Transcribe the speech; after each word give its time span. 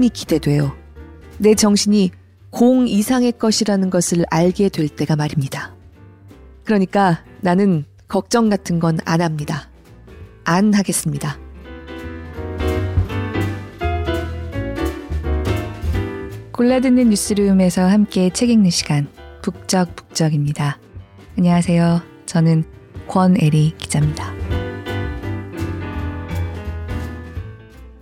마음이 0.00 0.08
기대돼요. 0.08 0.74
내 1.38 1.54
정신이 1.54 2.10
공 2.48 2.88
이상의 2.88 3.32
것이라는 3.32 3.90
것을 3.90 4.24
알게 4.30 4.70
될 4.70 4.88
때가 4.88 5.14
말입니다. 5.14 5.76
그러니까 6.64 7.22
나는 7.42 7.84
걱정 8.08 8.48
같은 8.48 8.80
건 8.80 8.98
안 9.04 9.20
합니다. 9.20 9.68
안 10.44 10.72
하겠습니다. 10.72 11.38
골라듣는 16.52 17.10
뉴스룸에서 17.10 17.82
함께 17.82 18.30
책 18.30 18.50
읽는 18.50 18.70
시간 18.70 19.06
북적북적입니다. 19.42 20.78
안녕하세요. 21.38 22.00
저는 22.26 22.64
권애리 23.06 23.74
기자입니다. 23.78 24.39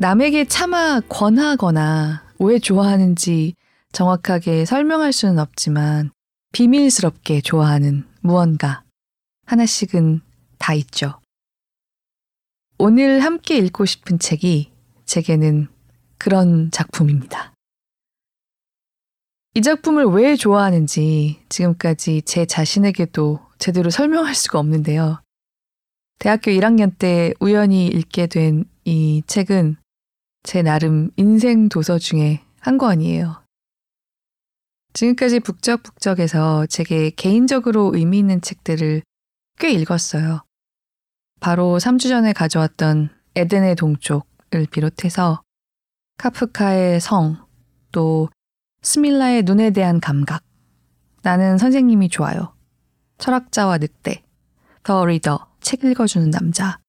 남에게 0.00 0.44
차마 0.44 1.00
권하거나 1.00 2.22
왜 2.38 2.60
좋아하는지 2.60 3.54
정확하게 3.90 4.64
설명할 4.64 5.12
수는 5.12 5.40
없지만 5.40 6.12
비밀스럽게 6.52 7.40
좋아하는 7.40 8.06
무언가 8.20 8.84
하나씩은 9.46 10.20
다 10.58 10.74
있죠. 10.74 11.18
오늘 12.78 13.24
함께 13.24 13.58
읽고 13.58 13.86
싶은 13.86 14.20
책이 14.20 14.70
제게는 15.04 15.66
그런 16.16 16.70
작품입니다. 16.70 17.52
이 19.54 19.62
작품을 19.62 20.04
왜 20.04 20.36
좋아하는지 20.36 21.40
지금까지 21.48 22.22
제 22.22 22.46
자신에게도 22.46 23.40
제대로 23.58 23.90
설명할 23.90 24.36
수가 24.36 24.60
없는데요. 24.60 25.20
대학교 26.20 26.52
1학년 26.52 26.96
때 26.96 27.34
우연히 27.40 27.88
읽게 27.88 28.28
된 28.28 28.64
이 28.88 29.22
책은 29.26 29.76
제 30.42 30.62
나름 30.62 31.10
인생 31.16 31.68
도서 31.68 31.98
중에 31.98 32.42
한 32.60 32.78
권이에요. 32.78 33.44
지금까지 34.94 35.40
북적북적에서 35.40 36.66
제게 36.66 37.10
개인적으로 37.10 37.92
의미 37.94 38.18
있는 38.18 38.40
책들을 38.40 39.02
꽤 39.58 39.70
읽었어요. 39.72 40.42
바로 41.40 41.78
3주 41.78 42.08
전에 42.08 42.32
가져왔던 42.32 43.10
에덴의 43.36 43.76
동쪽을 43.76 44.66
비롯해서 44.70 45.42
카프카의 46.16 47.00
성, 47.00 47.46
또 47.92 48.28
스밀라의 48.82 49.42
눈에 49.42 49.70
대한 49.70 50.00
감각, 50.00 50.42
나는 51.22 51.58
선생님이 51.58 52.08
좋아요. 52.08 52.54
철학자와 53.18 53.78
늑대, 53.78 54.24
더 54.82 55.04
리더, 55.04 55.48
책 55.60 55.84
읽어주는 55.84 56.30
남자. 56.30 56.80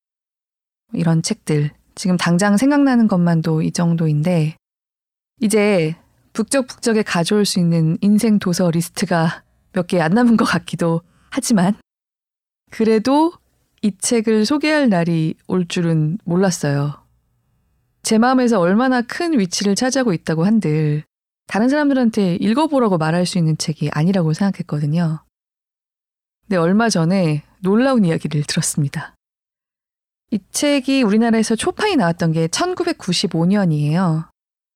이런 0.94 1.22
책들. 1.22 1.72
지금 2.00 2.16
당장 2.16 2.56
생각나는 2.56 3.10
것만도 3.10 3.62
이 3.62 3.74
정도인데, 3.74 4.56
이제 5.42 5.98
북적북적에 6.32 7.04
가져올 7.04 7.44
수 7.44 7.60
있는 7.60 7.98
인생 8.00 8.40
도서 8.40 8.72
리스트가 8.72 9.44
몇 9.74 9.86
개 9.88 10.00
안 10.00 10.12
남은 10.12 10.38
것 10.38 10.46
같기도 10.46 11.02
하지만, 11.30 11.76
그래도 12.72 13.34
이 13.82 13.92
책을 13.98 14.46
소개할 14.46 14.88
날이 14.88 15.36
올 15.48 15.68
줄은 15.68 16.20
몰랐어요. 16.24 17.04
제 18.02 18.18
마음에서 18.18 18.62
얼마나 18.62 19.02
큰 19.02 19.38
위치를 19.38 19.76
차지하고 19.76 20.14
있다고 20.14 20.46
한들, 20.46 21.04
다른 21.48 21.68
사람들한테 21.68 22.36
읽어보라고 22.36 22.98
말할 22.98 23.26
수 23.26 23.38
있는 23.38 23.58
책이 23.58 23.90
아니라고 23.92 24.32
생각했거든요. 24.32 25.20
근데 26.48 26.56
얼마 26.56 26.88
전에 26.88 27.44
놀라운 27.62 28.06
이야기를 28.06 28.44
들었습니다. 28.44 29.16
이 30.32 30.40
책이 30.52 31.02
우리나라에서 31.02 31.56
초판이 31.56 31.96
나왔던 31.96 32.34
게 32.34 32.48
1995년이에요. 32.48 34.28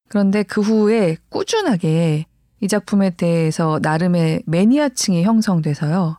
그런데 0.10 0.44
그 0.44 0.62
후에 0.62 1.18
꾸준하게 1.30 2.26
이 2.60 2.68
작품에 2.68 3.12
대해서 3.12 3.80
나름의 3.82 4.44
매니아층이 4.46 5.24
형성돼서요. 5.24 6.18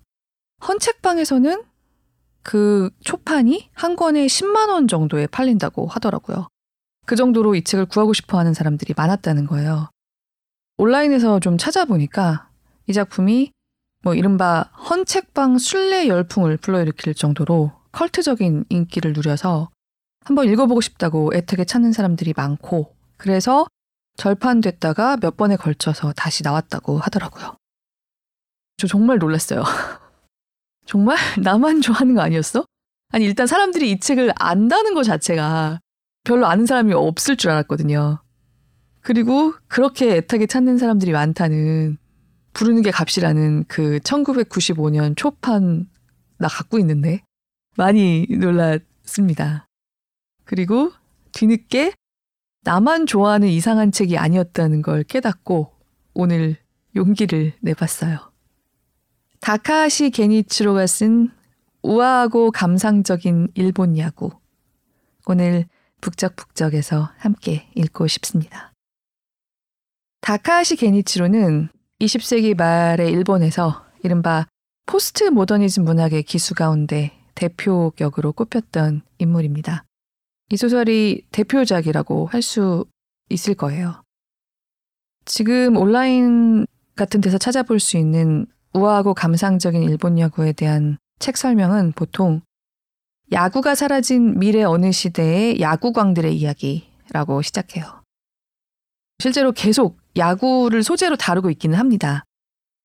헌책방에서는 0.67 1.63
그 2.43 2.91
초판이 3.03 3.71
한 3.73 3.97
권에 3.97 4.27
10만 4.27 4.69
원 4.69 4.87
정도에 4.87 5.27
팔린다고 5.27 5.87
하더라고요. 5.87 6.49
그 7.07 7.17
정도로 7.17 7.55
이 7.55 7.65
책을 7.65 7.87
구하고 7.87 8.13
싶어 8.13 8.39
하는 8.39 8.55
사람들이 8.55 8.95
많았다는 8.97 9.47
거예요. 9.47 9.89
온라인에서 10.77 11.41
좀 11.41 11.59
찾아보니까 11.59 12.49
이 12.87 12.93
작품이 12.93 13.53
뭐 14.03 14.15
이른바 14.15 14.71
헌책방 14.91 15.59
순례 15.59 16.09
열풍을 16.09 16.59
불러일으킬 16.59 17.15
정도로 17.15 17.73
컬트적인 17.95 18.67
인기를 18.69 19.13
누려서 19.13 19.71
한번 20.25 20.49
읽어보고 20.49 20.81
싶다고 20.81 21.31
애타게 21.35 21.65
찾는 21.65 21.93
사람들이 21.93 22.35
많고 22.37 22.95
그래서 23.17 23.67
절판됐다가 24.17 25.19
몇 25.19 25.37
번에 25.37 25.57
걸쳐서 25.57 26.13
다시 26.13 26.43
나왔다고 26.43 26.99
하더라고요. 26.99 27.57
저 28.77 28.87
정말 28.87 29.19
놀랐어요. 29.19 29.63
정말 30.87 31.17
나만 31.43 31.81
좋아하는 31.81 32.15
거 32.15 32.21
아니었어? 32.21 32.65
아니 33.13 33.25
일단 33.25 33.47
사람들이 33.47 33.91
이 33.91 34.01
책을 34.01 34.33
안다는 34.37 34.95
것 34.95 35.05
자체가 35.05 35.81
별로 36.25 36.47
아는 36.47 36.67
사람이 36.67 36.93
없을 36.95 37.37
줄 37.37 37.51
알았거든요. 37.51 38.23
그리고 39.01 39.55
그렇게 39.69 40.17
애타게 40.17 40.47
찾는 40.47 40.79
사람들이 40.79 41.13
많다는 41.13 41.99
부르는 42.55 42.83
게 42.83 42.91
값이라는 42.91 43.65
그 43.69 43.99
1995년 44.01 45.17
초판 45.17 45.87
나 46.39 46.49
갖고 46.49 46.79
있는데 46.79 47.23
많이 47.77 48.27
놀랐습니다. 48.31 49.67
그리고 50.45 50.93
뒤늦게 51.33 51.93
나만 52.63 53.07
좋아하는 53.07 53.49
이상한 53.49 53.93
책이 53.93 54.17
아니었다는 54.17 54.83
걸 54.83 55.03
깨닫고 55.03 55.73
오늘 56.15 56.57
용기를 56.97 57.53
내봤어요. 57.61 58.33
다카하시 59.41 60.11
게니츠로가 60.11 60.87
쓴 60.87 61.31
우아하고 61.83 62.51
감상적인 62.51 63.49
일본 63.55 63.99
야구. 63.99 64.31
오늘 65.27 65.67
북적북적에서 66.01 67.11
함께 67.19 67.69
읽고 67.75 68.07
싶습니다. 68.07 68.73
다카하시 70.23 70.77
게니치로는 70.77 71.69
20세기 72.01 72.57
말의 72.57 73.11
일본에서 73.11 73.85
이른바 74.03 74.47
포스트 74.87 75.25
모더니즘 75.25 75.85
문학의 75.85 76.23
기수 76.23 76.55
가운데 76.55 77.24
대표 77.35 77.93
격으로 77.97 78.33
꼽혔던 78.33 79.03
인물입니다. 79.19 79.85
이 80.51 80.57
소설이 80.57 81.27
대표작이라고 81.33 82.27
할 82.27 82.43
수 82.43 82.85
있을 83.31 83.55
거예요. 83.55 84.03
지금 85.25 85.77
온라인 85.77 86.67
같은 86.95 87.21
데서 87.23 87.39
찾아볼 87.39 87.81
수 87.81 87.97
있는 87.97 88.47
우아하고 88.75 89.15
감상적인 89.15 89.83
일본 89.83 90.19
야구에 90.19 90.53
대한 90.53 90.99
책 91.19 91.37
설명은 91.39 91.93
보통 91.93 92.43
야구가 93.33 93.75
사라진 93.75 94.39
미래 94.39 94.63
어느 94.63 94.93
시대의 94.93 95.61
야구광들의 95.61 96.37
이야기라고 96.37 97.41
시작해요. 97.41 98.03
실제로 99.19 99.53
계속 99.53 99.99
야구를 100.17 100.83
소재로 100.83 101.17
다루고 101.17 101.51
있기는 101.51 101.79
합니다. 101.79 102.25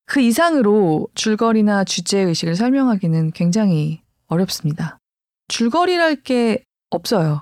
그 0.05 0.21
이상으로 0.21 1.07
줄거리나 1.15 1.83
주제 1.83 2.19
의식을 2.19 2.55
설명하기는 2.55 3.31
굉장히 3.31 4.01
어렵습니다. 4.29 4.97
줄거리랄 5.47 6.23
게 6.23 6.63
없어요. 6.89 7.41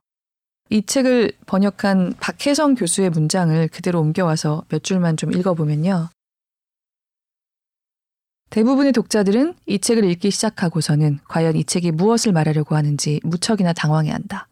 이 0.69 0.85
책을 0.85 1.31
번역한 1.45 2.15
박혜성 2.19 2.75
교수의 2.75 3.09
문장을 3.11 3.67
그대로 3.69 4.01
옮겨와서 4.01 4.65
몇 4.69 4.83
줄만 4.83 5.15
좀 5.15 5.31
읽어보면요. 5.31 6.09
대부분의 8.49 8.93
독자들은 8.93 9.55
이 9.65 9.79
책을 9.79 10.03
읽기 10.05 10.31
시작하고서는 10.31 11.19
과연 11.27 11.55
이 11.55 11.63
책이 11.63 11.91
무엇을 11.91 12.31
말하려고 12.31 12.75
하는지 12.75 13.19
무척이나 13.23 13.73
당황해 13.73 14.11
한다. 14.11 14.47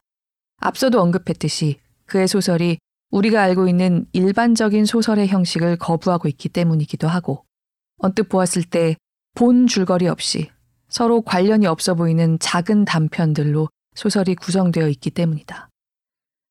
앞서도 0.57 1.01
언급했듯이 1.01 1.79
그의 2.05 2.27
소설이 2.27 2.77
우리가 3.11 3.41
알고 3.41 3.67
있는 3.67 4.05
일반적인 4.11 4.85
소설의 4.85 5.27
형식을 5.29 5.77
거부하고 5.77 6.27
있기 6.27 6.49
때문이기도 6.49 7.07
하고 7.07 7.45
언뜻 7.97 8.27
보았을 8.27 8.63
때 8.63 8.95
본 9.35 9.67
줄거리 9.67 10.07
없이 10.07 10.49
서로 10.95 11.19
관련이 11.19 11.67
없어 11.67 11.93
보이는 11.93 12.39
작은 12.39 12.85
단편들로 12.85 13.67
소설이 13.95 14.33
구성되어 14.35 14.87
있기 14.87 15.11
때문이다. 15.11 15.67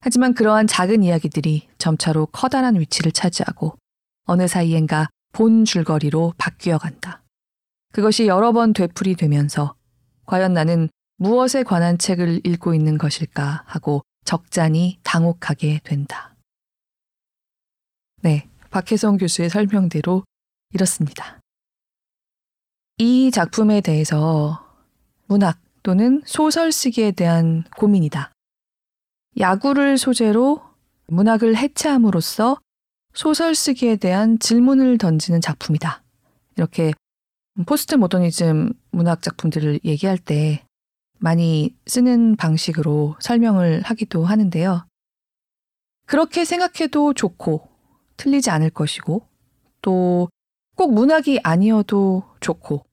하지만 0.03 0.35
그러한 0.35 0.67
작은 0.67 1.03
이야기들이 1.03 1.67
점차로 1.79 2.27
커다란 2.27 2.79
위치를 2.79 3.11
차지하고 3.11 3.79
어느 4.27 4.47
사이엔가 4.47 5.09
본 5.33 5.65
줄거리로 5.65 6.35
바뀌어 6.37 6.77
간다. 6.77 7.23
그것이 7.95 8.27
여러 8.27 8.53
번 8.53 8.75
되풀이 8.75 9.15
되면서 9.15 9.77
과연 10.27 10.53
나는 10.53 10.91
무엇에 11.17 11.63
관한 11.63 11.97
책을 11.97 12.43
읽고 12.45 12.75
있는 12.75 12.99
것일까 12.99 13.63
하고 13.65 14.03
적잖이 14.27 14.99
당혹하게 15.05 15.81
된다. 15.85 16.37
네, 18.21 18.51
박혜성 18.71 19.17
교수의 19.17 19.49
설명대로 19.49 20.23
이렇습니다. 20.75 21.41
이 22.99 23.33
작품에 23.33 23.81
대해서 23.81 24.65
문학 25.27 25.59
또는 25.83 26.23
소설 26.27 26.71
쓰기에 26.71 27.11
대한 27.11 27.65
고민이다. 27.77 28.33
야구를 29.39 29.99
소재로 29.99 30.63
문학을 31.09 31.57
해체함으로써 31.57 32.59
소설 33.13 33.57
쓰기에 33.57 33.97
대한 33.97 34.39
질문을 34.39 34.99
던지는 34.99 35.41
작품이다. 35.41 36.05
이렇게 36.57 36.93
포스트 37.67 37.97
모더니즘 37.97 38.73
문학 38.91 39.23
작품들을 39.23 39.81
얘기할 39.85 40.17
때 40.19 40.65
많이 41.19 41.75
쓰는 41.87 42.37
방식으로 42.37 43.17
설명을 43.19 43.83
하기도 43.83 44.25
하는데요. 44.25 44.87
그렇게 46.07 46.45
생각해도 46.45 47.13
좋고 47.15 47.69
틀리지 48.17 48.51
않을 48.51 48.71
것이고 48.71 49.27
또 49.83 50.29
꼭 50.75 50.93
문학이 50.93 51.41
아니어도 51.43 52.25
좋고 52.41 52.85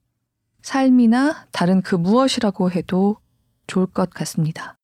삶이나 0.62 1.48
다른 1.52 1.82
그 1.82 1.96
무엇이라고 1.96 2.72
해도 2.72 3.18
좋을 3.68 3.88
것 3.88 4.10
같습니다. 4.12 4.78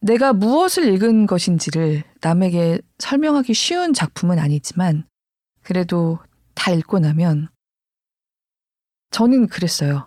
내가 0.00 0.32
무엇을 0.32 0.92
읽은 0.92 1.26
것인지를 1.26 2.02
남에게 2.20 2.80
설명하기 2.98 3.54
쉬운 3.54 3.92
작품은 3.92 4.38
아니지만 4.38 5.06
그래도 5.62 6.18
다 6.54 6.72
읽고 6.72 6.98
나면 6.98 7.48
저는 9.10 9.46
그랬어요. 9.46 10.06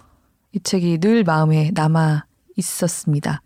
이 0.52 0.60
책이 0.60 0.98
늘 0.98 1.24
마음에 1.24 1.72
남아 1.74 2.26
있었습니다. 2.58 3.42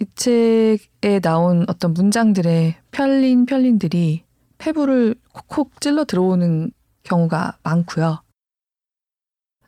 이 0.00 0.06
책에 0.16 1.20
나온 1.20 1.64
어떤 1.68 1.92
문장들의 1.92 2.76
편린 2.90 3.46
편린들이 3.46 4.24
폐부를 4.62 5.16
콕콕 5.32 5.80
찔러 5.80 6.04
들어오는 6.04 6.70
경우가 7.02 7.58
많고요. 7.64 8.22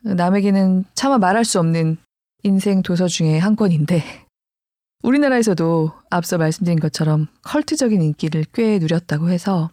남에게는 0.03 0.85
차마 0.95 1.19
말할 1.19 1.45
수 1.45 1.59
없는 1.59 1.97
인생 2.45 2.83
도서 2.83 3.09
중에 3.09 3.39
한 3.39 3.57
권인데 3.57 4.05
우리나라에서도 5.03 5.93
앞서 6.11 6.39
말씀드린 6.39 6.79
것처럼 6.79 7.27
컬트적인 7.43 8.01
인기를 8.03 8.45
꽤 8.53 8.79
누렸다고 8.79 9.31
해서 9.31 9.71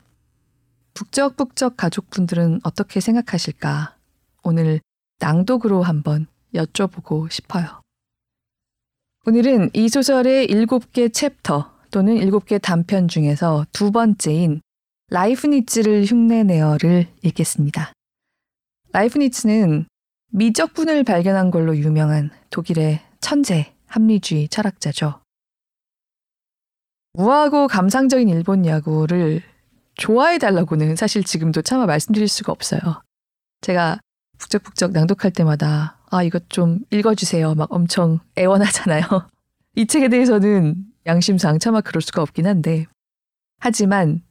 북적북적 0.95 1.77
가족분들은 1.77 2.62
어떻게 2.63 3.00
생각하실까 3.00 3.95
오늘 4.44 4.81
낭독으로 5.19 5.83
한번 5.83 6.25
여쭤보고 6.56 7.29
싶어요. 7.29 7.81
오늘은 9.27 9.69
이 9.73 9.88
소설의 9.88 10.47
7개 10.47 11.13
챕터 11.13 11.71
또는 11.91 12.15
7개 12.15 12.59
단편 12.59 13.07
중에서 13.07 13.68
두 13.71 13.91
번째인 13.91 14.62
라이프니츠를 15.13 16.05
흉내내어를 16.05 17.05
읽겠습니다. 17.21 17.91
라이프니츠는 18.93 19.85
미적분을 20.29 21.03
발견한 21.03 21.51
걸로 21.51 21.75
유명한 21.75 22.29
독일의 22.49 23.01
천재 23.19 23.73
합리주의 23.87 24.47
철학자죠. 24.47 25.21
우아하고 27.15 27.67
감상적인 27.67 28.29
일본 28.29 28.65
야구를 28.65 29.41
좋아해달라고는 29.95 30.95
사실 30.95 31.25
지금도 31.25 31.61
차마 31.61 31.85
말씀드릴 31.85 32.29
수가 32.29 32.53
없어요. 32.53 32.79
제가 33.59 33.99
북적북적 34.37 34.93
낭독할 34.93 35.31
때마다 35.33 35.99
아, 36.09 36.23
이것 36.23 36.49
좀 36.49 36.79
읽어주세요. 36.89 37.55
막 37.55 37.69
엄청 37.69 38.19
애원하잖아요. 38.37 39.03
이 39.75 39.85
책에 39.87 40.07
대해서는 40.07 40.85
양심상 41.05 41.59
차마 41.59 41.81
그럴 41.81 42.01
수가 42.01 42.21
없긴 42.21 42.47
한데. 42.47 42.85
하지만 43.59 44.21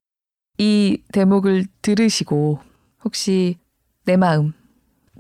이 0.63 1.03
대목을 1.13 1.65
들으시고 1.81 2.59
혹시 3.03 3.57
내 4.05 4.19
마음, 4.19 4.53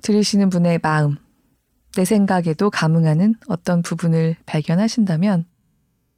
들으시는 0.02 0.50
분의 0.50 0.80
마음, 0.82 1.16
내 1.96 2.04
생각에도 2.04 2.68
감흥하는 2.68 3.36
어떤 3.48 3.80
부분을 3.80 4.36
발견하신다면 4.44 5.46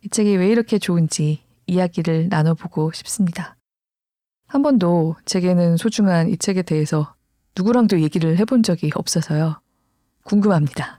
이 0.04 0.08
책이 0.08 0.34
왜 0.38 0.48
이렇게 0.48 0.80
좋은지 0.80 1.40
이야기를 1.68 2.30
나눠보고 2.30 2.90
싶습니다. 2.90 3.56
한 4.48 4.62
번도 4.62 5.14
제게는 5.24 5.76
소중한 5.76 6.28
이 6.28 6.36
책에 6.36 6.62
대해서 6.62 7.14
누구랑도 7.56 8.00
얘기를 8.00 8.38
해본 8.38 8.64
적이 8.64 8.90
없어서요. 8.96 9.60
궁금합니다. 10.24 10.98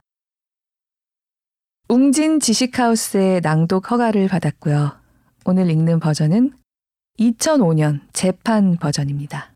웅진 1.90 2.40
지식하우스의 2.40 3.42
낭독 3.42 3.90
허가를 3.90 4.28
받았고요. 4.28 4.98
오늘 5.44 5.68
읽는 5.68 6.00
버전은 6.00 6.63
2005년 7.18 8.00
재판 8.12 8.76
버전입니다. 8.76 9.52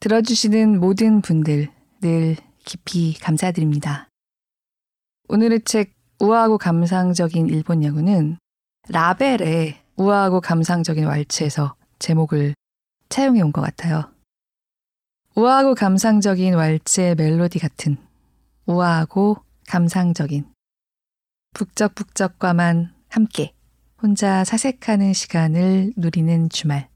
들어주시는 0.00 0.80
모든 0.80 1.20
분들 1.20 1.68
늘 2.00 2.36
깊이 2.64 3.14
감사드립니다. 3.18 4.08
오늘의 5.28 5.62
책 5.64 5.94
우아하고 6.20 6.58
감상적인 6.58 7.48
일본 7.48 7.84
야구는 7.84 8.38
라벨의 8.88 9.80
우아하고 9.96 10.40
감상적인 10.40 11.06
왈츠에서 11.06 11.76
제목을 11.98 12.54
차용해 13.08 13.40
온 13.42 13.52
것 13.52 13.60
같아요. 13.60 14.12
우아하고 15.36 15.74
감상적인 15.74 16.54
왈츠의 16.54 17.14
멜로디 17.14 17.58
같은 17.60 17.96
우아하고 18.66 19.36
감상적인 19.68 20.52
북적북적과만 21.54 22.94
함께 23.08 23.52
혼자 24.00 24.44
사색하는 24.44 25.12
시간을 25.12 25.92
누리는 25.96 26.50
주말 26.50 26.88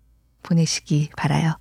보내시기 0.44 1.10
바라요. 1.16 1.56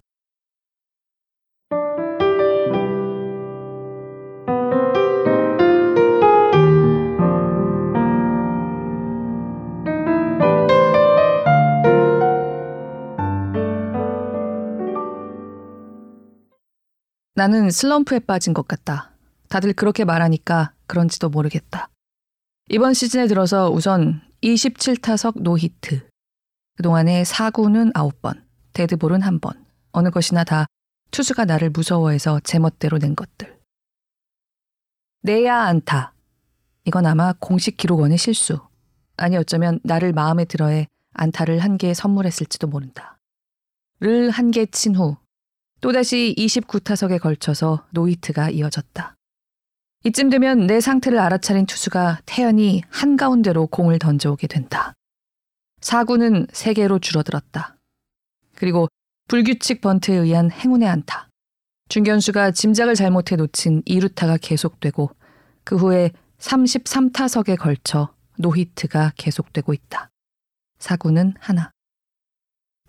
나는 17.33 17.71
슬럼프에 17.71 18.19
빠진 18.19 18.53
것 18.53 18.67
같다. 18.67 19.09
다들 19.49 19.73
그렇게 19.73 20.05
말하니까 20.05 20.73
그런지도 20.85 21.29
모르겠다. 21.29 21.89
이번 22.69 22.93
시즌에 22.93 23.25
들어서 23.25 23.71
우선 23.71 24.21
27타석 24.43 25.41
노히트. 25.41 26.07
그동안에 26.75 27.23
4구는 27.23 27.93
9번, 27.93 28.43
데드볼은 28.73 29.19
1번. 29.19 29.63
어느 29.91 30.09
것이나 30.09 30.43
다 30.43 30.65
투수가 31.11 31.45
나를 31.45 31.69
무서워해서 31.69 32.39
제멋대로 32.39 32.97
낸 32.97 33.15
것들. 33.15 33.59
내야 35.23 35.63
안타. 35.63 36.13
이건 36.85 37.05
아마 37.05 37.33
공식 37.39 37.77
기록원의 37.77 38.17
실수. 38.17 38.59
아니 39.17 39.37
어쩌면 39.37 39.79
나를 39.83 40.13
마음에 40.13 40.45
들어해 40.45 40.87
안타를 41.13 41.59
한 41.59 41.77
개 41.77 41.93
선물했을지도 41.93 42.67
모른다. 42.67 43.19
를 43.99 44.31
한 44.31 44.49
개 44.51 44.65
친 44.65 44.95
후 44.95 45.17
또다시 45.81 46.33
29타석에 46.37 47.19
걸쳐서 47.19 47.85
노히트가 47.91 48.49
이어졌다. 48.49 49.15
이쯤 50.03 50.31
되면 50.31 50.65
내 50.65 50.81
상태를 50.81 51.19
알아차린 51.19 51.67
투수가 51.67 52.21
태연히 52.25 52.81
한가운데로 52.89 53.67
공을 53.67 53.99
던져오게 53.99 54.47
된다. 54.47 54.93
사구는 55.81 56.47
3개로 56.47 56.99
줄어들었다. 56.99 57.77
그리고 58.55 58.87
불규칙 59.27 59.81
바운드에 59.81 60.15
의한 60.15 60.49
행운의 60.51 60.87
안타. 60.87 61.29
중견수가 61.89 62.51
짐작을 62.51 62.95
잘못해 62.95 63.35
놓친 63.35 63.83
2루타가 63.83 64.39
계속되고 64.41 65.11
그 65.63 65.75
후에 65.77 66.11
33타석에 66.39 67.57
걸쳐 67.57 68.13
노히트가 68.39 69.13
계속되고 69.17 69.73
있다. 69.73 70.09
사구는 70.79 71.35
하나. 71.39 71.69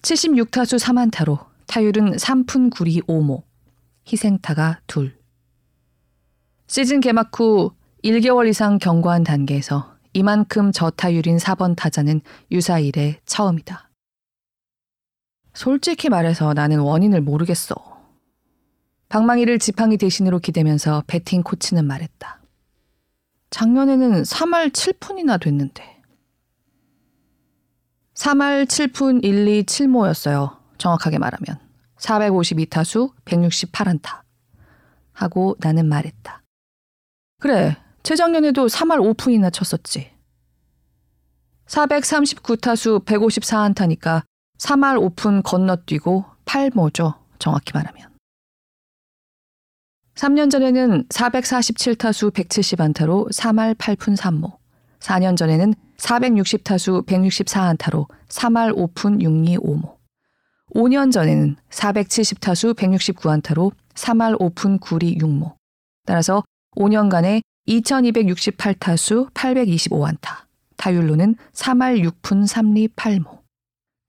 76타수 0.00 0.78
3안타로 0.78 1.46
타율은 1.66 2.16
3푼 2.16 2.70
9리 2.70 3.04
5모, 3.06 3.42
희생타가 4.10 4.80
둘. 4.86 5.21
시즌 6.72 7.00
개막 7.00 7.38
후 7.38 7.72
1개월 8.02 8.48
이상 8.48 8.78
경과한 8.78 9.24
단계에서 9.24 9.94
이만큼 10.14 10.72
저타율인 10.72 11.36
4번 11.36 11.76
타자는 11.76 12.22
유사 12.50 12.78
일에 12.78 13.20
처음이다. 13.26 13.90
솔직히 15.52 16.08
말해서 16.08 16.54
나는 16.54 16.78
원인을 16.78 17.20
모르겠어. 17.20 17.74
방망이를 19.10 19.58
지팡이 19.58 19.98
대신으로 19.98 20.38
기대면서 20.38 21.04
배팅 21.06 21.42
코치는 21.42 21.84
말했다. 21.84 22.40
작년에는 23.50 24.22
3할 24.22 24.70
7푼이나 24.70 25.38
됐는데. 25.38 26.00
3할 28.14 28.64
7푼 28.64 29.22
1, 29.22 29.46
2, 29.46 29.64
7모였어요. 29.64 30.56
정확하게 30.78 31.18
말하면 31.18 31.58
452타수 31.98 33.12
168안타 33.26 34.22
하고 35.12 35.54
나는 35.60 35.86
말했다. 35.86 36.41
그래, 37.42 37.76
재작년에도 38.04 38.68
3할 38.68 39.00
5푼이나 39.16 39.52
쳤었지. 39.52 40.12
439타수 41.66 43.04
154안타니까 43.04 44.22
3할 44.58 45.16
5푼 45.16 45.42
건너뛰고 45.42 46.24
8모죠. 46.44 47.18
정확히 47.40 47.72
말하면. 47.74 48.10
3년 50.14 50.52
전에는 50.52 51.08
447타수 51.08 52.30
170안타로 52.30 53.32
3할 53.32 53.74
8푼 53.74 54.16
3모. 54.16 54.58
4년 55.00 55.36
전에는 55.36 55.74
460타수 55.96 57.04
164안타로 57.06 58.06
3할 58.28 58.72
5푼 58.76 59.20
6리 59.20 59.58
5모. 59.58 59.96
5년 60.76 61.10
전에는 61.10 61.56
470타수 61.70 62.76
169안타로 62.76 63.72
3할 63.94 64.38
5푼 64.38 64.78
9리 64.78 65.20
6모. 65.20 65.56
따라서 66.06 66.44
5년간에 66.76 67.42
2268타수 67.68 69.32
825안타. 69.32 70.44
타율로는 70.76 71.36
3할 71.52 72.02
6푼 72.10 72.46
3리 72.46 72.94
8모. 72.94 73.40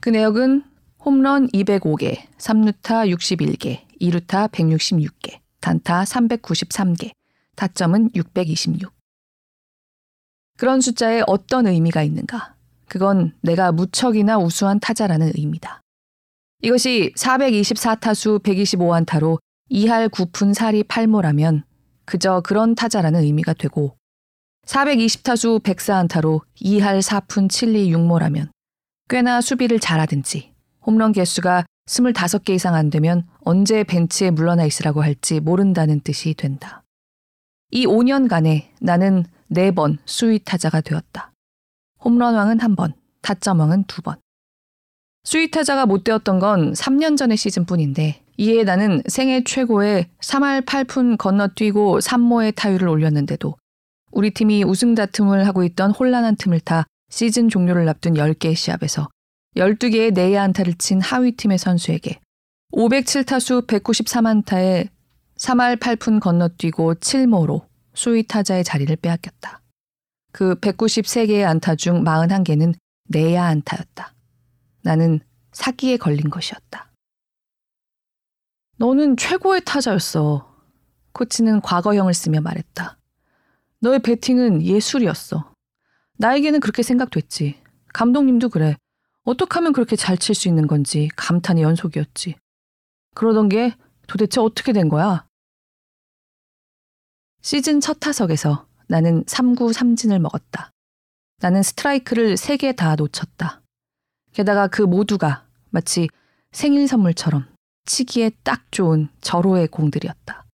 그 0.02 0.10
내역은 0.10 0.64
홈런 1.06 1.48
205개, 1.50 2.18
3루타 2.38 3.10
61개, 3.14 3.82
2루타 4.02 4.50
166개, 4.52 5.40
단타 5.60 6.04
393개, 6.04 7.12
타점은 7.56 8.10
626. 8.16 8.92
그런 10.58 10.82
숫자에 10.82 11.24
어떤 11.28 11.68
의미가 11.68 12.04
있는가? 12.04 12.56
그건 12.88 13.34
내가 13.42 13.72
무척이나 13.72 14.38
우수한 14.38 14.80
타자라는 14.80 15.34
의미다. 15.36 15.82
이것이 16.62 17.12
424타수 17.18 18.42
125안타로 18.42 19.40
2할 19.70 20.10
9푼 20.10 20.54
4리 20.54 20.88
8모라면 20.88 21.64
그저 22.06 22.42
그런 22.42 22.76
타자라는 22.76 23.22
의미가 23.22 23.54
되고 23.54 23.98
420타수 24.66 25.62
104안타로 25.62 26.42
2할 26.56 27.02
4푼 27.02 27.50
7리 27.50 27.90
6모라면 27.90 28.50
꽤나 29.10 29.42
수비를 29.42 29.80
잘하든지 29.80 30.54
홈런 30.86 31.12
개수가 31.12 31.66
25개 31.88 32.52
이상 32.52 32.76
안 32.76 32.90
되면 32.90 33.28
언제 33.42 33.84
벤치에 33.84 34.32
물러나 34.32 34.66
있으라고 34.66 35.04
할지 35.04 35.40
모른다는 35.40 36.00
뜻이 36.00 36.34
된다. 36.34 36.84
이 37.72 37.86
5년간에 37.86 38.70
나는 38.80 39.26
4번 39.52 39.98
수위 40.06 40.40
타자가 40.40 40.82
되었다. 40.82 41.32
홈런왕은 42.04 42.60
한 42.60 42.76
번, 42.76 42.94
타점왕은 43.22 43.86
두 43.86 44.02
번. 44.02 44.16
수위 45.24 45.50
타자가 45.50 45.86
못 45.86 46.04
되었던 46.04 46.40
건 46.40 46.74
3년 46.74 47.18
전의 47.18 47.38
시즌뿐인데 47.38 48.22
이에 48.38 48.64
나는 48.64 49.02
생애 49.08 49.44
최고의 49.44 50.10
3할 50.20 50.66
8푼 50.66 51.18
건너뛰고 51.18 52.00
3모의 52.00 52.56
타율을 52.56 52.88
올렸는데도 52.88 53.56
우리 54.12 54.32
팀이 54.32 54.64
우승 54.64 54.96
다툼을 54.96 55.48
하고 55.48 55.64
있던 55.64 55.92
혼란한 55.92 56.36
틈을 56.36 56.60
타 56.60 56.86
시즌 57.10 57.50
종료를 57.50 57.88
앞둔 57.88 58.14
10개의 58.14 58.56
시합에서 58.56 59.08
12개의 59.56 60.14
내야 60.14 60.44
안타를 60.44 60.74
친 60.76 61.00
하위 61.00 61.32
팀의 61.34 61.58
선수에게 61.58 62.20
507타수 62.74 63.68
193안타에 63.68 64.90
3할 65.38 65.80
8푼 65.80 66.20
건너뛰고 66.20 66.96
7모로 66.96 67.66
수위 67.94 68.24
타자의 68.24 68.64
자리를 68.64 68.96
빼앗겼다. 68.96 69.62
그 70.32 70.56
193개의 70.56 71.46
안타 71.46 71.76
중 71.76 72.04
41개는 72.04 72.74
내야 73.10 73.46
안타였다. 73.46 74.13
나는 74.84 75.20
사기에 75.52 75.98
걸린 75.98 76.30
것이었다. 76.30 76.92
너는 78.78 79.18
최고의 79.18 79.62
타자였어. 79.66 80.52
코치는 81.14 81.62
과거형을 81.62 82.14
쓰며 82.14 82.42
말했다. 82.42 82.98
너의 83.80 84.00
배팅은 84.00 84.62
예술이었어. 84.64 85.54
나에게는 86.18 86.60
그렇게 86.60 86.84
생각됐지. 86.84 87.62
감독님도 87.94 88.50
그래. 88.50 88.76
어떻게 89.24 89.56
하면 89.56 89.74
그렇게 89.74 89.96
잘 89.96 90.18
칠 90.18 90.36
수 90.36 90.48
있는 90.48 90.68
건지 90.68 91.10
감탄의 91.16 91.64
연속이었지. 91.64 92.36
그러던 93.16 93.50
게 93.50 93.76
도대체 94.08 94.42
어떻게 94.42 94.74
된 94.74 94.90
거야? 94.90 95.26
시즌 97.42 97.80
첫 97.80 98.00
타석에서 98.00 98.68
나는 98.88 99.24
3구 99.26 99.74
3진을 99.74 100.20
먹었다. 100.20 100.72
나는 101.40 101.62
스트라이크를 101.64 102.36
3개 102.36 102.76
다 102.76 102.96
놓쳤다. 102.96 103.62
게다가 104.34 104.68
그 104.68 104.82
모두가 104.82 105.46
마치 105.70 106.10
생일 106.52 106.88
선물처럼 106.88 107.48
치기에 107.86 108.32
딱 108.44 108.72
좋은 108.72 109.10
절호의 109.22 109.68
공들이었다. 109.68 110.46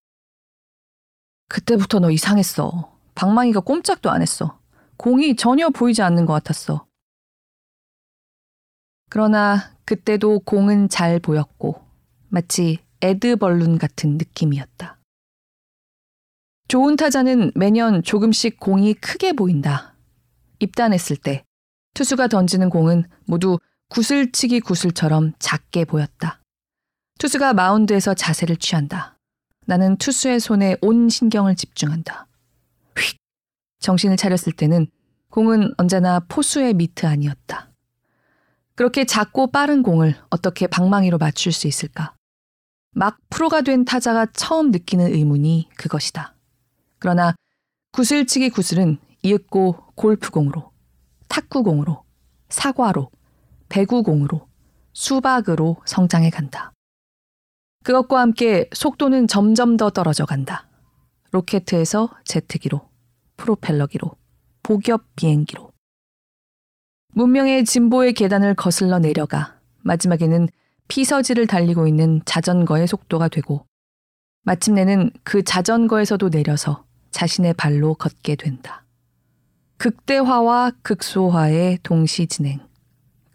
그때부터 1.47 1.99
너 1.99 2.11
이상했어. 2.11 2.97
방망이가 3.15 3.61
꼼짝도 3.61 4.09
안 4.09 4.21
했어. 4.21 4.59
공이 4.97 5.35
전혀 5.35 5.69
보이지 5.69 6.01
않는 6.01 6.25
것 6.25 6.33
같았어. 6.33 6.85
그러나 9.09 9.75
그때도 9.85 10.41
공은 10.41 10.89
잘 10.89 11.19
보였고 11.19 11.83
마치 12.27 12.77
에드벌룬 13.01 13.77
같은 13.77 14.17
느낌이었다. 14.17 14.99
좋은 16.67 16.95
타자는 16.95 17.51
매년 17.55 18.03
조금씩 18.03 18.59
공이 18.59 18.93
크게 18.95 19.33
보인다. 19.33 19.95
입단했을 20.59 21.15
때 21.17 21.43
투수가 21.95 22.27
던지는 22.27 22.69
공은 22.69 23.05
모두 23.25 23.57
구슬치기 23.89 24.59
구슬처럼 24.61 25.33
작게 25.39 25.85
보였다. 25.85 26.41
투수가 27.17 27.53
마운드에서 27.53 28.13
자세를 28.13 28.55
취한다. 28.57 29.17
나는 29.65 29.97
투수의 29.97 30.39
손에 30.39 30.77
온 30.81 31.09
신경을 31.09 31.55
집중한다. 31.55 32.27
휙! 32.95 33.17
정신을 33.79 34.15
차렸을 34.15 34.53
때는 34.53 34.87
공은 35.31 35.73
언제나 35.77 36.19
포수의 36.19 36.75
미트 36.75 37.07
아니었다. 37.07 37.71
그렇게 38.75 39.05
작고 39.05 39.51
빠른 39.51 39.83
공을 39.83 40.15
어떻게 40.29 40.67
방망이로 40.67 41.17
맞출 41.17 41.51
수 41.51 41.67
있을까? 41.67 42.13
막 42.91 43.17
프로가 43.29 43.61
된 43.61 43.85
타자가 43.85 44.27
처음 44.27 44.71
느끼는 44.71 45.13
의문이 45.13 45.69
그것이다. 45.75 46.35
그러나 46.99 47.33
구슬치기 47.91 48.51
구슬은 48.51 48.99
이윽고 49.23 49.93
골프공으로, 49.95 50.71
탁구공으로, 51.27 52.03
사과로, 52.49 53.11
배구공으로, 53.69 54.47
수박으로 54.93 55.77
성장해 55.85 56.29
간다. 56.29 56.73
그것과 57.83 58.19
함께 58.19 58.69
속도는 58.73 59.27
점점 59.27 59.77
더 59.77 59.89
떨어져 59.89 60.25
간다. 60.25 60.67
로켓에서 61.31 62.09
제트기로, 62.25 62.81
프로펠러기로, 63.37 64.11
복엽 64.63 65.15
비행기로. 65.15 65.71
문명의 67.13 67.65
진보의 67.65 68.13
계단을 68.13 68.55
거슬러 68.55 68.99
내려가 68.99 69.59
마지막에는 69.81 70.47
피서지를 70.87 71.47
달리고 71.47 71.87
있는 71.87 72.21
자전거의 72.25 72.87
속도가 72.87 73.29
되고 73.29 73.65
마침내는 74.43 75.11
그 75.23 75.43
자전거에서도 75.43 76.29
내려서 76.29 76.85
자신의 77.11 77.53
발로 77.53 77.93
걷게 77.93 78.35
된다. 78.35 78.85
극대화와 79.77 80.71
극소화의 80.81 81.79
동시 81.83 82.27
진행. 82.27 82.68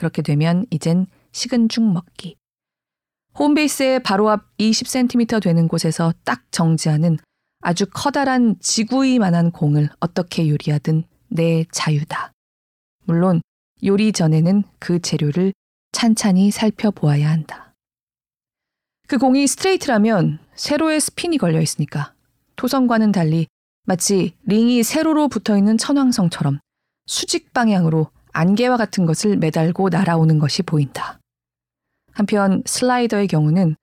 그렇게 0.04 0.20
되면 0.20 0.66
이젠 0.70 1.06
식은 1.32 1.70
죽 1.70 1.82
먹기. 1.82 2.36
홈베이스의 3.38 4.02
바로 4.02 4.28
앞 4.28 4.54
20cm 4.58 5.42
되는 5.42 5.66
곳에서 5.66 6.12
딱 6.24 6.42
정지하는 6.52 7.16
아주 7.62 7.86
커다란 7.86 8.56
지구이만한 8.60 9.50
공을 9.50 9.88
어떻게 10.00 10.50
요리하든 10.50 11.04
내 11.28 11.64
자유다. 11.72 12.32
물론 13.06 13.40
요리 13.82 14.12
전에는 14.12 14.64
그 14.78 15.00
재료를 15.00 15.54
찬찬히 15.92 16.50
살펴보아야 16.50 17.30
한다. 17.30 17.72
그 19.08 19.16
공이 19.16 19.46
스트레이트라면 19.46 20.38
세로에 20.54 21.00
스핀이 21.00 21.38
걸려 21.38 21.62
있으니까 21.62 22.12
토성과는 22.56 23.10
달리 23.12 23.46
마치 23.86 24.34
링이 24.44 24.82
세로로 24.82 25.28
붙어 25.28 25.56
있는 25.56 25.78
천왕성처럼 25.78 26.58
수직 27.06 27.54
방향으로 27.54 28.10
안개와 28.34 28.76
같은 28.76 29.06
것을 29.06 29.36
매달고 29.36 29.88
날아오는 29.88 30.38
것이 30.38 30.62
보인다. 30.62 31.18
한편 32.12 32.62
슬라이더의 32.66 33.28
경우는 33.28 33.76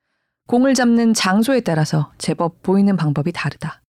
공을 0.47 0.73
잡는 0.73 1.13
장소에 1.13 1.61
따라서 1.61 2.11
제법 2.17 2.61
보이는 2.61 2.95
방법이 2.95 3.31
다르다. 3.31 3.81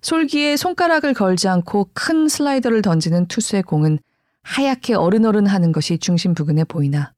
솔기에 0.00 0.56
손가락을 0.56 1.14
걸지 1.14 1.48
않고 1.48 1.90
큰 1.92 2.28
슬라이더를 2.28 2.82
던지는 2.82 3.26
투수의 3.26 3.62
공은 3.62 3.98
하얗게 4.42 4.94
어른어른 4.94 5.46
하는 5.46 5.70
것이 5.70 5.98
중심 5.98 6.34
부근에 6.34 6.64
보이나 6.64 7.12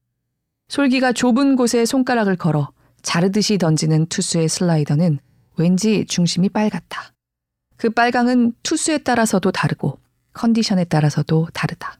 솔기가 0.69 1.13
좁은 1.13 1.57
곳에 1.57 1.87
손가락을 1.87 2.37
걸어 2.37 2.71
자르듯이 3.03 3.59
던지는 3.59 4.07
투수의 4.07 4.49
슬라이더는 4.49 5.19
왠지 5.57 6.05
중심이 6.07 6.49
빨갛다. 6.49 7.13
그 7.77 7.91
빨강은 7.91 8.55
투수에 8.63 8.99
따라서도 8.99 9.53
다르고 9.53 9.99
컨디션에 10.33 10.85
따라서도 10.85 11.49
다르다. 11.53 11.99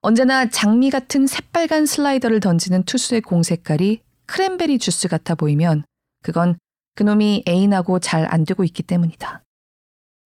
언제나 0.00 0.48
장미 0.48 0.90
같은 0.90 1.26
새빨간 1.26 1.86
슬라이더를 1.86 2.40
던지는 2.40 2.84
투수의 2.84 3.20
공 3.20 3.42
색깔이 3.42 4.00
크랜베리 4.26 4.78
주스 4.78 5.08
같아 5.08 5.34
보이면 5.34 5.84
그건 6.22 6.56
그놈이 6.94 7.44
애인하고 7.48 7.98
잘 7.98 8.24
안 8.32 8.44
되고 8.44 8.64
있기 8.64 8.82
때문이다. 8.82 9.42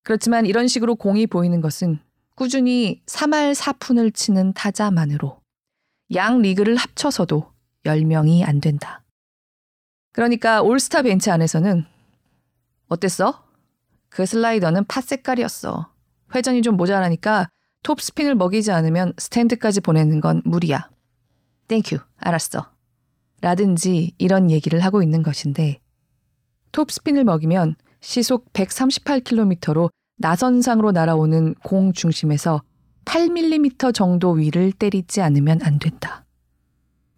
그렇지만 0.04 0.46
이런 0.46 0.68
식으로 0.68 0.96
공이 0.96 1.26
보이는 1.26 1.60
것은 1.60 2.00
꾸준히 2.34 3.02
3할 3.06 3.54
4푼을 3.54 4.14
치는 4.14 4.52
타자만으로 4.54 5.40
양 6.14 6.42
리그를 6.42 6.76
합쳐서도 6.76 7.50
10명이 7.84 8.46
안 8.46 8.60
된다. 8.60 9.02
그러니까 10.12 10.60
올스타 10.62 11.02
벤치 11.02 11.30
안에서는 11.30 11.84
어땠어? 12.88 13.42
그 14.10 14.26
슬라이더는 14.26 14.84
팥 14.84 15.04
색깔이었어. 15.04 15.90
회전이 16.34 16.62
좀 16.62 16.76
모자라니까 16.76 17.48
톱스핀을 17.82 18.34
먹이지 18.36 18.70
않으면 18.70 19.12
스탠드까지 19.18 19.80
보내는 19.80 20.20
건 20.20 20.42
무리야. 20.44 20.88
Thank 21.68 21.85
you, 21.85 21.98
알았어. 22.16 22.70
라든지 23.40 24.14
이런 24.18 24.50
얘기를 24.50 24.80
하고 24.80 25.02
있는 25.02 25.22
것인데 25.22 25.80
톱스핀을 26.70 27.24
먹이면 27.24 27.74
시속 28.00 28.52
138km로 28.52 29.90
나선상으로 30.18 30.92
날아오는 30.92 31.54
공 31.64 31.92
중심에서 31.92 32.62
8mm 33.04 33.92
정도 33.94 34.30
위를 34.30 34.70
때리지 34.70 35.20
않으면 35.20 35.60
안 35.62 35.80
된다. 35.80 36.24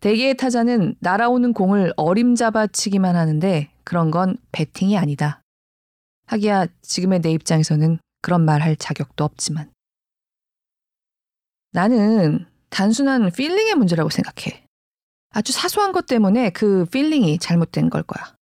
대개의 0.01 0.37
타자는 0.37 0.97
날아오는 1.01 1.53
공을 1.53 1.93
어림잡아 1.97 2.69
치기만 2.69 3.17
하는데 3.17 3.71
그런 3.85 4.11
건 4.11 4.37
배팅이 4.53 4.97
아니다. 4.97 5.43
하기야 6.27 6.67
지금의 6.83 7.21
내 7.21 7.31
입장에서는 7.33 7.99
그런 8.23 8.45
말 8.47 8.63
할 8.63 8.77
자격도 8.77 9.25
없지만. 9.25 9.74
나는 11.75 12.47
단순한 12.71 13.33
feeling의 13.33 13.75
문제라고 13.75 14.09
생각해. 14.09 14.65
아주 15.31 15.53
사소한 15.53 15.91
것 15.91 16.07
때문에 16.07 16.51
그 16.51 16.85
feeling이 16.85 17.41
잘못된 17.41 17.91
걸 17.91 18.05
거야. 18.05 18.37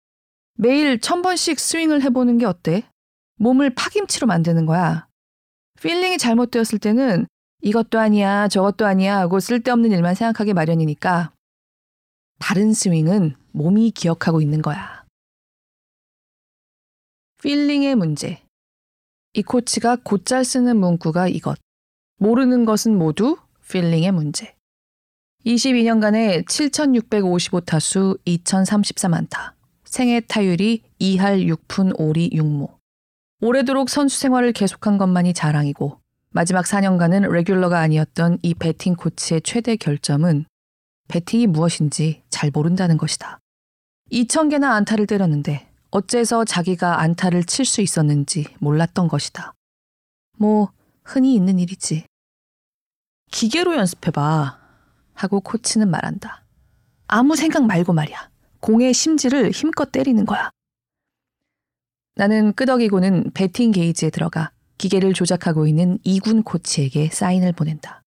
매일 0.54 1.00
천 1.00 1.22
번씩 1.22 1.60
스윙을 1.60 2.02
해보는 2.02 2.38
게 2.38 2.44
어때? 2.44 2.82
몸을 3.36 3.70
파김치로 3.76 4.26
만드는 4.26 4.66
거야. 4.66 5.06
feeling이 5.80 6.18
잘못되었을 6.18 6.80
때는 6.80 7.28
이것도 7.62 8.00
아니야, 8.00 8.48
저것도 8.48 8.84
아니야 8.84 9.18
하고 9.18 9.38
쓸데없는 9.38 9.92
일만 9.92 10.16
생각하기 10.16 10.52
마련이니까 10.52 11.32
바른 12.40 12.72
스윙은 12.72 13.36
몸이 13.52 13.92
기억하고 13.92 14.40
있는 14.40 14.60
거야. 14.60 15.04
필링의 17.40 17.94
문제. 17.94 18.42
이 19.34 19.42
코치가 19.42 19.96
곧잘 20.02 20.44
쓰는 20.44 20.76
문구가 20.78 21.28
이것. 21.28 21.56
모르는 22.20 22.66
것은 22.66 22.98
모두 22.98 23.38
필링의 23.70 24.12
문제. 24.12 24.54
22년간의 25.46 26.44
7,655타수 26.44 28.18
2,034만타. 28.26 29.54
생애 29.84 30.20
타율이 30.20 30.82
2할 31.00 31.48
6푼 31.48 31.96
5리 31.96 32.34
6모. 32.34 32.76
오래도록 33.40 33.88
선수 33.88 34.20
생활을 34.20 34.52
계속한 34.52 34.98
것만이 34.98 35.32
자랑이고 35.32 35.98
마지막 36.28 36.66
4년간은 36.66 37.26
레귤러가 37.26 37.78
아니었던 37.78 38.38
이 38.42 38.52
배팅 38.52 38.96
코치의 38.96 39.40
최대 39.40 39.76
결점은 39.76 40.44
배팅이 41.08 41.46
무엇인지 41.46 42.22
잘 42.28 42.50
모른다는 42.52 42.98
것이다. 42.98 43.38
2,000개나 44.12 44.72
안타를 44.72 45.06
때렸는데 45.06 45.70
어째서 45.90 46.44
자기가 46.44 47.00
안타를 47.00 47.44
칠 47.44 47.64
수 47.64 47.80
있었는지 47.80 48.44
몰랐던 48.58 49.08
것이다. 49.08 49.54
뭐, 50.36 50.70
흔히 51.02 51.34
있는 51.34 51.58
일이지. 51.58 52.04
기계로 53.30 53.76
연습해봐. 53.76 54.58
하고 55.14 55.40
코치는 55.40 55.90
말한다. 55.90 56.44
아무 57.06 57.36
생각 57.36 57.64
말고 57.66 57.92
말이야. 57.92 58.30
공의 58.60 58.92
심지를 58.92 59.50
힘껏 59.50 59.90
때리는 59.92 60.24
거야. 60.26 60.50
나는 62.16 62.52
끄덕이고는 62.52 63.30
배팅 63.32 63.70
게이지에 63.72 64.10
들어가 64.10 64.50
기계를 64.78 65.12
조작하고 65.14 65.66
있는 65.66 65.98
이군 66.04 66.42
코치에게 66.42 67.10
사인을 67.10 67.52
보낸다. 67.52 68.02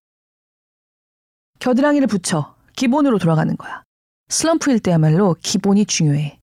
겨드랑이를 1.59 2.07
붙여 2.07 2.55
기본으로 2.75 3.19
돌아가는 3.19 3.55
거야. 3.55 3.83
슬럼프일 4.29 4.79
때야말로 4.79 5.35
기본이 5.41 5.85
중요해. 5.85 6.39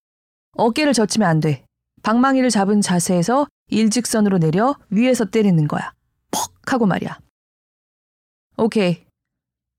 어깨를 0.56 0.92
젖히면 0.92 1.28
안 1.28 1.40
돼. 1.40 1.64
방망이를 2.02 2.50
잡은 2.50 2.80
자세에서 2.80 3.46
일직선으로 3.68 4.38
내려 4.38 4.74
위에서 4.90 5.24
때리는 5.24 5.68
거야. 5.68 5.92
퍽 6.30 6.72
하고 6.72 6.86
말이야. 6.86 7.18
오케이. 8.60 9.06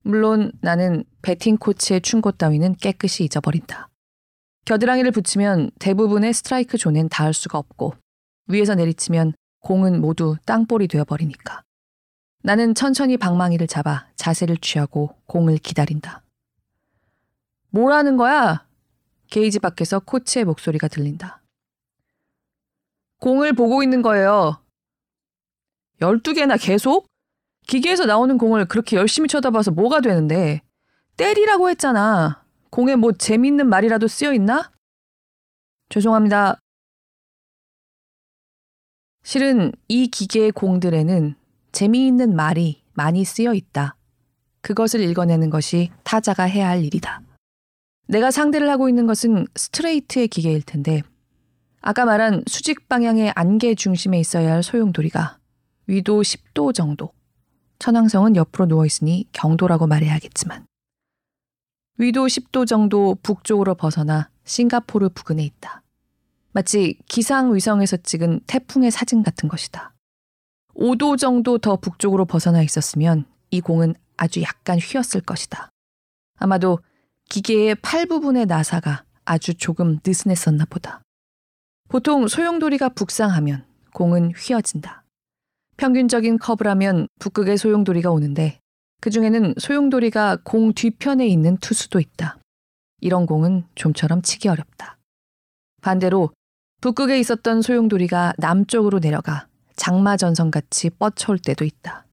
물론 0.02 0.50
나는 0.60 1.04
배팅 1.22 1.56
코치의 1.56 2.00
충고 2.00 2.32
따위는 2.32 2.74
깨끗이 2.74 3.22
잊어버린다. 3.22 3.88
겨드랑이를 4.64 5.12
붙이면 5.12 5.70
대부분의 5.78 6.32
스트라이크 6.32 6.76
존엔 6.76 7.08
닿을 7.08 7.32
수가 7.32 7.58
없고 7.58 7.94
위에서 8.48 8.74
내리치면 8.74 9.34
공은 9.60 10.00
모두 10.00 10.34
땅볼이 10.46 10.88
되어버리니까. 10.88 11.62
나는 12.42 12.74
천천히 12.74 13.16
방망이를 13.18 13.68
잡아 13.68 14.08
자세를 14.16 14.56
취하고 14.56 15.16
공을 15.26 15.58
기다린다. 15.58 16.24
뭐라는 17.70 18.16
거야? 18.16 18.66
게이지 19.30 19.60
밖에서 19.60 20.00
코치의 20.00 20.44
목소리가 20.44 20.88
들린다. 20.88 21.40
공을 23.20 23.52
보고 23.52 23.84
있는 23.84 24.02
거예요. 24.02 24.60
12개나 26.00 26.60
계속? 26.60 27.11
기계에서 27.66 28.06
나오는 28.06 28.38
공을 28.38 28.66
그렇게 28.66 28.96
열심히 28.96 29.28
쳐다봐서 29.28 29.70
뭐가 29.70 30.00
되는데? 30.00 30.62
때리라고 31.16 31.70
했잖아. 31.70 32.44
공에 32.70 32.96
뭐 32.96 33.12
재밌는 33.12 33.68
말이라도 33.68 34.08
쓰여 34.08 34.32
있나? 34.32 34.70
죄송합니다. 35.88 36.58
실은 39.22 39.72
이 39.88 40.08
기계의 40.08 40.52
공들에는 40.52 41.36
재미있는 41.70 42.34
말이 42.34 42.82
많이 42.94 43.24
쓰여 43.24 43.54
있다. 43.54 43.96
그것을 44.62 45.00
읽어내는 45.00 45.50
것이 45.50 45.90
타자가 46.02 46.44
해야 46.44 46.68
할 46.68 46.84
일이다. 46.84 47.22
내가 48.08 48.30
상대를 48.30 48.68
하고 48.68 48.88
있는 48.88 49.06
것은 49.06 49.46
스트레이트의 49.54 50.28
기계일 50.28 50.62
텐데 50.62 51.02
아까 51.80 52.04
말한 52.04 52.44
수직 52.46 52.88
방향의 52.88 53.32
안개 53.34 53.74
중심에 53.74 54.18
있어야 54.18 54.52
할 54.52 54.62
소용돌이가 54.62 55.38
위도 55.86 56.22
10도 56.22 56.74
정도. 56.74 57.12
천왕성은 57.82 58.36
옆으로 58.36 58.66
누워 58.66 58.86
있으니 58.86 59.26
경도라고 59.32 59.88
말해야겠지만 59.88 60.66
위도 61.98 62.26
10도 62.26 62.64
정도 62.64 63.16
북쪽으로 63.24 63.74
벗어나 63.74 64.30
싱가포르 64.44 65.08
부근에 65.08 65.42
있다. 65.42 65.82
마치 66.52 66.96
기상위성에서 67.08 67.96
찍은 67.98 68.42
태풍의 68.46 68.92
사진 68.92 69.24
같은 69.24 69.48
것이다. 69.48 69.94
5도 70.76 71.18
정도 71.18 71.58
더 71.58 71.74
북쪽으로 71.74 72.24
벗어나 72.24 72.62
있었으면 72.62 73.24
이 73.50 73.60
공은 73.60 73.94
아주 74.16 74.42
약간 74.42 74.78
휘었을 74.78 75.20
것이다. 75.20 75.68
아마도 76.38 76.78
기계의 77.30 77.74
팔 77.82 78.06
부분의 78.06 78.46
나사가 78.46 79.04
아주 79.24 79.54
조금 79.54 79.98
느슨했었나 80.06 80.66
보다. 80.66 81.02
보통 81.88 82.28
소용돌이가 82.28 82.90
북상하면 82.90 83.66
공은 83.92 84.34
휘어진다. 84.36 85.01
평균적인 85.76 86.38
커브라면 86.38 87.08
북극의 87.18 87.58
소용돌이가 87.58 88.10
오는데 88.10 88.60
그 89.00 89.10
중에는 89.10 89.54
소용돌이가 89.58 90.38
공 90.44 90.72
뒤편에 90.72 91.26
있는 91.26 91.56
투수도 91.56 91.98
있다. 91.98 92.38
이런 93.00 93.26
공은 93.26 93.64
좀처럼 93.74 94.22
치기 94.22 94.48
어렵다. 94.48 94.98
반대로 95.80 96.30
북극에 96.80 97.18
있었던 97.18 97.62
소용돌이가 97.62 98.34
남쪽으로 98.38 99.00
내려가 99.00 99.48
장마전선 99.76 100.50
같이 100.50 100.90
뻗쳐올 100.90 101.38
때도 101.38 101.64
있다. 101.64 102.06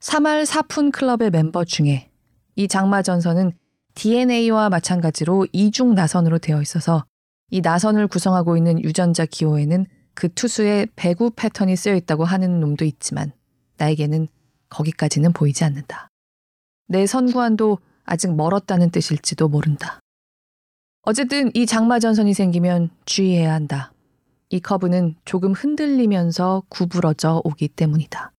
3할 0.00 0.44
4푼 0.44 0.92
클럽의 0.92 1.30
멤버 1.30 1.64
중에 1.64 2.10
이 2.56 2.68
장마전선은 2.68 3.52
DNA와 3.94 4.70
마찬가지로 4.70 5.46
이중 5.52 5.94
나선으로 5.94 6.38
되어 6.38 6.62
있어서 6.62 7.04
이 7.50 7.60
나선을 7.60 8.06
구성하고 8.06 8.56
있는 8.56 8.80
유전자 8.82 9.26
기호에는 9.26 9.86
그 10.14 10.32
투수의 10.32 10.88
배구 10.96 11.32
패턴이 11.36 11.76
쓰여 11.76 11.94
있다고 11.94 12.24
하는 12.24 12.60
놈도 12.60 12.84
있지만 12.84 13.32
나에게는 13.78 14.28
거기까지는 14.68 15.32
보이지 15.32 15.64
않는다. 15.64 16.08
내 16.86 17.06
선구안도 17.06 17.78
아직 18.04 18.34
멀었다는 18.34 18.90
뜻일지도 18.90 19.48
모른다. 19.48 20.00
어쨌든 21.02 21.50
이 21.54 21.66
장마전선이 21.66 22.34
생기면 22.34 22.90
주의해야 23.04 23.54
한다. 23.54 23.92
이 24.50 24.60
커브는 24.60 25.14
조금 25.24 25.52
흔들리면서 25.52 26.64
구부러져 26.68 27.40
오기 27.44 27.68
때문이다. 27.68 28.32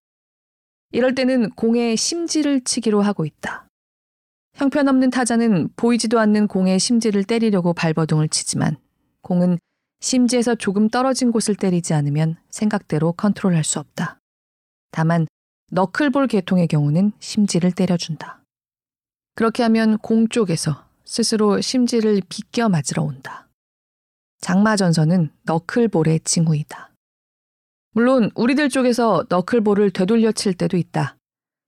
이럴 0.92 1.16
때는 1.16 1.50
공의 1.52 1.96
심지를 1.96 2.62
치기로 2.62 3.02
하고 3.02 3.26
있다. 3.26 3.68
형편없는 4.56 5.10
타자는 5.10 5.70
보이지도 5.78 6.20
않는 6.20 6.48
공의 6.48 6.80
심지를 6.80 7.24
때리려고 7.24 7.74
발버둥을 7.74 8.28
치지만 8.28 8.76
공은 9.22 9.58
심지에서 10.02 10.56
조금 10.56 10.90
떨어진 10.90 11.32
곳을 11.32 11.56
때리지 11.56 11.94
않으면 11.94 12.36
생각대로 12.50 13.14
컨트롤할 13.14 13.64
수 13.64 13.80
없다. 13.80 14.20
다만 14.92 15.28
너클볼 15.72 16.28
계통의 16.28 16.68
경우는 16.68 17.14
심지를 17.20 17.72
때려준다. 17.72 18.44
그렇게 19.36 19.64
하면 19.64 19.98
공 20.00 20.28
쪽에서 20.28 20.86
스스로 21.06 21.62
심지를 21.62 22.22
비껴 22.28 22.68
맞으러 22.68 23.04
온다. 23.04 23.48
장마전선은 24.42 25.32
너클볼의 25.44 26.22
징후이다. 26.24 26.92
물론 27.94 28.32
우리들 28.36 28.70
쪽에서 28.70 29.26
너클볼을 29.30 29.92
되돌려 29.92 30.32
칠 30.32 30.54
때도 30.54 30.78
있다. 30.78 31.16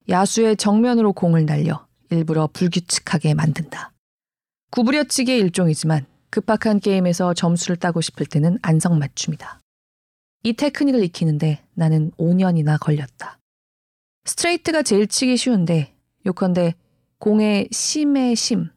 야수의 0.08 0.56
정면으로 0.56 1.12
공을 1.12 1.46
날려 1.46 1.86
일부러 2.10 2.48
불규칙하게 2.52 3.34
만든다. 3.34 3.92
구부려치기의 4.70 5.38
일종이지만 5.38 6.06
급박한 6.34 6.80
게임에서 6.80 7.32
점수를 7.32 7.76
따고 7.76 8.00
싶을 8.00 8.26
때는 8.26 8.58
안성맞춤이다. 8.60 9.60
이 10.42 10.52
테크닉을 10.54 11.04
익히는데 11.04 11.64
나는 11.74 12.10
5년이나 12.18 12.76
걸렸다. 12.80 13.38
스트레이트가 14.24 14.82
제일 14.82 15.06
치기 15.06 15.36
쉬운데 15.36 15.94
요컨대 16.26 16.74
공의 17.18 17.68
심의 17.70 18.34
심, 18.34 18.68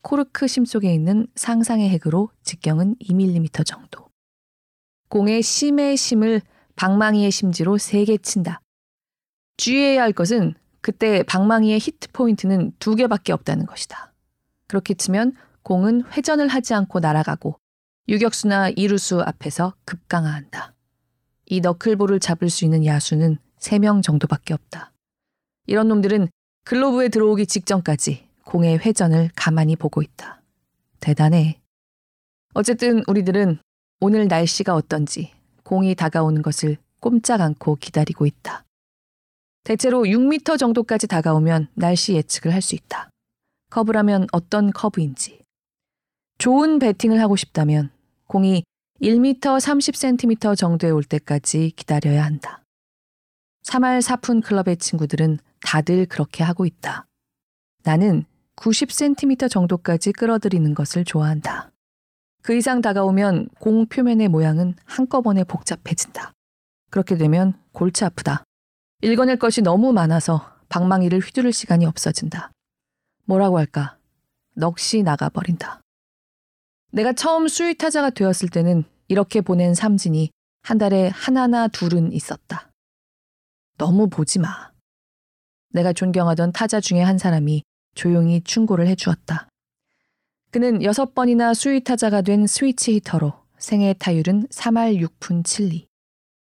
코르크 0.00 0.46
심 0.46 0.64
속에 0.64 0.90
있는 0.94 1.26
상상의 1.34 1.90
핵으로 1.90 2.30
직경은 2.42 2.96
2mm 3.02 3.66
정도. 3.66 4.08
공의 5.10 5.42
심의 5.42 5.94
심을 5.98 6.40
방망이의 6.76 7.30
심지로 7.30 7.76
세게 7.76 8.16
친다. 8.18 8.62
주의해야 9.58 10.00
할 10.00 10.14
것은 10.14 10.54
그때 10.80 11.22
방망이의 11.24 11.80
히트 11.80 12.12
포인트는 12.12 12.72
두 12.78 12.94
개밖에 12.94 13.34
없다는 13.34 13.66
것이다. 13.66 14.14
그렇게 14.68 14.94
치면 14.94 15.34
공은 15.68 16.04
회전을 16.16 16.48
하지 16.48 16.72
않고 16.72 17.00
날아가고 17.00 17.60
유격수나 18.08 18.70
이루수 18.70 19.20
앞에서 19.20 19.74
급강하한다. 19.84 20.72
이 21.44 21.60
너클볼을 21.60 22.20
잡을 22.20 22.48
수 22.48 22.64
있는 22.64 22.86
야수는 22.86 23.36
3명 23.58 24.02
정도밖에 24.02 24.54
없다. 24.54 24.94
이런 25.66 25.88
놈들은 25.88 26.28
글로브에 26.64 27.10
들어오기 27.10 27.44
직전까지 27.44 28.26
공의 28.46 28.78
회전을 28.78 29.28
가만히 29.36 29.76
보고 29.76 30.00
있다. 30.00 30.40
대단해. 31.00 31.60
어쨌든 32.54 33.02
우리들은 33.06 33.58
오늘 34.00 34.26
날씨가 34.26 34.74
어떤지 34.74 35.34
공이 35.64 35.96
다가오는 35.96 36.40
것을 36.40 36.78
꼼짝 36.98 37.42
않고 37.42 37.76
기다리고 37.76 38.24
있다. 38.24 38.64
대체로 39.64 40.04
6미터 40.04 40.58
정도까지 40.58 41.08
다가오면 41.08 41.68
날씨 41.74 42.14
예측을 42.14 42.54
할 42.54 42.62
수 42.62 42.74
있다. 42.74 43.10
커브라면 43.68 44.28
어떤 44.32 44.72
커브인지. 44.72 45.46
좋은 46.38 46.78
배팅을 46.78 47.20
하고 47.20 47.34
싶다면 47.34 47.90
공이 48.28 48.62
1m 49.02 49.40
30cm 49.40 50.56
정도에 50.56 50.90
올 50.90 51.02
때까지 51.02 51.72
기다려야 51.74 52.24
한다. 52.24 52.62
3할 53.64 54.00
4푼 54.00 54.42
클럽의 54.44 54.76
친구들은 54.76 55.38
다들 55.60 56.06
그렇게 56.06 56.44
하고 56.44 56.64
있다. 56.64 57.06
나는 57.82 58.24
90cm 58.54 59.50
정도까지 59.50 60.12
끌어들이는 60.12 60.74
것을 60.74 61.04
좋아한다. 61.04 61.72
그 62.42 62.54
이상 62.54 62.80
다가오면 62.80 63.48
공 63.58 63.86
표면의 63.86 64.28
모양은 64.28 64.76
한꺼번에 64.84 65.42
복잡해진다. 65.42 66.32
그렇게 66.90 67.16
되면 67.16 67.54
골치 67.72 68.04
아프다. 68.04 68.44
읽어낼 69.02 69.38
것이 69.38 69.60
너무 69.60 69.92
많아서 69.92 70.50
방망이를 70.68 71.18
휘두를 71.18 71.52
시간이 71.52 71.84
없어진다. 71.84 72.52
뭐라고 73.24 73.58
할까? 73.58 73.98
넋이 74.54 75.02
나가버린다. 75.02 75.80
내가 76.90 77.12
처음 77.12 77.48
수위 77.48 77.76
타자가 77.76 78.10
되었을 78.10 78.48
때는 78.48 78.84
이렇게 79.08 79.40
보낸 79.40 79.74
삼진이 79.74 80.30
한 80.62 80.78
달에 80.78 81.08
하나나 81.08 81.68
둘은 81.68 82.12
있었다. 82.12 82.70
너무 83.76 84.08
보지 84.08 84.38
마. 84.38 84.72
내가 85.70 85.92
존경하던 85.92 86.52
타자 86.52 86.80
중에 86.80 87.00
한 87.00 87.18
사람이 87.18 87.62
조용히 87.94 88.42
충고를 88.42 88.86
해주었다. 88.88 89.48
그는 90.50 90.82
여섯 90.82 91.14
번이나 91.14 91.52
수위 91.52 91.84
타자가 91.84 92.22
된 92.22 92.46
스위치 92.46 92.94
히터로 92.94 93.34
생애 93.58 93.94
타율은 93.98 94.46
3할 94.48 94.98
6푼 95.06 95.42
7리. 95.44 95.86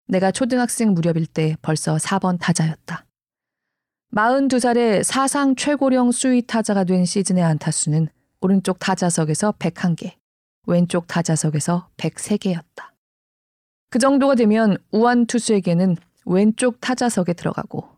내가 0.09 0.33
초등학생 0.33 0.95
무렵일 0.95 1.27
때 1.27 1.57
벌써 1.63 1.97
4번 1.97 2.39
타자였다. 2.41 3.07
42살에 4.15 5.03
사상 5.03 5.55
최고령 5.57 6.13
수위 6.13 6.43
타자가 6.43 6.85
된 6.85 7.05
시즌의 7.05 7.43
안타수는 7.43 8.09
오른쪽 8.41 8.79
타자석에서 8.79 9.53
101개, 9.53 10.15
왼쪽 10.67 11.07
타자석에서 11.07 11.89
103개였다. 11.97 12.91
그 13.91 13.99
정도가 13.99 14.35
되면 14.35 14.77
우한 14.91 15.27
투수에게는 15.27 15.97
왼쪽 16.27 16.81
타자석에 16.81 17.35
들어가고 17.35 17.89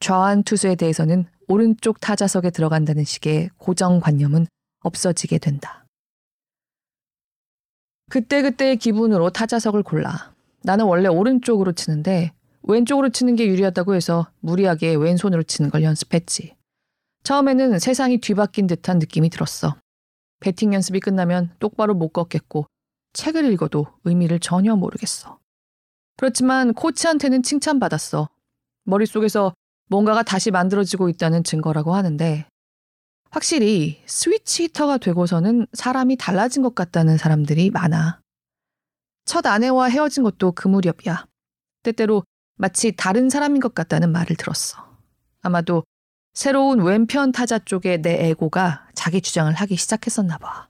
좌완 0.00 0.42
투수에 0.42 0.74
대해서는 0.74 1.26
오른쪽 1.48 2.00
타자석에 2.00 2.50
들어간다는 2.50 3.04
식의 3.04 3.50
고정관념은 3.58 4.46
없어지게 4.80 5.38
된다. 5.38 5.86
그때그때의 8.10 8.76
기분으로 8.76 9.30
타자석을 9.30 9.82
골라. 9.82 10.34
나는 10.62 10.86
원래 10.86 11.08
오른쪽으로 11.08 11.72
치는데 11.72 12.32
왼쪽으로 12.62 13.10
치는 13.10 13.36
게 13.36 13.46
유리하다고 13.46 13.94
해서 13.94 14.26
무리하게 14.40 14.94
왼손으로 14.94 15.42
치는 15.42 15.70
걸 15.70 15.82
연습했지. 15.82 16.54
처음에는 17.24 17.78
세상이 17.78 18.18
뒤바뀐 18.18 18.66
듯한 18.66 18.98
느낌이 18.98 19.30
들었어. 19.30 19.76
배팅 20.44 20.74
연습이 20.74 21.00
끝나면 21.00 21.54
똑바로 21.58 21.94
못 21.94 22.10
걷겠고 22.10 22.66
책을 23.14 23.50
읽어도 23.50 23.86
의미를 24.04 24.38
전혀 24.38 24.76
모르겠어. 24.76 25.38
그렇지만 26.18 26.74
코치한테는 26.74 27.42
칭찬받았어. 27.42 28.28
머릿속에서 28.84 29.54
뭔가가 29.88 30.22
다시 30.22 30.50
만들어지고 30.50 31.08
있다는 31.08 31.44
증거라고 31.44 31.94
하는데 31.94 32.46
확실히 33.30 34.02
스위치 34.04 34.64
히터가 34.64 34.98
되고서는 34.98 35.66
사람이 35.72 36.16
달라진 36.16 36.62
것 36.62 36.74
같다는 36.74 37.16
사람들이 37.16 37.70
많아. 37.70 38.20
첫 39.24 39.46
아내와 39.46 39.86
헤어진 39.86 40.24
것도 40.24 40.52
그 40.52 40.68
무렵이야. 40.68 41.24
때때로 41.84 42.22
마치 42.56 42.92
다른 42.92 43.30
사람인 43.30 43.62
것 43.62 43.74
같다는 43.74 44.12
말을 44.12 44.36
들었어. 44.36 44.94
아마도 45.40 45.84
새로운 46.34 46.82
왼편 46.82 47.30
타자 47.30 47.58
쪽에 47.60 47.98
내 47.98 48.28
에고가 48.28 48.88
자기 48.92 49.20
주장을 49.20 49.52
하기 49.52 49.76
시작했었나 49.76 50.38
봐. 50.38 50.68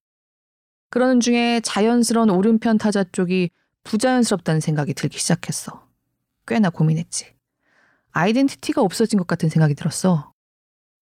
그러는 0.90 1.20
중에 1.20 1.60
자연스러운 1.60 2.28
오른편 2.30 2.76
타자 2.76 3.02
쪽이 3.02 3.50
부자연스럽다는 3.82 4.60
생각이 4.60 4.92
들기 4.94 5.18
시작했어. 5.18 5.86
꽤나 6.46 6.68
고민했지. 6.68 7.34
아이덴티티가 8.12 8.82
없어진 8.82 9.18
것 9.18 9.26
같은 9.26 9.48
생각이 9.48 9.74
들었어. 9.74 10.32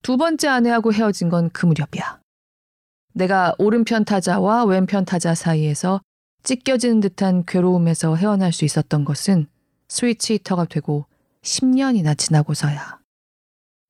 두 0.03 0.17
번째 0.17 0.49
아내하고 0.49 0.93
헤어진 0.93 1.29
건 1.29 1.51
그 1.53 1.67
무렵이야. 1.67 2.21
내가 3.15 3.55
오른편 3.59 4.05
타자와 4.05 4.65
왼편 4.65 5.05
타자 5.05 5.35
사이에서 5.35 6.01
찢겨지는 6.45 7.01
듯한 7.01 7.45
괴로움에서 7.47 8.15
헤어날 8.17 8.53
수 8.53 8.65
있었던 8.65 9.05
것은 9.05 9.47
스위치 9.89 10.35
히터가 10.35 10.65
되고 10.65 11.05
10년이나 11.43 12.17
지나고서야. 12.17 13.02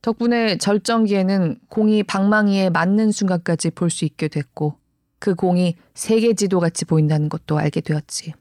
덕분에 0.03 0.59
절정기에는 0.59 1.61
공이 1.69 2.03
방망이에 2.03 2.71
맞는 2.71 3.13
순간까지 3.13 3.71
볼 3.71 3.89
수 3.89 4.05
있게 4.05 4.29
됐고 4.29 4.77
그 5.21 5.35
공이 5.37 5.77
세계 5.95 6.35
지도 6.35 6.59
같이 6.59 6.85
보인다는 6.85 7.29
것도 7.29 7.59
알게 7.59 7.81
되었지. 7.81 8.35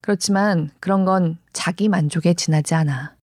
그렇지만 0.00 0.70
그런 0.80 1.04
건 1.04 1.36
자기 1.52 1.88
만족에 1.88 2.32
지나지 2.34 2.74
않아. 2.74 3.16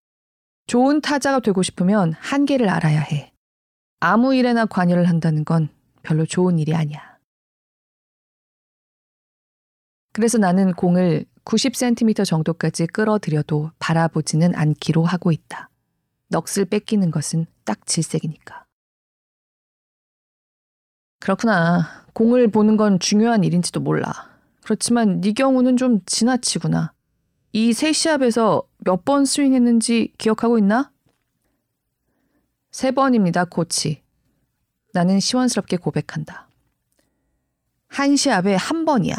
좋은 0.67 1.01
타자가 1.01 1.39
되고 1.39 1.63
싶으면 1.63 2.13
한계를 2.13 2.69
알아야 2.69 2.99
해. 2.99 3.33
아무 3.99 4.35
일에나 4.35 4.65
관여를 4.65 5.09
한다는 5.09 5.43
건 5.43 5.69
별로 6.03 6.27
좋은 6.27 6.59
일이 6.59 6.75
아니야. 6.75 7.17
그래서 10.13 10.38
나는 10.38 10.73
공을 10.73 11.25
90cm 11.45 12.25
정도까지 12.25 12.85
끌어들여도 12.88 13.71
바라보지는 13.79 14.53
않기로 14.55 15.03
하고 15.03 15.31
있다. 15.31 15.69
넋을 16.29 16.65
뺏기는 16.65 17.11
것은 17.11 17.45
딱 17.65 17.85
질색이니까. 17.85 18.65
그렇구나. 21.19 22.05
공을 22.13 22.49
보는 22.49 22.77
건 22.77 22.99
중요한 22.99 23.43
일인지도 23.43 23.79
몰라. 23.79 24.11
그렇지만 24.63 25.21
네 25.21 25.33
경우는 25.33 25.77
좀 25.77 26.01
지나치구나. 26.05 26.93
이 27.53 27.73
세 27.73 27.91
시합에서 27.91 28.63
몇 28.85 29.03
번 29.03 29.25
스윙했는지 29.25 30.13
기억하고 30.17 30.57
있나? 30.59 30.91
세 32.71 32.91
번입니다, 32.91 33.45
코치. 33.45 34.03
나는 34.93 35.19
시원스럽게 35.19 35.77
고백한다. 35.77 36.47
한 37.87 38.15
시합에 38.15 38.55
한 38.55 38.85
번이야. 38.85 39.15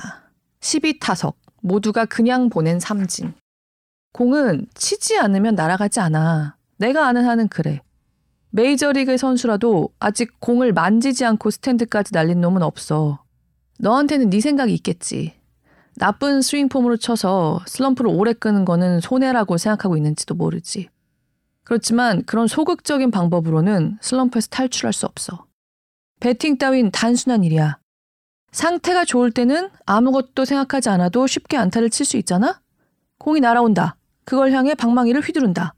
12타석, 0.60 1.34
모두가 1.60 2.04
그냥 2.04 2.48
보낸 2.48 2.78
삼진. 2.78 3.34
공은 4.12 4.66
치지 4.74 5.18
않으면 5.18 5.54
날아가지 5.56 5.98
않아. 6.00 6.56
내가 6.80 7.06
아는 7.06 7.26
한은 7.26 7.48
그래. 7.48 7.82
메이저리그 8.52 9.18
선수라도 9.18 9.90
아직 10.00 10.40
공을 10.40 10.72
만지지 10.72 11.26
않고 11.26 11.50
스탠드까지 11.50 12.14
날린 12.14 12.40
놈은 12.40 12.62
없어. 12.62 13.22
너한테는 13.80 14.30
네 14.30 14.40
생각이 14.40 14.72
있겠지. 14.72 15.34
나쁜 15.96 16.40
스윙폼으로 16.40 16.96
쳐서 16.96 17.60
슬럼프를 17.66 18.10
오래 18.10 18.32
끄는 18.32 18.64
거는 18.64 19.00
손해라고 19.00 19.58
생각하고 19.58 19.98
있는지도 19.98 20.34
모르지. 20.34 20.88
그렇지만 21.64 22.24
그런 22.24 22.48
소극적인 22.48 23.10
방법으로는 23.10 23.98
슬럼프에서 24.00 24.48
탈출할 24.48 24.94
수 24.94 25.04
없어. 25.04 25.44
배팅 26.20 26.56
따윈 26.56 26.92
단순한 26.92 27.44
일이야. 27.44 27.78
상태가 28.52 29.04
좋을 29.04 29.32
때는 29.32 29.68
아무것도 29.84 30.46
생각하지 30.46 30.88
않아도 30.88 31.26
쉽게 31.26 31.58
안타를 31.58 31.90
칠 31.90 32.06
수 32.06 32.16
있잖아? 32.16 32.62
공이 33.18 33.40
날아온다. 33.40 33.96
그걸 34.24 34.52
향해 34.52 34.74
방망이를 34.74 35.20
휘두른다. 35.20 35.74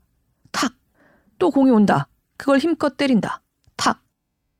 또 1.42 1.50
공이 1.50 1.72
온다. 1.72 2.06
그걸 2.36 2.58
힘껏 2.58 2.96
때린다. 2.96 3.42
탁. 3.76 4.00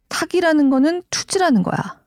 탁이라는 0.09 0.69
거는 0.69 1.05
투지라는 1.11 1.63
거야. 1.63 2.03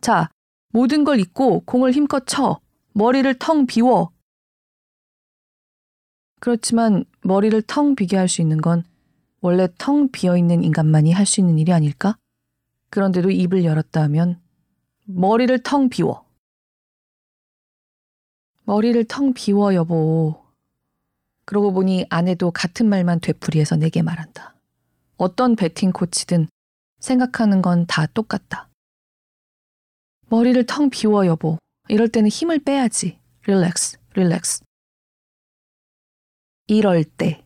자, 0.00 0.30
모든 0.68 1.02
걸 1.02 1.18
잊고 1.18 1.62
공을 1.64 1.90
힘껏 1.90 2.24
쳐. 2.28 2.60
머리를 2.92 3.34
텅 3.40 3.66
비워. 3.66 4.12
그렇지만 6.38 7.04
머리를 7.22 7.60
텅 7.62 7.96
비게 7.96 8.16
할 8.16 8.28
수 8.28 8.40
있는 8.40 8.60
건 8.60 8.84
원래 9.40 9.66
텅 9.78 10.08
비어 10.12 10.36
있는 10.36 10.62
인간만이 10.62 11.10
할 11.10 11.26
수 11.26 11.40
있는 11.40 11.58
일이 11.58 11.72
아닐까? 11.72 12.16
그런데도 12.90 13.32
입을 13.32 13.64
열었다 13.64 14.00
하면 14.02 14.40
머리를 15.06 15.58
텅 15.64 15.88
비워. 15.88 16.24
머리를 18.62 19.04
텅 19.06 19.32
비워, 19.34 19.74
여보. 19.74 20.39
그러고 21.50 21.72
보니 21.72 22.06
아내도 22.10 22.52
같은 22.52 22.88
말만 22.88 23.18
되풀이해서 23.18 23.74
내게 23.74 24.02
말한다. 24.02 24.54
어떤 25.16 25.56
배팅 25.56 25.90
코치든 25.90 26.46
생각하는 27.00 27.60
건 27.60 27.86
다 27.86 28.06
똑같다. 28.06 28.68
머리를 30.28 30.64
텅 30.66 30.90
비워, 30.90 31.26
여보. 31.26 31.58
이럴 31.88 32.08
때는 32.08 32.28
힘을 32.30 32.60
빼야지. 32.60 33.18
relax, 33.48 33.98
relax. 34.14 34.62
이럴 36.68 37.02
때. 37.02 37.44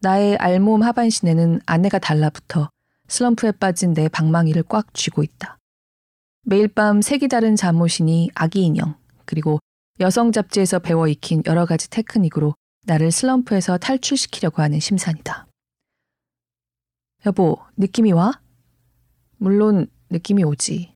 나의 0.00 0.36
알몸 0.38 0.82
하반 0.82 1.08
신에는 1.08 1.60
아내가 1.64 2.00
달라붙어 2.00 2.68
슬럼프에 3.06 3.52
빠진 3.52 3.94
내 3.94 4.08
방망이를 4.08 4.64
꽉 4.64 4.92
쥐고 4.92 5.22
있다. 5.22 5.56
매일 6.42 6.66
밤 6.66 7.00
색이 7.00 7.28
다른 7.28 7.54
잠옷이니 7.54 8.30
아기 8.34 8.64
인형, 8.64 8.96
그리고 9.24 9.60
여성 10.00 10.32
잡지에서 10.32 10.80
배워 10.80 11.06
익힌 11.06 11.44
여러 11.46 11.64
가지 11.64 11.88
테크닉으로 11.88 12.56
나를 12.82 13.12
슬럼프에서 13.12 13.78
탈출시키려고 13.78 14.62
하는 14.62 14.80
심산이다. 14.80 15.46
여보, 17.26 17.58
느낌이 17.76 18.12
와? 18.12 18.40
물론 19.36 19.86
느낌이 20.10 20.42
오지. 20.42 20.94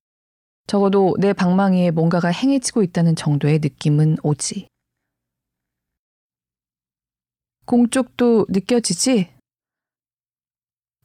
적어도 0.67 1.15
내 1.21 1.33
방망이에 1.33 1.93
뭔가가 1.93 2.29
행해지고 2.29 2.83
있다는 2.83 3.15
정도의 3.15 3.61
느낌은 3.61 4.17
오지. 4.25 4.69
공 7.65 7.89
쪽도 7.89 8.47
느껴지지? 8.49 9.33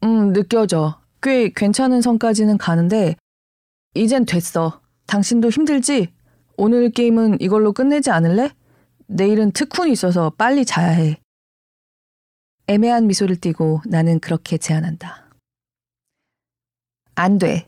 음, 0.03 0.33
느껴져. 0.33 0.99
꽤 1.21 1.49
괜찮은 1.49 2.01
선까지는 2.01 2.57
가는데, 2.57 3.15
이젠 3.93 4.25
됐어. 4.25 4.81
당신도 5.05 5.49
힘들지? 5.49 6.13
오늘 6.57 6.89
게임은 6.89 7.39
이걸로 7.41 7.73
끝내지 7.73 8.09
않을래? 8.09 8.51
내일은 9.13 9.51
특훈이 9.51 9.91
있어서 9.91 10.29
빨리 10.29 10.63
자야 10.63 10.87
해. 10.91 11.21
애매한 12.67 13.07
미소를 13.07 13.35
띠고 13.35 13.81
나는 13.85 14.21
그렇게 14.21 14.57
제안한다. 14.57 15.29
안 17.15 17.37
돼. 17.37 17.67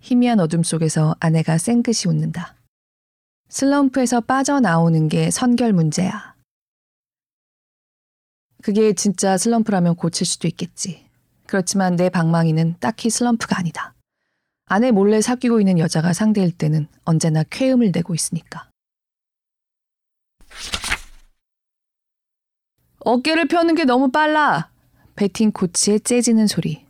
희미한 0.00 0.38
어둠 0.38 0.62
속에서 0.62 1.16
아내가 1.18 1.56
쌩긋이 1.56 2.08
웃는다. 2.08 2.56
슬럼프에서 3.48 4.20
빠져나오는 4.20 5.08
게 5.08 5.30
선결 5.30 5.72
문제야. 5.72 6.36
그게 8.62 8.92
진짜 8.92 9.38
슬럼프라면 9.38 9.96
고칠 9.96 10.26
수도 10.26 10.46
있겠지. 10.46 11.08
그렇지만 11.46 11.96
내 11.96 12.10
방망이는 12.10 12.76
딱히 12.80 13.08
슬럼프가 13.08 13.58
아니다. 13.58 13.94
아내 14.66 14.90
몰래 14.90 15.22
사귀고 15.22 15.58
있는 15.60 15.78
여자가 15.78 16.12
상대일 16.12 16.52
때는 16.52 16.86
언제나 17.04 17.44
쾌음을 17.44 17.92
내고 17.92 18.14
있으니까. 18.14 18.68
어깨를 23.06 23.46
펴는 23.46 23.76
게 23.76 23.84
너무 23.84 24.10
빨라. 24.10 24.68
배팅 25.14 25.52
코치의 25.52 26.00
째지는 26.00 26.48
소리. 26.48 26.84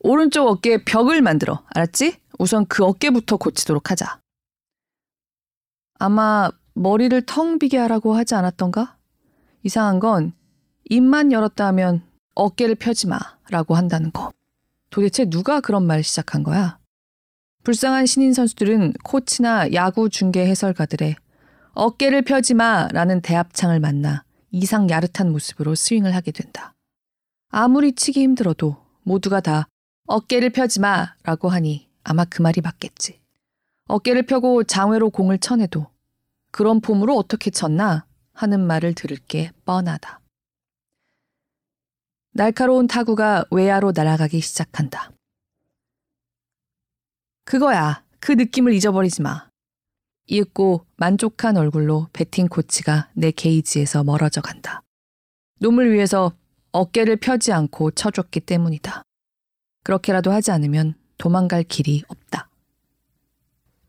오른쪽 0.00 0.48
어깨에 0.48 0.82
벽을 0.84 1.22
만들어. 1.22 1.62
알았지? 1.66 2.18
우선 2.40 2.66
그 2.66 2.84
어깨부터 2.84 3.36
고치도록 3.36 3.92
하자. 3.92 4.20
아마 6.00 6.50
머리를 6.74 7.24
텅 7.24 7.60
비게 7.60 7.78
하라고 7.78 8.14
하지 8.14 8.34
않았던가? 8.34 8.96
이상한 9.62 10.00
건 10.00 10.32
입만 10.90 11.30
열었다 11.30 11.66
하면 11.68 12.02
어깨를 12.34 12.74
펴지 12.74 13.06
마 13.06 13.20
라고 13.50 13.76
한다는 13.76 14.10
거. 14.10 14.32
도대체 14.90 15.24
누가 15.24 15.60
그런 15.60 15.86
말 15.86 16.02
시작한 16.02 16.42
거야? 16.42 16.80
불쌍한 17.62 18.06
신인 18.06 18.34
선수들은 18.34 18.94
코치나 19.04 19.72
야구 19.72 20.10
중계 20.10 20.44
해설가들의 20.48 21.14
어깨를 21.74 22.22
펴지 22.22 22.54
마 22.54 22.88
라는 22.88 23.20
대합창을 23.20 23.78
만나 23.78 24.24
이상 24.50 24.88
야릇한 24.88 25.30
모습으로 25.30 25.74
스윙을 25.74 26.14
하게 26.14 26.32
된다. 26.32 26.74
아무리 27.50 27.94
치기 27.94 28.20
힘들어도 28.22 28.76
모두가 29.02 29.40
다 29.40 29.68
어깨를 30.06 30.50
펴지 30.50 30.80
마 30.80 31.14
라고 31.22 31.48
하니 31.48 31.88
아마 32.02 32.24
그 32.24 32.42
말이 32.42 32.60
맞겠지. 32.60 33.20
어깨를 33.88 34.24
펴고 34.26 34.64
장외로 34.64 35.10
공을 35.10 35.38
쳐내도 35.38 35.86
그런 36.50 36.80
폼으로 36.80 37.16
어떻게 37.16 37.50
쳤나 37.50 38.06
하는 38.32 38.66
말을 38.66 38.94
들을 38.94 39.16
게 39.16 39.50
뻔하다. 39.64 40.20
날카로운 42.32 42.86
타구가 42.86 43.46
외야로 43.50 43.92
날아가기 43.94 44.40
시작한다. 44.40 45.10
그거야. 47.44 48.04
그 48.20 48.32
느낌을 48.32 48.72
잊어버리지 48.74 49.22
마. 49.22 49.47
이윽고 50.28 50.86
만족한 50.96 51.56
얼굴로 51.56 52.08
배팅 52.12 52.48
코치가 52.48 53.10
내 53.14 53.30
게이지에서 53.30 54.04
멀어져 54.04 54.40
간다. 54.40 54.82
놈을 55.60 55.92
위해서 55.92 56.32
어깨를 56.72 57.16
펴지 57.16 57.52
않고 57.52 57.92
쳐줬기 57.92 58.40
때문이다. 58.40 59.02
그렇게라도 59.84 60.30
하지 60.30 60.50
않으면 60.50 60.94
도망갈 61.16 61.64
길이 61.64 62.04
없다. 62.08 62.48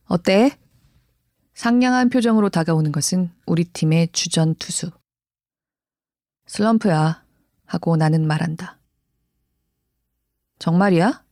어때? 0.05 0.57
상냥한 1.53 2.09
표정으로 2.09 2.49
다가오는 2.49 2.91
것은 2.91 3.31
우리 3.45 3.65
팀의 3.65 4.09
주전 4.13 4.55
투수. 4.55 4.91
슬럼프야. 6.47 7.23
하고 7.65 7.97
나는 7.97 8.25
말한다. 8.25 8.79
정말이야? 10.57 11.23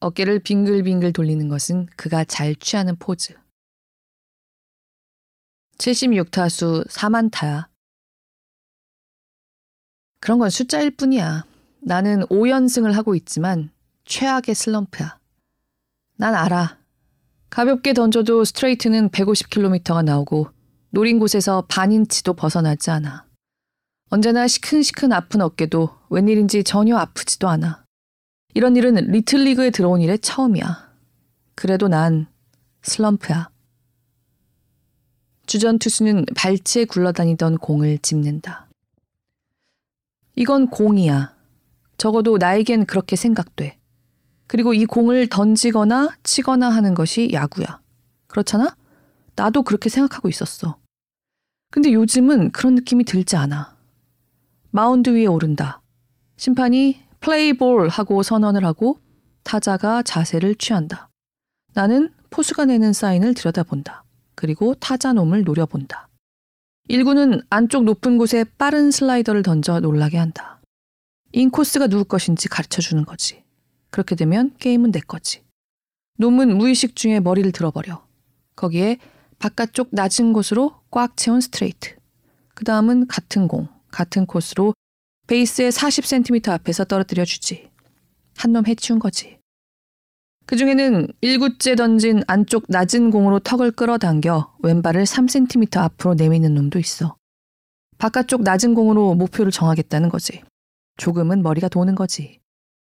어깨를 0.00 0.38
빙글빙글 0.40 1.12
돌리는 1.12 1.48
것은 1.48 1.86
그가 1.96 2.24
잘 2.24 2.54
취하는 2.54 2.94
포즈. 2.96 3.34
76타수 5.78 6.88
4만타야. 6.88 7.66
그런 10.20 10.38
건 10.38 10.50
숫자일 10.50 10.90
뿐이야. 10.90 11.44
나는 11.80 12.22
5연승을 12.26 12.92
하고 12.92 13.14
있지만 13.14 13.70
최악의 14.04 14.54
슬럼프야. 14.54 15.18
난 16.16 16.34
알아. 16.34 16.78
가볍게 17.50 17.94
던져도 17.94 18.44
스트레이트는 18.44 19.10
150km가 19.10 20.04
나오고 20.04 20.50
노린 20.90 21.18
곳에서 21.18 21.64
반인치도 21.68 22.34
벗어나지 22.34 22.90
않아. 22.90 23.26
언제나 24.10 24.48
시큰시큰 24.48 25.12
아픈 25.12 25.40
어깨도 25.40 25.90
웬일인지 26.10 26.64
전혀 26.64 26.96
아프지도 26.96 27.48
않아. 27.48 27.84
이런 28.54 28.74
일은 28.76 28.94
리틀리그에 28.94 29.70
들어온 29.70 30.00
일에 30.00 30.16
처음이야. 30.16 30.92
그래도 31.54 31.88
난 31.88 32.26
슬럼프야. 32.82 33.50
주전 35.48 35.78
투수는 35.78 36.26
발치에 36.36 36.84
굴러다니던 36.84 37.56
공을 37.56 37.98
짚는다. 37.98 38.68
이건 40.36 40.68
공이야. 40.68 41.34
적어도 41.96 42.36
나에겐 42.36 42.84
그렇게 42.84 43.16
생각돼. 43.16 43.78
그리고 44.46 44.74
이 44.74 44.84
공을 44.84 45.28
던지거나 45.28 46.10
치거나 46.22 46.68
하는 46.68 46.92
것이 46.92 47.30
야구야. 47.32 47.80
그렇잖아? 48.26 48.76
나도 49.36 49.62
그렇게 49.62 49.88
생각하고 49.88 50.28
있었어. 50.28 50.76
근데 51.70 51.94
요즘은 51.94 52.52
그런 52.52 52.74
느낌이 52.74 53.04
들지 53.04 53.36
않아. 53.36 53.74
마운드 54.70 55.08
위에 55.08 55.24
오른다. 55.24 55.80
심판이 56.36 57.00
플레이볼 57.20 57.88
하고 57.88 58.22
선언을 58.22 58.66
하고 58.66 59.00
타자가 59.44 60.02
자세를 60.02 60.56
취한다. 60.56 61.08
나는 61.72 62.12
포수가 62.28 62.66
내는 62.66 62.92
사인을 62.92 63.32
들여다본다. 63.32 64.04
그리고 64.38 64.72
타자 64.76 65.12
놈을 65.12 65.42
노려본다. 65.42 66.08
1구는 66.88 67.44
안쪽 67.50 67.82
높은 67.82 68.18
곳에 68.18 68.44
빠른 68.56 68.92
슬라이더를 68.92 69.42
던져 69.42 69.80
놀라게 69.80 70.16
한다. 70.16 70.60
인코스가 71.32 71.88
누구 71.88 72.04
것인지 72.04 72.48
가르쳐 72.48 72.80
주는 72.80 73.04
거지. 73.04 73.42
그렇게 73.90 74.14
되면 74.14 74.54
게임은 74.60 74.92
내 74.92 75.00
거지. 75.00 75.42
놈은 76.18 76.56
무의식 76.56 76.94
중에 76.94 77.18
머리를 77.18 77.50
들어버려. 77.50 78.06
거기에 78.54 78.98
바깥쪽 79.40 79.88
낮은 79.90 80.32
곳으로 80.32 80.82
꽉 80.92 81.16
채운 81.16 81.40
스트레이트. 81.40 81.96
그 82.54 82.64
다음은 82.64 83.08
같은 83.08 83.48
공, 83.48 83.66
같은 83.90 84.24
코스로 84.24 84.72
베이스의 85.26 85.72
40cm 85.72 86.50
앞에서 86.50 86.84
떨어뜨려 86.84 87.24
주지. 87.24 87.70
한 88.36 88.52
놈 88.52 88.66
해치운 88.68 89.00
거지. 89.00 89.37
그 90.48 90.56
중에는 90.56 91.08
1구째 91.22 91.76
던진 91.76 92.22
안쪽 92.26 92.64
낮은 92.68 93.10
공으로 93.10 93.38
턱을 93.38 93.70
끌어당겨 93.70 94.56
왼발을 94.62 95.04
3cm 95.04 95.76
앞으로 95.76 96.14
내미는 96.14 96.54
놈도 96.54 96.78
있어. 96.78 97.16
바깥쪽 97.98 98.44
낮은 98.44 98.72
공으로 98.72 99.14
목표를 99.14 99.52
정하겠다는 99.52 100.08
거지. 100.08 100.40
조금은 100.96 101.42
머리가 101.42 101.68
도는 101.68 101.94
거지. 101.94 102.40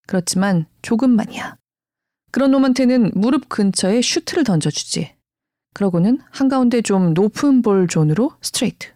그렇지만 0.08 0.66
조금만이야. 0.82 1.56
그런 2.32 2.50
놈한테는 2.50 3.12
무릎 3.14 3.48
근처에 3.48 4.02
슈트를 4.02 4.42
던져주지. 4.42 5.14
그러고는 5.74 6.18
한가운데 6.32 6.82
좀 6.82 7.14
높은 7.14 7.62
볼 7.62 7.86
존으로 7.86 8.32
스트레이트. 8.42 8.88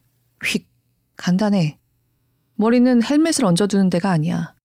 휙. 0.44 0.66
간단해. 1.16 1.78
머리는 2.56 3.04
헬멧을 3.04 3.44
얹어두는 3.44 3.88
데가 3.88 4.10
아니야. 4.10 4.56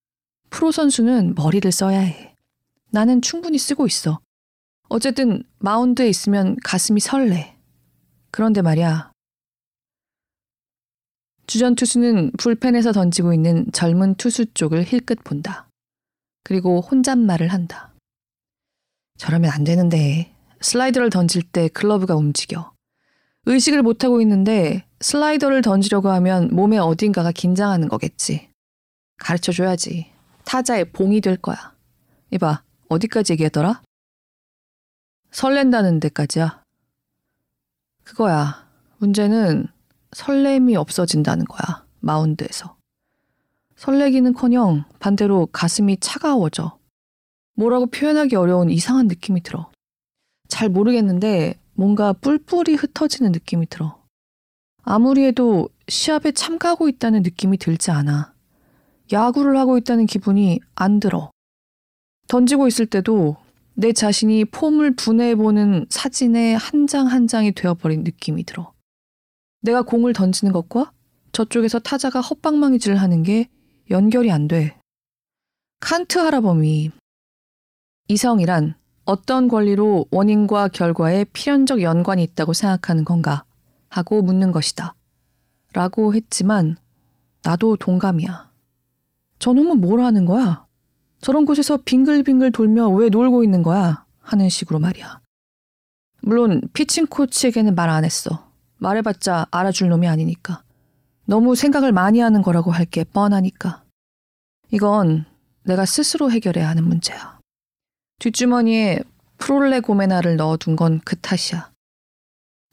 프로 0.50 0.72
선수는 0.72 1.36
머리를 1.36 1.72
써야 1.72 2.00
해. 2.00 2.33
나는 2.94 3.24
충분히 3.24 3.58
쓰고 3.58 3.88
있어. 3.88 4.20
어쨌든 4.88 5.44
마운드에 5.58 6.08
있으면 6.08 6.56
가슴이 6.64 7.00
설레. 7.00 7.58
그런데 8.30 8.62
말이야. 8.62 9.12
주전 11.48 11.74
투수는 11.74 12.34
불펜에서 12.38 12.92
던지고 12.92 13.34
있는 13.34 13.66
젊은 13.74 14.14
투수 14.14 14.46
쪽을 14.54 14.84
힐끗 14.84 15.24
본다. 15.24 15.68
그리고 16.44 16.82
혼잣말을 16.82 17.48
한다. 17.48 17.96
저러면 19.18 19.50
안 19.50 19.64
되는데 19.64 20.32
슬라이더를 20.62 21.10
던질 21.10 21.42
때 21.42 21.70
글러브가 21.70 22.16
움직여. 22.16 22.74
의식을 23.48 23.82
못하고 23.82 24.22
있는데 24.22 24.86
슬라이더를 25.00 25.64
던지려고 25.64 26.10
하면 26.10 26.50
몸의 26.54 26.78
어딘가가 26.78 27.32
긴장하는 27.32 27.90
거겠지. 27.90 28.50
가르쳐 29.18 29.52
줘야지. 29.52 30.12
타자의 30.46 30.92
봉이 30.92 31.22
될 31.22 31.38
거야. 31.38 31.76
이봐, 32.30 32.64
어디까지 32.94 33.34
얘기했더라? 33.34 33.82
설렌다는 35.32 36.00
데까지야. 36.00 36.64
그거야. 38.04 38.70
문제는 39.00 39.68
설렘이 40.12 40.76
없어진다는 40.76 41.46
거야. 41.46 41.86
마운드에서. 42.00 42.76
설레기는 43.76 44.34
커녕 44.34 44.86
반대로 45.00 45.48
가슴이 45.48 45.98
차가워져. 45.98 46.78
뭐라고 47.56 47.88
표현하기 47.88 48.36
어려운 48.36 48.70
이상한 48.70 49.08
느낌이 49.08 49.42
들어. 49.42 49.72
잘 50.48 50.70
모르겠는데 50.70 51.60
뭔가 51.74 52.14
뿔뿔이 52.14 52.76
흩어지는 52.76 53.32
느낌이 53.32 53.68
들어. 53.68 54.02
아무리 54.84 55.26
해도 55.26 55.70
시합에 55.88 56.32
참가하고 56.32 56.88
있다는 56.90 57.24
느낌이 57.24 57.58
들지 57.58 57.90
않아. 57.92 58.34
야구를 59.12 59.58
하고 59.58 59.78
있다는 59.78 60.06
기분이 60.06 60.60
안 60.76 61.00
들어. 61.00 61.33
던지고 62.28 62.68
있을 62.68 62.86
때도 62.86 63.38
내 63.76 63.92
자신이 63.94 64.46
폼을 64.46 64.96
분해해보는 64.96 65.88
사진의 65.90 66.58
한 66.58 66.88
장 66.88 67.08
한 67.08 67.28
장이 67.28 67.54
되어버린 67.54 68.04
느낌이 68.04 68.44
들어. 68.44 68.74
내가 69.62 69.82
공을 69.82 70.14
던지는 70.14 70.52
것과 70.54 70.92
저쪽에서 71.32 71.80
타자가 71.80 72.22
헛방망이질을 72.22 72.98
하는 72.98 73.24
게 73.24 73.50
연결이 73.90 74.32
안 74.32 74.48
돼. 74.48 74.78
칸트 75.80 76.18
할아범이 76.20 76.92
이성이란 78.10 78.76
어떤 79.06 79.48
권리로 79.48 80.06
원인과 80.12 80.70
결과에 80.70 81.26
필연적 81.26 81.82
연관이 81.82 82.24
있다고 82.24 82.54
생각하는 82.54 83.04
건가 83.06 83.44
하고 83.90 84.22
묻는 84.22 84.52
것이다. 84.52 84.96
라고 85.74 86.14
했지만 86.14 86.78
나도 87.44 87.76
동감이야. 87.78 88.52
저놈은 89.40 89.82
뭘 89.82 90.02
하는 90.02 90.26
거야? 90.26 90.66
저런 91.24 91.46
곳에서 91.46 91.78
빙글빙글 91.78 92.52
돌며 92.52 92.90
왜 92.90 93.08
놀고 93.08 93.46
있는 93.46 93.64
거야? 93.64 94.06
하는 94.20 94.50
식으로 94.50 94.80
말이야. 94.80 95.22
물론 96.22 96.62
피칭 96.74 97.08
코치에게는 97.08 97.76
말 97.76 97.90
안 97.90 98.04
했어. 98.04 98.52
말해봤자 98.80 99.48
알아줄 99.50 99.88
놈이 99.88 100.06
아니니까. 100.08 100.64
너무 101.26 101.56
생각을 101.56 101.94
많이 101.94 102.20
하는 102.20 102.42
거라고 102.42 102.72
할 102.72 102.86
게 102.86 103.06
뻔하니까. 103.06 103.84
이건 104.72 105.24
내가 105.64 105.86
스스로 105.86 106.30
해결해야 106.30 106.68
하는 106.68 106.84
문제야. 106.84 107.40
뒷주머니에 108.20 109.00
프롤레 109.38 109.80
고메나를 109.80 110.36
넣어둔 110.36 110.76
건 110.76 111.00
그 111.06 111.16
탓이야. 111.16 111.72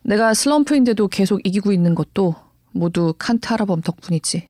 내가 0.02 0.34
슬럼프인데도 0.34 1.06
계속 1.06 1.40
이기고 1.46 1.70
있는 1.70 1.94
것도 1.94 2.34
모두 2.72 3.14
칸트 3.16 3.46
할아범 3.46 3.82
덕분이지. 3.82 4.48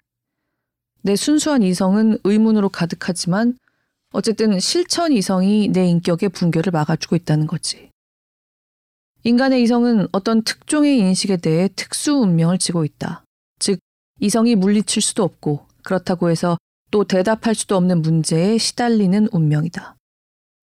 내 1.03 1.17
순수한 1.17 1.63
이성은 1.63 2.19
의문으로 2.25 2.71
가득하지만 2.71 3.59
어쨌든 4.13 4.59
실천 4.59 5.13
이성이 5.13 5.69
내 5.69 5.87
인격의 5.87 6.31
붕괴를 6.31 6.73
막아주고 6.73 7.17
있다는 7.17 7.47
거지. 7.47 7.91
인간의 9.23 9.63
이성은 9.63 10.09
어떤 10.13 10.43
특종의 10.43 10.99
인식에 10.99 11.37
대해 11.37 11.69
특수 11.77 12.15
운명을 12.15 12.59
지고 12.59 12.85
있다. 12.85 13.25
즉, 13.59 13.79
이성이 14.19 14.55
물리칠 14.57 15.03
수도 15.03 15.23
없고 15.23 15.67
그렇다고 15.83 16.31
해서 16.31 16.59
또 16.91 17.05
대답할 17.05 17.55
수도 17.55 17.77
없는 17.77 18.03
문제에 18.03 18.59
시달리는 18.59 19.29
운명이다. 19.33 19.97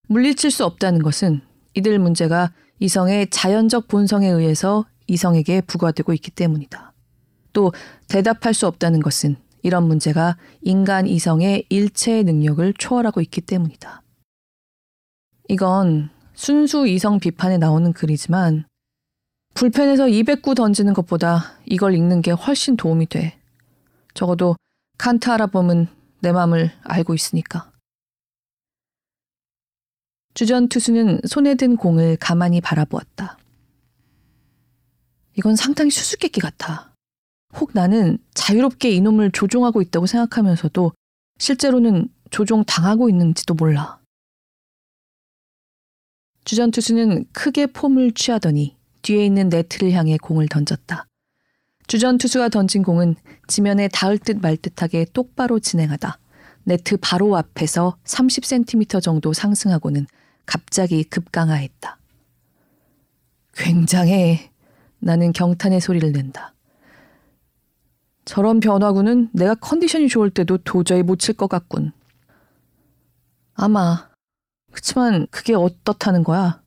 물리칠 0.10 0.52
수 0.52 0.66
없다는 0.66 1.02
것은 1.02 1.42
이들 1.74 2.00
문제가 2.00 2.52
이성의 2.80 3.30
자연적 3.30 3.88
본성에 3.88 4.28
의해서 4.28 4.86
이성에게 5.08 5.62
부과되고 5.62 6.14
있기 6.14 6.32
때문이다. 6.32 6.94
또 7.54 7.72
대답할 8.08 8.54
수 8.54 8.68
없다는 8.68 9.02
것은 9.02 9.38
이런 9.64 9.88
문제가 9.88 10.38
인간 10.62 11.08
이성의 11.08 11.66
일체의 11.70 12.24
능력을 12.24 12.74
초월하고 12.78 13.22
있기 13.22 13.42
때문이다. 13.42 14.04
이건 15.50 16.10
순수 16.34 16.88
이성 16.88 17.20
비판에 17.20 17.58
나오는 17.58 17.92
글이지만 17.94 18.66
불펜에서 19.54 20.06
200구 20.06 20.56
던지는 20.56 20.94
것보다 20.94 21.58
이걸 21.66 21.96
읽는 21.96 22.22
게 22.22 22.32
훨씬 22.32 22.78
도움이 22.78 23.08
돼. 23.08 23.40
적어도 24.14 24.56
칸트 24.98 25.30
알아봄은 25.30 25.88
내 26.20 26.32
마음을 26.32 26.72
알고 26.84 27.14
있으니까. 27.14 27.72
주전 30.34 30.70
투수는 30.70 31.22
손에 31.28 31.56
든 31.56 31.76
공을 31.78 32.18
가만히 32.18 32.62
바라보았다. 32.62 33.40
이건 35.36 35.56
상당히 35.56 35.90
수수께끼 35.90 36.40
같아. 36.40 36.94
혹 37.56 37.72
나는 37.74 38.18
자유롭게 38.34 38.90
이놈을 38.92 39.32
조종하고 39.32 39.82
있다고 39.82 40.06
생각하면서도 40.06 40.92
실제로는 41.40 42.10
조종 42.30 42.64
당하고 42.66 43.10
있는지도 43.10 43.54
몰라. 43.54 44.00
주전 46.44 46.72
투수는 46.72 47.26
크게 47.34 47.68
폼을 47.68 48.14
취하더니 48.14 48.78
뒤에 49.02 49.26
있는 49.26 49.50
네트를 49.50 49.92
향해 49.92 50.18
공을 50.18 50.48
던졌다. 50.48 51.06
주전 51.88 52.18
투수가 52.18 52.50
던진 52.50 52.84
공은 52.84 53.16
지면에 53.48 53.88
닿을 53.88 54.18
듯 54.18 54.40
말 54.42 54.58
듯하게 54.58 55.06
똑바로 55.14 55.60
진행하다 55.60 56.20
네트 56.66 56.98
바로 56.98 57.38
앞에서 57.38 57.98
30cm 58.04 59.02
정도 59.02 59.32
상승하고는 59.32 60.06
갑자기 60.46 61.04
급강하했다. 61.06 61.98
굉장해. 63.56 64.52
나는 65.00 65.32
경탄의 65.32 65.80
소리를 65.80 66.12
낸다. 66.12 66.54
저런 68.28 68.60
변화구는 68.60 69.30
내가 69.32 69.56
컨디션이 69.56 70.10
좋을 70.10 70.30
때도 70.30 70.58
도저히 70.60 71.02
못 71.02 71.18
칠 71.18 71.36
것 71.36 71.48
같군. 71.48 71.94
아마. 73.54 74.10
그치만 74.74 75.28
그게 75.32 75.54
어떻다는 75.56 76.24
거야? 76.26 76.62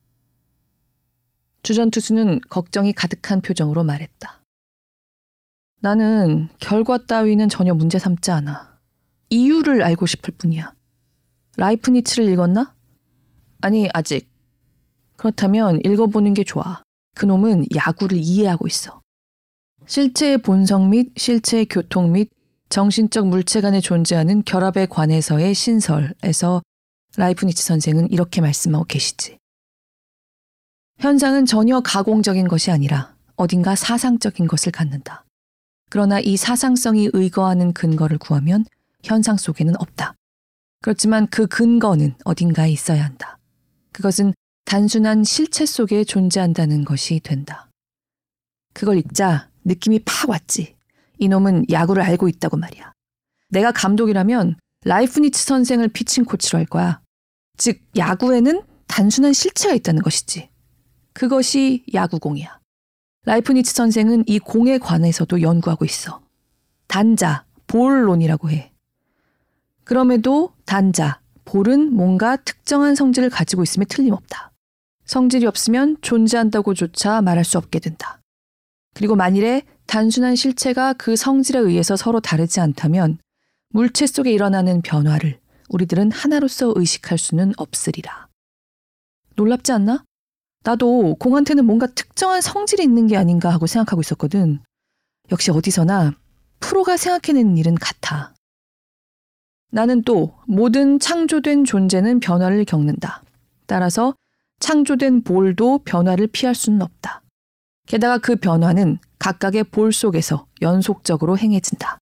주전 1.61 1.91
투수는 1.91 2.41
걱정이 2.49 2.93
가득한 2.93 3.41
표정으로 3.41 3.83
말했다. 3.83 4.41
나는 5.81 6.49
결과 6.59 6.97
따위는 7.05 7.47
전혀 7.47 7.75
문제 7.75 7.99
삼지 7.99 8.31
않아. 8.31 8.79
이유를 9.29 9.83
알고 9.83 10.07
싶을 10.07 10.33
뿐이야. 10.37 10.73
라이프니츠를 11.57 12.27
읽었나? 12.29 12.73
아니, 13.61 13.87
아직. 13.93 14.27
그렇다면 15.15 15.79
읽어보는 15.85 16.33
게 16.33 16.43
좋아. 16.43 16.81
그놈은 17.15 17.65
야구를 17.75 18.17
이해하고 18.17 18.65
있어. 18.67 19.00
실체의 19.85 20.37
본성 20.39 20.89
및 20.89 21.11
실체의 21.17 21.65
교통 21.65 22.11
및 22.11 22.29
정신적 22.69 23.27
물체 23.27 23.61
간에 23.61 23.81
존재하는 23.81 24.43
결합에 24.43 24.85
관해서의 24.85 25.53
신설에서 25.53 26.61
라이프니츠 27.17 27.63
선생은 27.63 28.11
이렇게 28.11 28.39
말씀하고 28.39 28.85
계시지. 28.85 29.37
현상은 30.99 31.45
전혀 31.45 31.81
가공적인 31.81 32.47
것이 32.47 32.71
아니라 32.71 33.13
어딘가 33.35 33.75
사상적인 33.75 34.47
것을 34.47 34.71
갖는다. 34.71 35.25
그러나 35.89 36.19
이 36.21 36.37
사상성이 36.37 37.09
의거하는 37.11 37.73
근거를 37.73 38.17
구하면 38.17 38.63
현상 39.03 39.35
속에는 39.35 39.73
없다. 39.79 40.15
그렇지만 40.81 41.27
그 41.27 41.47
근거는 41.47 42.15
어딘가에 42.23 42.71
있어야 42.71 43.03
한다. 43.03 43.37
그것은 43.91 44.33
단순한 44.65 45.25
실체 45.25 45.65
속에 45.65 46.05
존재한다는 46.05 46.85
것이 46.85 47.19
된다. 47.19 47.69
그걸 48.73 48.97
읽자 48.97 49.50
느낌이 49.63 49.99
팍 50.05 50.29
왔지. 50.29 50.75
이놈은 51.19 51.65
야구를 51.69 52.01
알고 52.03 52.27
있다고 52.27 52.57
말이야. 52.57 52.93
내가 53.49 53.71
감독이라면 53.71 54.57
라이프니츠 54.85 55.43
선생을 55.45 55.89
피칭 55.89 56.25
코치로 56.25 56.57
할 56.57 56.65
거야. 56.65 57.01
즉, 57.57 57.79
야구에는 57.95 58.63
단순한 58.87 59.33
실체가 59.33 59.75
있다는 59.75 60.01
것이지. 60.01 60.49
그것이 61.13 61.85
야구공이야. 61.93 62.59
라이프니츠 63.25 63.73
선생은 63.73 64.23
이 64.27 64.39
공에 64.39 64.79
관해서도 64.79 65.41
연구하고 65.41 65.85
있어. 65.85 66.21
단자, 66.87 67.45
볼론이라고 67.67 68.49
해. 68.49 68.71
그럼에도 69.83 70.53
단자, 70.65 71.21
볼은 71.45 71.93
뭔가 71.93 72.37
특정한 72.37 72.95
성질을 72.95 73.29
가지고 73.29 73.63
있음에 73.63 73.85
틀림없다. 73.85 74.51
성질이 75.05 75.45
없으면 75.45 75.97
존재한다고조차 76.01 77.21
말할 77.21 77.43
수 77.43 77.57
없게 77.57 77.79
된다. 77.79 78.20
그리고 78.93 79.15
만일에 79.15 79.63
단순한 79.87 80.35
실체가 80.35 80.93
그 80.93 81.15
성질에 81.15 81.59
의해서 81.59 81.95
서로 81.95 82.19
다르지 82.19 82.59
않다면 82.59 83.19
물체 83.69 84.05
속에 84.07 84.31
일어나는 84.31 84.81
변화를 84.81 85.39
우리들은 85.69 86.11
하나로서 86.11 86.73
의식할 86.75 87.17
수는 87.17 87.53
없으리라. 87.57 88.27
놀랍지 89.35 89.71
않나? 89.71 90.03
나도 90.63 91.15
공한테는 91.15 91.65
뭔가 91.65 91.87
특정한 91.87 92.41
성질이 92.41 92.83
있는 92.83 93.07
게 93.07 93.17
아닌가 93.17 93.49
하고 93.49 93.65
생각하고 93.67 94.01
있었거든. 94.01 94.59
역시 95.31 95.51
어디서나 95.51 96.13
프로가 96.59 96.97
생각해내는 96.97 97.57
일은 97.57 97.75
같아. 97.75 98.33
나는 99.71 100.03
또 100.03 100.37
모든 100.45 100.99
창조된 100.99 101.63
존재는 101.63 102.19
변화를 102.19 102.65
겪는다. 102.65 103.23
따라서 103.65 104.13
창조된 104.59 105.23
볼도 105.23 105.79
변화를 105.85 106.27
피할 106.27 106.53
수는 106.53 106.81
없다. 106.81 107.20
게다가 107.87 108.17
그 108.17 108.35
변화는 108.35 108.99
각각의 109.19 109.65
볼 109.65 109.91
속에서 109.93 110.47
연속적으로 110.61 111.37
행해진다. 111.37 111.97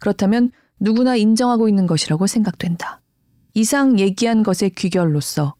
그렇다면 0.00 0.50
누구나 0.80 1.16
인정하고 1.16 1.68
있는 1.68 1.86
것이라고 1.86 2.26
생각된다. 2.26 3.00
이상 3.54 3.98
얘기한 3.98 4.42
것의 4.42 4.70
귀결로서 4.76 5.54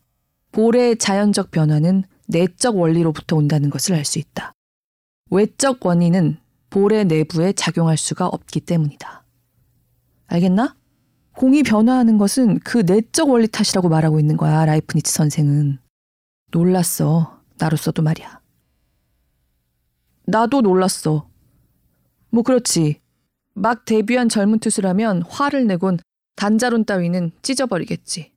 볼의 0.52 0.98
자연적 0.98 1.50
변화는 1.50 2.04
내적 2.28 2.76
원리로부터 2.76 3.36
온다는 3.36 3.70
것을 3.70 3.94
알 3.94 4.04
수 4.04 4.18
있다. 4.18 4.52
외적 5.30 5.84
원인은 5.84 6.38
볼의 6.70 7.06
내부에 7.06 7.52
작용할 7.52 7.96
수가 7.96 8.26
없기 8.26 8.60
때문이다. 8.60 9.24
알겠나? 10.26 10.76
공이 11.36 11.62
변화하는 11.62 12.18
것은 12.18 12.60
그 12.60 12.78
내적 12.78 13.28
원리 13.28 13.48
탓이라고 13.48 13.88
말하고 13.88 14.20
있는 14.20 14.36
거야, 14.36 14.64
라이프니츠 14.64 15.12
선생은. 15.12 15.78
놀랐어. 16.50 17.40
나로서도 17.58 18.02
말이야. 18.02 18.43
나도 20.26 20.62
놀랐어. 20.62 21.28
뭐 22.30 22.42
그렇지. 22.42 23.00
막 23.54 23.84
데뷔한 23.84 24.28
젊은 24.28 24.58
투수라면 24.58 25.22
화를 25.22 25.66
내곤 25.66 25.98
단자론 26.36 26.84
따위는 26.84 27.32
찢어버리겠지. 27.42 28.32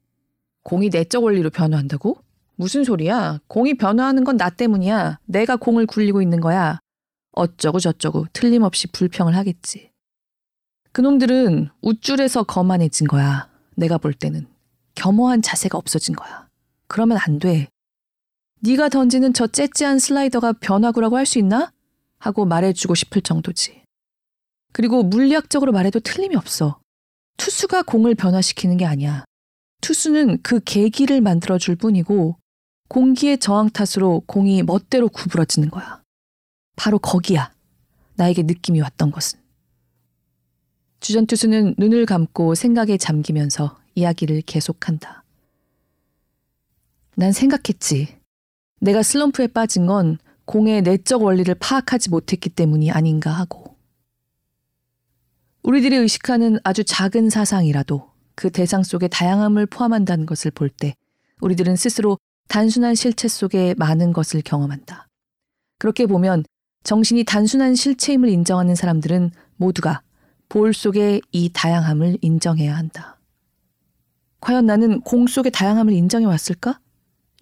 공이 0.63 0.89
내적 0.89 1.23
원리로 1.23 1.49
변화한다고? 1.49 2.17
무슨 2.55 2.83
소리야? 2.83 3.39
공이 3.47 3.75
변화하는 3.75 4.23
건 4.23 4.37
나 4.37 4.49
때문이야. 4.49 5.19
내가 5.25 5.55
공을 5.55 5.85
굴리고 5.85 6.21
있는 6.21 6.39
거야. 6.41 6.79
어쩌고 7.31 7.79
저쩌고 7.79 8.25
틀림없이 8.33 8.87
불평을 8.87 9.35
하겠지. 9.35 9.91
그놈들은 10.91 11.69
우쭐에서 11.81 12.43
거만해진 12.43 13.07
거야. 13.07 13.49
내가 13.75 13.97
볼 13.97 14.13
때는. 14.13 14.47
겸허한 14.95 15.41
자세가 15.43 15.77
없어진 15.77 16.15
거야. 16.15 16.47
그러면 16.87 17.17
안 17.21 17.37
돼. 17.39 17.67
네가 18.61 18.89
던지는 18.89 19.33
저 19.33 19.45
째째한 19.47 19.99
슬라이더가 19.99 20.53
변화구라고 20.53 21.17
할 21.17 21.25
수 21.27 21.37
있나? 21.37 21.71
하고 22.19 22.45
말해주고 22.45 22.95
싶을 22.95 23.21
정도지. 23.21 23.83
그리고 24.73 25.03
물리학적으로 25.03 25.71
말해도 25.71 25.99
틀림이 25.99 26.35
없어. 26.35 26.79
투수가 27.37 27.83
공을 27.83 28.15
변화시키는 28.15 28.77
게 28.77 28.85
아니야. 28.85 29.25
투수는 29.81 30.41
그 30.41 30.59
계기를 30.59 31.21
만들어줄 31.21 31.75
뿐이고 31.75 32.37
공기의 32.89 33.37
저항 33.37 33.69
탓으로 33.69 34.21
공이 34.25 34.63
멋대로 34.63 35.09
구부러지는 35.09 35.69
거야. 35.69 36.01
바로 36.75 36.99
거기야. 36.99 37.51
나에게 38.15 38.43
느낌이 38.43 38.81
왔던 38.81 39.11
것은. 39.11 39.39
주전 40.99 41.27
투수는 41.27 41.75
눈을 41.77 42.05
감고 42.05 42.55
생각에 42.55 42.97
잠기면서 42.97 43.79
이야기를 43.95 44.41
계속한다. 44.41 45.23
난 47.15 47.31
생각했지. 47.31 48.17
내가 48.79 49.03
슬럼프에 49.03 49.47
빠진 49.47 49.85
건 49.85 50.17
공의 50.47 50.81
내적 50.81 51.21
원리를 51.23 51.53
파악하지 51.55 52.09
못했기 52.09 52.49
때문이 52.49 52.89
아닌가 52.89 53.31
하고. 53.31 53.75
우리들이 55.61 55.97
의식하는 55.97 56.59
아주 56.63 56.85
작은 56.85 57.29
사상이라도 57.29 58.09
그 58.33 58.49
대상 58.49 58.81
속에 58.83 59.09
다양함을 59.09 59.65
포함한다는 59.65 60.25
것을 60.25 60.51
볼 60.51 60.69
때 60.69 60.95
우리들은 61.41 61.75
스스로 61.75 62.17
단순한 62.47 62.95
실체 62.95 63.27
속에 63.27 63.75
많은 63.77 64.13
것을 64.13 64.41
경험한다. 64.41 65.07
그렇게 65.79 66.05
보면 66.05 66.45
정신이 66.83 67.25
단순한 67.25 67.75
실체임을 67.75 68.29
인정하는 68.29 68.73
사람들은 68.73 69.31
모두가 69.57 70.01
볼 70.47 70.73
속의 70.73 71.21
이 71.33 71.49
다양함을 71.53 72.19
인정해야 72.21 72.75
한다. 72.75 73.19
과연 74.39 74.65
나는 74.65 75.01
공 75.01 75.27
속의 75.27 75.51
다양함을 75.51 75.91
인정해 75.91 76.25
왔을까? 76.25 76.79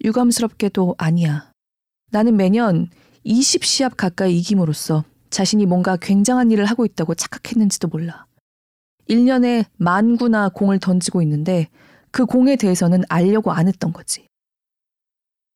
유감스럽게도 0.02 0.96
아니야. 0.98 1.52
나는 2.16 2.34
매년 2.38 2.88
20시합 3.26 3.94
가까이 3.94 4.38
이김으로써 4.38 5.04
자신이 5.28 5.66
뭔가 5.66 5.98
굉장한 5.98 6.50
일을 6.50 6.64
하고 6.64 6.86
있다고 6.86 7.14
착각했는지도 7.14 7.88
몰라. 7.88 8.24
1년에 9.10 9.66
만 9.76 10.16
구나 10.16 10.48
공을 10.48 10.78
던지고 10.78 11.20
있는데 11.20 11.68
그 12.10 12.24
공에 12.24 12.56
대해서는 12.56 13.02
알려고 13.10 13.52
안 13.52 13.68
했던 13.68 13.92
거지. 13.92 14.26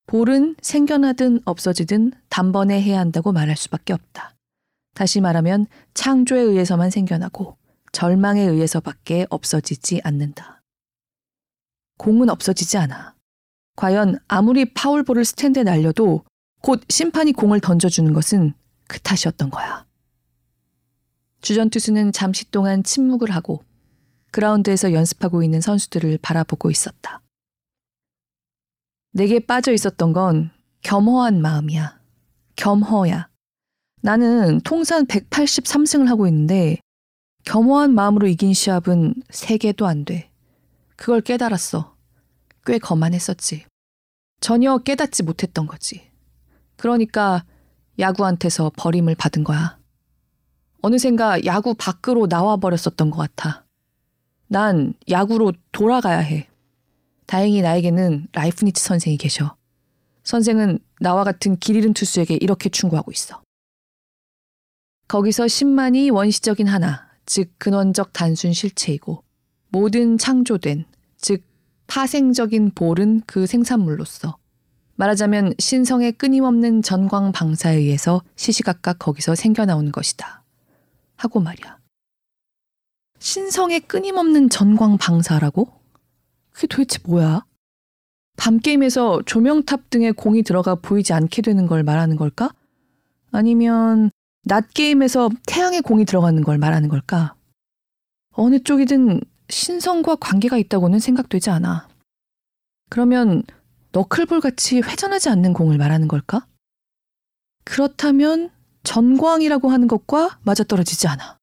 볼은 0.06 0.56
생겨나든 0.60 1.40
없어지든 1.46 2.12
단번에 2.28 2.82
해야 2.82 2.98
한다고 2.98 3.32
말할 3.32 3.56
수밖에 3.56 3.94
없다. 3.94 4.34
다시 4.94 5.22
말하면 5.22 5.66
창조에 5.94 6.42
의해서만 6.42 6.90
생겨나고 6.90 7.56
절망에 7.92 8.42
의해서밖에 8.42 9.26
없어지지 9.30 10.02
않는다. 10.04 10.60
공은 11.96 12.28
없어지지 12.28 12.76
않아. 12.76 13.14
과연 13.76 14.18
아무리 14.28 14.66
파울볼을 14.74 15.24
스탠드에 15.24 15.62
날려도 15.62 16.22
곧 16.60 16.82
심판이 16.88 17.32
공을 17.32 17.60
던져주는 17.60 18.12
것은 18.12 18.54
그 18.86 19.00
탓이었던 19.00 19.50
거야. 19.50 19.86
주전 21.40 21.70
투수는 21.70 22.12
잠시 22.12 22.50
동안 22.50 22.82
침묵을 22.82 23.30
하고 23.30 23.64
그라운드에서 24.30 24.92
연습하고 24.92 25.42
있는 25.42 25.60
선수들을 25.60 26.18
바라보고 26.18 26.70
있었다. 26.70 27.22
내게 29.12 29.40
빠져 29.40 29.72
있었던 29.72 30.12
건 30.12 30.50
겸허한 30.82 31.40
마음이야. 31.40 31.98
겸허야. 32.56 33.28
나는 34.02 34.60
통산 34.60 35.06
183승을 35.06 36.06
하고 36.06 36.26
있는데 36.26 36.78
겸허한 37.44 37.94
마음으로 37.94 38.28
이긴 38.28 38.52
시합은 38.54 39.14
3개도 39.30 39.84
안 39.84 40.04
돼. 40.04 40.30
그걸 40.96 41.22
깨달았어. 41.22 41.96
꽤 42.66 42.78
거만했었지. 42.78 43.64
전혀 44.40 44.78
깨닫지 44.78 45.22
못했던 45.22 45.66
거지. 45.66 46.09
그러니까 46.80 47.44
야구한테서 47.98 48.72
버림을 48.74 49.14
받은 49.14 49.44
거야. 49.44 49.78
어느샌가 50.80 51.44
야구 51.44 51.74
밖으로 51.74 52.26
나와 52.26 52.56
버렸었던 52.56 53.10
것 53.10 53.18
같아. 53.18 53.66
난 54.46 54.94
야구로 55.10 55.52
돌아가야 55.72 56.20
해. 56.20 56.48
다행히 57.26 57.60
나에게는 57.60 58.28
라이프니츠 58.32 58.82
선생이 58.82 59.18
계셔. 59.18 59.56
선생은 60.24 60.78
나와 61.00 61.22
같은 61.22 61.58
길 61.58 61.76
잃은 61.76 61.92
투수에게 61.92 62.38
이렇게 62.40 62.70
충고하고 62.70 63.12
있어. 63.12 63.42
거기서 65.06 65.44
10만이 65.44 66.10
원시적인 66.10 66.66
하나, 66.66 67.10
즉 67.26 67.52
근원적 67.58 68.14
단순 68.14 68.54
실체이고 68.54 69.22
모든 69.68 70.16
창조된, 70.16 70.86
즉 71.18 71.44
파생적인 71.88 72.70
볼은 72.74 73.20
그 73.26 73.46
생산물로서 73.46 74.39
말하자면 75.00 75.54
신성의 75.58 76.12
끊임없는 76.12 76.82
전광 76.82 77.32
방사에 77.32 77.74
의해서 77.74 78.22
시시각각 78.36 78.98
거기서 78.98 79.34
생겨나오는 79.34 79.92
것이다. 79.92 80.42
하고 81.16 81.40
말이야. 81.40 81.78
신성의 83.18 83.80
끊임없는 83.80 84.50
전광 84.50 84.98
방사라고? 84.98 85.72
그게 86.52 86.66
도대체 86.66 86.98
뭐야? 87.04 87.46
밤게임에서 88.36 89.22
조명탑 89.24 89.88
등에 89.88 90.12
공이 90.12 90.42
들어가 90.42 90.74
보이지 90.74 91.14
않게 91.14 91.40
되는 91.40 91.66
걸 91.66 91.82
말하는 91.82 92.16
걸까? 92.16 92.52
아니면 93.32 94.10
낮게임에서 94.44 95.30
태양의 95.46 95.80
공이 95.80 96.04
들어가는 96.04 96.42
걸 96.42 96.58
말하는 96.58 96.90
걸까? 96.90 97.34
어느 98.32 98.62
쪽이든 98.62 99.22
신성과 99.48 100.16
관계가 100.16 100.58
있다고는 100.58 100.98
생각되지 100.98 101.48
않아. 101.48 101.88
그러면 102.90 103.44
너클볼 103.92 104.40
같이 104.40 104.80
회전하지 104.80 105.28
않는 105.30 105.52
공을 105.52 105.76
말하는 105.76 106.06
걸까? 106.06 106.46
그렇다면 107.64 108.50
전광이라고 108.84 109.70
하는 109.70 109.88
것과 109.88 110.38
맞아떨어지지 110.42 111.08
않아. 111.08 111.38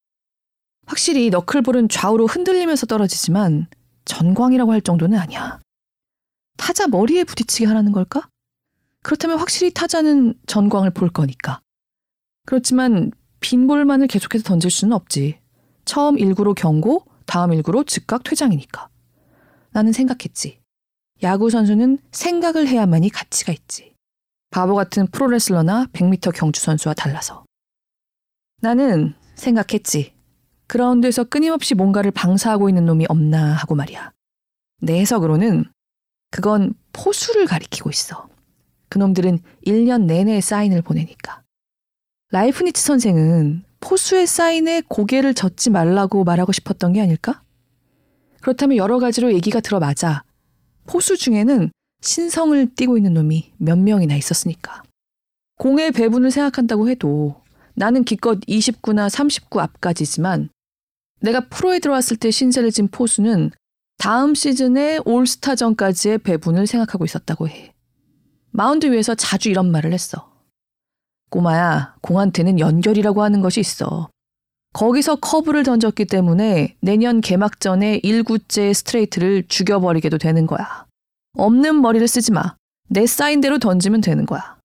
확실히 0.86 1.30
너클볼은 1.30 1.88
좌우로 1.88 2.26
흔들리면서 2.26 2.86
떨어지지만 2.86 3.66
전광이라고 4.06 4.72
할 4.72 4.80
정도는 4.80 5.18
아니야. 5.18 5.60
타자 6.56 6.88
머리에 6.88 7.24
부딪히게 7.24 7.66
하라는 7.66 7.92
걸까? 7.92 8.28
그렇다면 9.02 9.38
확실히 9.38 9.72
타자는 9.72 10.34
전광을 10.46 10.90
볼 10.90 11.10
거니까. 11.10 11.60
그렇지만 12.46 13.12
빈볼만을 13.40 14.06
계속해서 14.06 14.42
던질 14.44 14.70
수는 14.70 14.94
없지. 14.94 15.38
처음 15.84 16.16
1구로 16.16 16.54
경고, 16.54 17.04
다음 17.26 17.50
1구로 17.50 17.86
즉각 17.86 18.24
퇴장이니까. 18.24 18.88
나는 19.70 19.92
생각했지. 19.92 20.60
야구 21.22 21.50
선수는 21.50 21.98
생각을 22.12 22.68
해야만이 22.68 23.10
가치가 23.10 23.52
있지. 23.52 23.94
바보 24.50 24.74
같은 24.74 25.06
프로레슬러나 25.08 25.86
100m 25.92 26.32
경주 26.34 26.60
선수와 26.60 26.94
달라서. 26.94 27.44
나는 28.60 29.14
생각했지. 29.34 30.14
그라운드에서 30.68 31.24
끊임없이 31.24 31.74
뭔가를 31.74 32.10
방사하고 32.10 32.68
있는 32.68 32.84
놈이 32.84 33.06
없나 33.08 33.52
하고 33.54 33.74
말이야. 33.74 34.12
내 34.80 35.00
해석으로는 35.00 35.64
그건 36.30 36.74
포수를 36.92 37.46
가리키고 37.46 37.90
있어. 37.90 38.28
그놈들은 38.88 39.40
1년 39.66 40.04
내내 40.04 40.40
사인을 40.40 40.82
보내니까. 40.82 41.42
라이프니츠 42.30 42.80
선생은 42.80 43.64
포수의 43.80 44.26
사인에 44.26 44.82
고개를 44.88 45.34
젓지 45.34 45.70
말라고 45.70 46.24
말하고 46.24 46.52
싶었던 46.52 46.92
게 46.92 47.00
아닐까? 47.00 47.42
그렇다면 48.40 48.76
여러 48.76 48.98
가지로 48.98 49.32
얘기가 49.32 49.60
들어맞아 49.60 50.24
포수 50.88 51.16
중에는 51.16 51.70
신성을 52.00 52.74
띠고 52.74 52.96
있는 52.96 53.14
놈이 53.14 53.52
몇 53.58 53.78
명이나 53.78 54.16
있었으니까. 54.16 54.82
공의 55.58 55.92
배분을 55.92 56.30
생각한다고 56.30 56.88
해도 56.88 57.42
나는 57.74 58.04
기껏 58.04 58.40
2구나 58.40 59.08
3구 59.08 59.60
앞까지지만 59.60 60.48
내가 61.20 61.40
프로에 61.48 61.78
들어왔을 61.78 62.16
때 62.16 62.30
신세를 62.30 62.70
진 62.70 62.88
포수는 62.88 63.50
다음 63.98 64.34
시즌의 64.34 65.02
올스타전까지의 65.04 66.18
배분을 66.18 66.66
생각하고 66.66 67.04
있었다고 67.04 67.48
해. 67.48 67.74
마운드 68.50 68.90
위에서 68.90 69.14
자주 69.14 69.50
이런 69.50 69.70
말을 69.70 69.92
했어. 69.92 70.32
꼬마야, 71.30 71.96
공한테는 72.00 72.60
연결이라고 72.60 73.22
하는 73.22 73.40
것이 73.42 73.60
있어. 73.60 74.08
거기서 74.72 75.16
커브를 75.16 75.62
던졌기 75.64 76.04
때문에 76.04 76.76
내년 76.80 77.20
개막전에 77.20 78.00
1구째 78.00 78.74
스트레이트를 78.74 79.46
죽여버리게도 79.48 80.18
되는 80.18 80.46
거야. 80.46 80.86
없는 81.36 81.80
머리를 81.80 82.06
쓰지 82.06 82.32
마. 82.32 82.56
내 82.88 83.06
사인대로 83.06 83.58
던지면 83.58 84.00
되는 84.00 84.26
거야. 84.26 84.58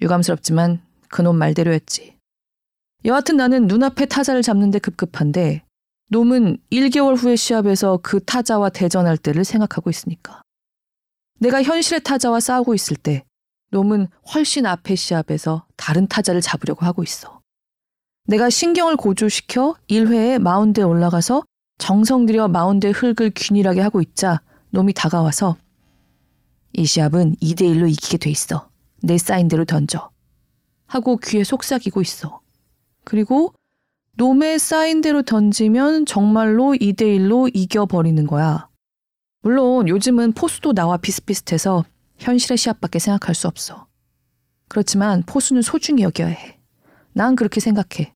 유감스럽지만 0.00 0.82
그놈 1.08 1.36
말대로였지. 1.36 2.16
여하튼 3.04 3.36
나는 3.36 3.66
눈앞에 3.66 4.06
타자를 4.06 4.42
잡는데 4.42 4.78
급급한데 4.78 5.64
놈은 6.10 6.58
1개월 6.70 7.16
후의 7.16 7.36
시합에서 7.36 7.98
그 8.02 8.22
타자와 8.24 8.68
대전할 8.68 9.16
때를 9.16 9.44
생각하고 9.44 9.90
있으니까. 9.90 10.42
내가 11.38 11.62
현실의 11.62 12.02
타자와 12.04 12.40
싸우고 12.40 12.74
있을 12.74 12.96
때 12.96 13.24
놈은 13.70 14.08
훨씬 14.34 14.66
앞의 14.66 14.96
시합에서 14.96 15.66
다른 15.76 16.06
타자를 16.06 16.40
잡으려고 16.40 16.84
하고 16.84 17.02
있어. 17.02 17.41
내가 18.24 18.50
신경을 18.50 18.96
고조시켜 18.96 19.74
1회에 19.88 20.38
마운드에 20.38 20.84
올라가서 20.84 21.42
정성 21.78 22.26
들여 22.26 22.48
마운드의 22.48 22.92
흙을 22.92 23.32
균일하게 23.34 23.80
하고 23.80 24.00
있자 24.00 24.40
놈이 24.70 24.92
다가와서 24.92 25.56
이 26.72 26.86
시합은 26.86 27.36
2대1로 27.36 27.90
이기게 27.90 28.16
돼 28.18 28.30
있어. 28.30 28.68
내 29.02 29.18
사인대로 29.18 29.64
던져. 29.64 30.10
하고 30.86 31.16
귀에 31.16 31.44
속삭이고 31.44 32.00
있어. 32.00 32.40
그리고 33.04 33.52
놈의 34.16 34.58
사인대로 34.58 35.22
던지면 35.22 36.06
정말로 36.06 36.72
2대1로 36.72 37.50
이겨버리는 37.52 38.26
거야. 38.26 38.68
물론 39.42 39.88
요즘은 39.88 40.32
포수도 40.32 40.72
나와 40.72 40.96
비슷비슷해서 40.96 41.84
현실의 42.18 42.56
시합밖에 42.56 42.98
생각할 42.98 43.34
수 43.34 43.48
없어. 43.48 43.86
그렇지만 44.68 45.24
포수는 45.24 45.62
소중히 45.62 46.02
여겨야 46.04 46.28
해. 46.28 46.61
난 47.12 47.36
그렇게 47.36 47.60
생각해. 47.60 48.14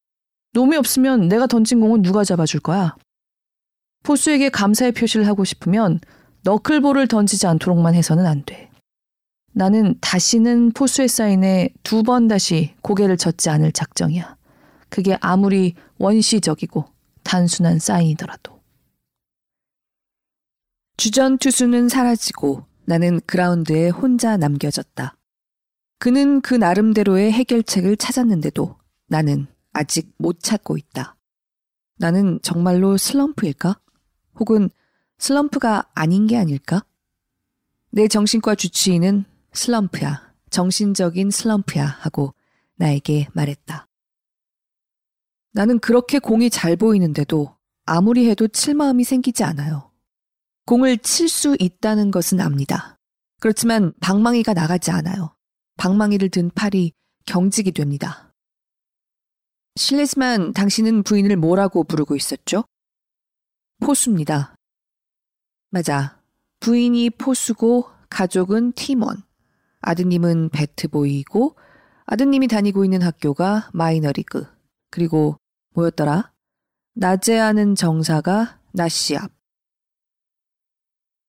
놈이 0.52 0.76
없으면 0.76 1.28
내가 1.28 1.46
던진 1.46 1.80
공은 1.80 2.02
누가 2.02 2.24
잡아줄 2.24 2.60
거야? 2.60 2.96
포수에게 4.04 4.48
감사의 4.48 4.92
표시를 4.92 5.26
하고 5.26 5.44
싶으면 5.44 6.00
너클볼을 6.42 7.08
던지지 7.08 7.46
않도록만 7.46 7.94
해서는 7.94 8.24
안 8.24 8.44
돼. 8.44 8.70
나는 9.52 9.96
다시는 10.00 10.72
포수의 10.72 11.08
사인에 11.08 11.70
두 11.82 12.02
번 12.02 12.28
다시 12.28 12.74
고개를 12.82 13.16
젓지 13.16 13.50
않을 13.50 13.72
작정이야. 13.72 14.36
그게 14.88 15.16
아무리 15.20 15.74
원시적이고 15.98 16.84
단순한 17.24 17.78
사인이더라도. 17.78 18.60
주전 20.96 21.38
투수는 21.38 21.88
사라지고 21.88 22.64
나는 22.84 23.20
그라운드에 23.26 23.88
혼자 23.88 24.36
남겨졌다. 24.36 25.16
그는 25.98 26.40
그 26.40 26.54
나름대로의 26.54 27.32
해결책을 27.32 27.96
찾았는데도 27.96 28.76
나는 29.06 29.46
아직 29.72 30.12
못 30.18 30.40
찾고 30.40 30.76
있다. 30.76 31.16
나는 31.98 32.38
정말로 32.42 32.96
슬럼프일까? 32.96 33.80
혹은 34.38 34.70
슬럼프가 35.18 35.90
아닌 35.94 36.26
게 36.26 36.36
아닐까? 36.36 36.84
내 37.90 38.08
정신과 38.08 38.54
주치의는 38.54 39.24
슬럼프야, 39.52 40.34
정신적인 40.50 41.30
슬럼프야 41.30 41.86
하고 41.86 42.34
나에게 42.76 43.28
말했다. 43.32 43.86
나는 45.52 45.78
그렇게 45.78 46.18
공이 46.18 46.50
잘 46.50 46.76
보이는데도 46.76 47.56
아무리 47.86 48.28
해도 48.28 48.46
칠 48.48 48.74
마음이 48.74 49.04
생기지 49.04 49.44
않아요. 49.44 49.90
공을 50.66 50.98
칠 50.98 51.28
수 51.28 51.56
있다는 51.58 52.10
것은 52.10 52.40
압니다. 52.40 52.98
그렇지만 53.40 53.94
방망이가 54.00 54.52
나가지 54.52 54.90
않아요. 54.90 55.34
방망이를 55.78 56.28
든 56.30 56.50
팔이 56.50 56.92
경직이 57.24 57.72
됩니다. 57.72 58.25
실례지만 59.76 60.54
당신은 60.54 61.02
부인을 61.02 61.36
뭐라고 61.36 61.84
부르고 61.84 62.16
있었죠? 62.16 62.64
포수입니다. 63.80 64.54
맞아. 65.70 66.22
부인이 66.60 67.10
포수고 67.10 67.90
가족은 68.08 68.72
팀원. 68.72 69.22
아드님은 69.80 70.48
배트보이고 70.48 71.56
아드님이 72.06 72.48
다니고 72.48 72.84
있는 72.84 73.02
학교가 73.02 73.70
마이너리그. 73.74 74.46
그리고 74.90 75.36
뭐였더라? 75.74 76.32
낮에 76.94 77.36
하는 77.36 77.74
정사가 77.74 78.60
낮 78.72 78.88
시합. 78.88 79.30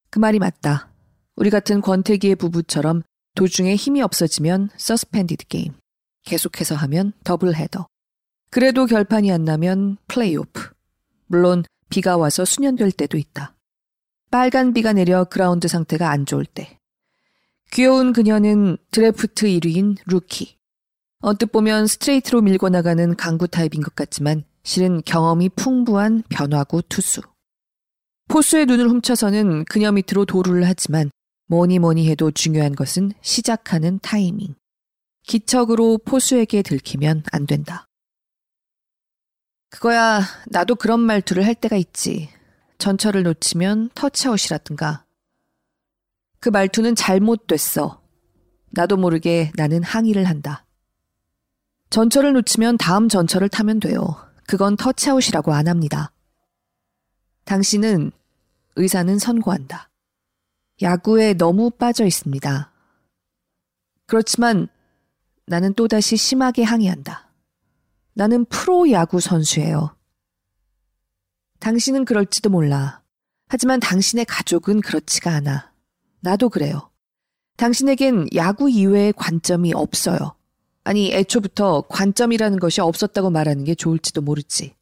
그 0.09 0.19
말이 0.19 0.39
맞다. 0.39 0.89
우리 1.35 1.49
같은 1.49 1.81
권태기의 1.81 2.37
부부처럼 2.37 3.03
도중에 3.35 3.75
힘이 3.75 4.01
없어지면 4.01 4.69
서스펜디드 4.77 5.47
게임. 5.47 5.73
계속해서 6.23 6.75
하면 6.75 7.11
더블 7.25 7.53
헤더. 7.53 7.87
그래도 8.49 8.85
결판이 8.85 9.31
안 9.31 9.43
나면 9.43 9.97
플레이오프. 10.07 10.69
물론 11.27 11.63
비가 11.89 12.17
와서 12.17 12.45
순연될 12.45 12.91
때도 12.91 13.17
있다. 13.17 13.55
빨간 14.31 14.73
비가 14.73 14.93
내려 14.93 15.23
그라운드 15.25 15.67
상태가 15.67 16.09
안 16.09 16.25
좋을 16.25 16.45
때. 16.45 16.79
귀여운 17.71 18.13
그녀는 18.13 18.77
드래프트 18.91 19.47
1위인 19.47 19.97
루키. 20.05 20.57
언뜻 21.19 21.51
보면 21.51 21.87
스트레이트로 21.87 22.41
밀고 22.41 22.69
나가는 22.69 23.15
강구 23.15 23.47
타입인 23.47 23.81
것 23.81 23.95
같지만 23.95 24.43
실은 24.63 25.01
경험이 25.05 25.49
풍부한 25.49 26.23
변화구 26.29 26.83
투수. 26.83 27.21
포수의 28.27 28.65
눈을 28.65 28.89
훔쳐서는 28.89 29.65
그녀 29.65 29.91
밑으로 29.91 30.25
도루를 30.25 30.65
하지만 30.65 31.09
뭐니 31.47 31.79
뭐니 31.79 32.09
해도 32.09 32.29
중요한 32.31 32.75
것은 32.75 33.13
시작하는 33.21 33.99
타이밍. 34.01 34.55
기척으로 35.23 35.97
포수에게 35.99 36.61
들키면 36.61 37.23
안 37.31 37.45
된다. 37.45 37.86
그거야 39.69 40.21
나도 40.47 40.75
그런 40.75 40.99
말투를 40.99 41.45
할 41.45 41.55
때가 41.55 41.75
있지. 41.75 42.29
전철을 42.77 43.23
놓치면 43.23 43.89
터치아웃이라든가. 43.95 45.05
그 46.39 46.49
말투는 46.49 46.95
잘못됐어. 46.95 48.01
나도 48.69 48.97
모르게 48.97 49.51
나는 49.55 49.83
항의를 49.83 50.25
한다. 50.25 50.65
전철을 51.89 52.33
놓치면 52.33 52.77
다음 52.77 53.09
전철을 53.09 53.49
타면 53.49 53.79
돼요. 53.79 54.15
그건 54.45 54.77
터치아웃이라고 54.77 55.53
안 55.53 55.67
합니다. 55.67 56.11
당신은 57.45 58.11
의사는 58.75 59.17
선고한다. 59.17 59.89
야구에 60.81 61.33
너무 61.33 61.71
빠져 61.71 62.05
있습니다. 62.05 62.71
그렇지만 64.05 64.67
나는 65.45 65.73
또다시 65.73 66.17
심하게 66.17 66.63
항의한다. 66.63 67.26
나는 68.17 68.45
프로 68.45 68.89
야구 68.89 69.19
선수예요. 69.19 69.95
당신은 71.59 72.03
그럴지도 72.03 72.49
몰라. 72.49 73.03
하지만 73.47 73.79
당신의 73.79 74.25
가족은 74.25 74.81
그렇지가 74.81 75.29
않아. 75.33 75.71
나도 76.21 76.49
그래요. 76.49 76.89
당신에겐 77.57 78.29
야구 78.33 78.71
이외의 78.71 79.13
관점이 79.13 79.73
없어요. 79.75 80.35
아니, 80.83 81.13
애초부터 81.13 81.81
관점이라는 81.89 82.57
것이 82.57 82.81
없었다고 82.81 83.29
말하는 83.29 83.63
게 83.65 83.75
좋을지도 83.75 84.21
모르지. 84.21 84.73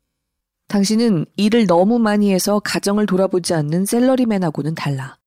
당신은 0.69 1.25
일을 1.35 1.67
너무 1.67 1.99
많이 1.99 2.31
해서 2.31 2.59
가정을 2.59 3.05
돌아보지 3.05 3.53
않는 3.53 3.83
셀러리맨하고는 3.83 4.75
달라. 4.75 5.17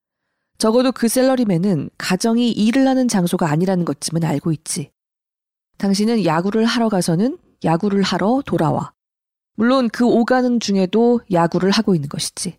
적어도 0.57 0.93
그 0.93 1.09
셀러리맨은 1.09 1.91
가정이 1.99 2.53
일을 2.53 2.89
하는 2.89 3.07
장소가 3.07 3.51
아니라는 3.51 3.85
것쯤은 3.85 4.25
알고 4.25 4.53
있지. 4.53 4.93
당신은 5.77 6.25
야구를 6.25 6.65
하러 6.65 6.89
가서는 6.89 7.37
야구를 7.65 8.03
하러 8.03 8.43
돌아와. 8.45 8.93
물론 9.55 9.89
그 9.89 10.07
오가는 10.07 10.61
중에도 10.61 11.21
야구를 11.33 11.71
하고 11.71 11.95
있는 11.95 12.09
것이지. 12.09 12.59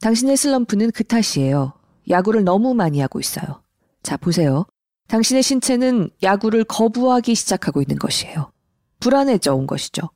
당신의 0.00 0.36
슬럼프는 0.36 0.90
그 0.92 1.04
탓이에요. 1.04 1.74
야구를 2.08 2.44
너무 2.44 2.74
많이 2.74 3.00
하고 3.00 3.20
있어요. 3.20 3.62
자, 4.02 4.16
보세요. 4.16 4.66
당신의 5.08 5.42
신체는 5.42 6.10
야구를 6.22 6.64
거부하기 6.64 7.34
시작하고 7.34 7.82
있는 7.82 7.98
것이에요. 7.98 8.50
불안해져 9.00 9.54
온 9.54 9.66
것이죠. 9.66 10.10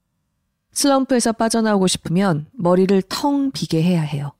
슬럼프에서 0.72 1.32
빠져나오고 1.32 1.86
싶으면 1.86 2.46
머리를 2.52 3.02
텅 3.08 3.50
비게 3.50 3.82
해야 3.82 4.00
해요. 4.00 4.32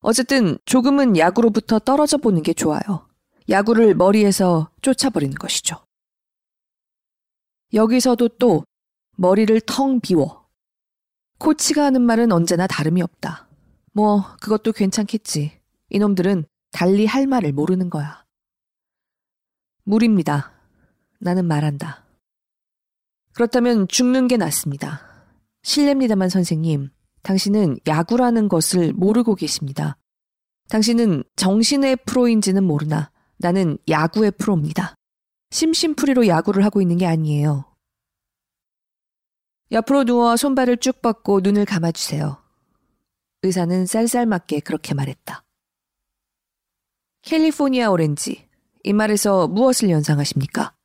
어쨌든 0.00 0.58
조금은 0.64 1.16
야구로부터 1.16 1.78
떨어져 1.78 2.16
보는 2.16 2.42
게 2.42 2.52
좋아요. 2.52 3.06
야구를 3.48 3.94
머리에서 3.94 4.70
쫓아버리는 4.82 5.34
것이죠. 5.34 5.76
여기서도 7.72 8.28
또 8.38 8.64
머리를 9.16 9.60
텅 9.62 10.00
비워. 10.00 10.46
코치가 11.38 11.84
하는 11.84 12.02
말은 12.02 12.32
언제나 12.32 12.66
다름이 12.66 13.02
없다. 13.02 13.48
뭐, 13.92 14.24
그것도 14.40 14.72
괜찮겠지. 14.72 15.52
이놈들은 15.90 16.46
달리 16.72 17.06
할 17.06 17.26
말을 17.26 17.52
모르는 17.52 17.90
거야. 17.90 18.24
물입니다. 19.84 20.52
나는 21.20 21.46
말한다. 21.46 22.04
그렇다면 23.34 23.88
죽는 23.88 24.28
게 24.28 24.36
낫습니다. 24.36 25.02
실례입니다만 25.62 26.28
선생님, 26.28 26.90
당신은 27.22 27.78
야구라는 27.86 28.48
것을 28.48 28.92
모르고 28.92 29.34
계십니다. 29.34 29.96
당신은 30.68 31.24
정신의 31.36 31.96
프로인지는 32.06 32.64
모르나 32.64 33.10
나는 33.38 33.78
야구의 33.88 34.32
프로입니다. 34.32 34.94
심심풀이로 35.50 36.26
야구를 36.26 36.64
하고 36.64 36.80
있는 36.80 36.96
게 36.96 37.06
아니에요. 37.06 37.73
옆으로 39.74 40.04
누워 40.04 40.36
손발을 40.36 40.76
쭉 40.76 41.02
뻗고 41.02 41.40
눈을 41.40 41.64
감아주세요. 41.64 42.40
의사는 43.42 43.86
쌀쌀맞게 43.86 44.60
그렇게 44.60 44.94
말했다. 44.94 45.44
캘리포니아 47.22 47.90
오렌지. 47.90 48.48
이 48.84 48.92
말에서 48.92 49.48
무엇을 49.48 49.90
연상하십니까? 49.90 50.76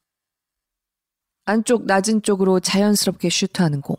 안쪽 1.46 1.86
낮은 1.86 2.24
쪽으로 2.24 2.60
자연스럽게 2.60 3.30
슈트하는 3.30 3.82
공. 3.82 3.96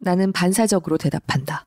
나는 0.00 0.32
반사적으로 0.32 0.98
대답한다. 0.98 1.66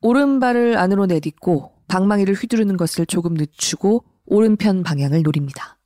오른발을 0.00 0.76
안으로 0.76 1.06
내딛고 1.06 1.72
방망이를 1.86 2.34
휘두르는 2.34 2.76
것을 2.76 3.06
조금 3.06 3.34
늦추고 3.34 4.04
오른편 4.26 4.82
방향을 4.82 5.22
노립니다. 5.22 5.78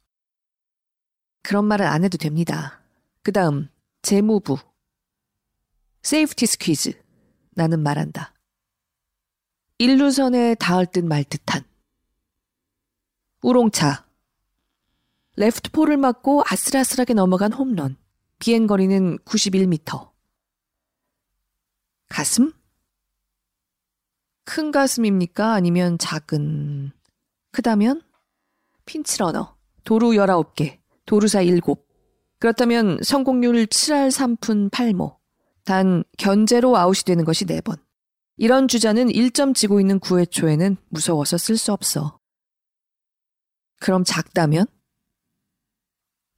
그런 1.42 1.66
말은 1.66 1.86
안 1.86 2.04
해도 2.04 2.16
됩니다. 2.16 2.80
그 3.22 3.32
다음, 3.32 3.68
재무부. 4.02 4.58
세이프티 6.02 6.46
스퀴즈. 6.46 7.00
나는 7.52 7.80
말한다. 7.80 8.34
일루선에 9.78 10.56
닿을 10.56 10.86
듯 10.86 11.04
말 11.04 11.22
듯한. 11.24 11.64
우롱차. 13.42 14.06
레프트 15.36 15.70
폴을 15.70 15.96
맞고 15.96 16.42
아슬아슬하게 16.46 17.14
넘어간 17.14 17.52
홈런. 17.52 17.96
비행거리는 18.38 19.18
91m. 19.20 20.10
가슴? 22.08 22.52
큰 24.44 24.72
가슴입니까? 24.72 25.52
아니면 25.52 25.96
작은? 25.98 26.90
크다면? 27.52 28.02
핀치러너. 28.84 29.56
도루 29.84 30.10
19개. 30.10 30.80
도루사 31.06 31.44
7. 31.44 31.60
그렇다면 32.42 32.98
성공률 33.04 33.66
7할 33.66 34.10
3푼 34.10 34.68
8모. 34.68 35.16
단 35.62 36.02
견제로 36.18 36.76
아웃이 36.76 37.04
되는 37.04 37.24
것이 37.24 37.44
4번. 37.44 37.78
이런 38.36 38.66
주자는 38.66 39.10
1점 39.10 39.54
지고 39.54 39.78
있는 39.78 40.00
9회 40.00 40.28
초에는 40.28 40.76
무서워서 40.88 41.38
쓸 41.38 41.56
수 41.56 41.72
없어. 41.72 42.18
그럼 43.78 44.02
작다면? 44.02 44.66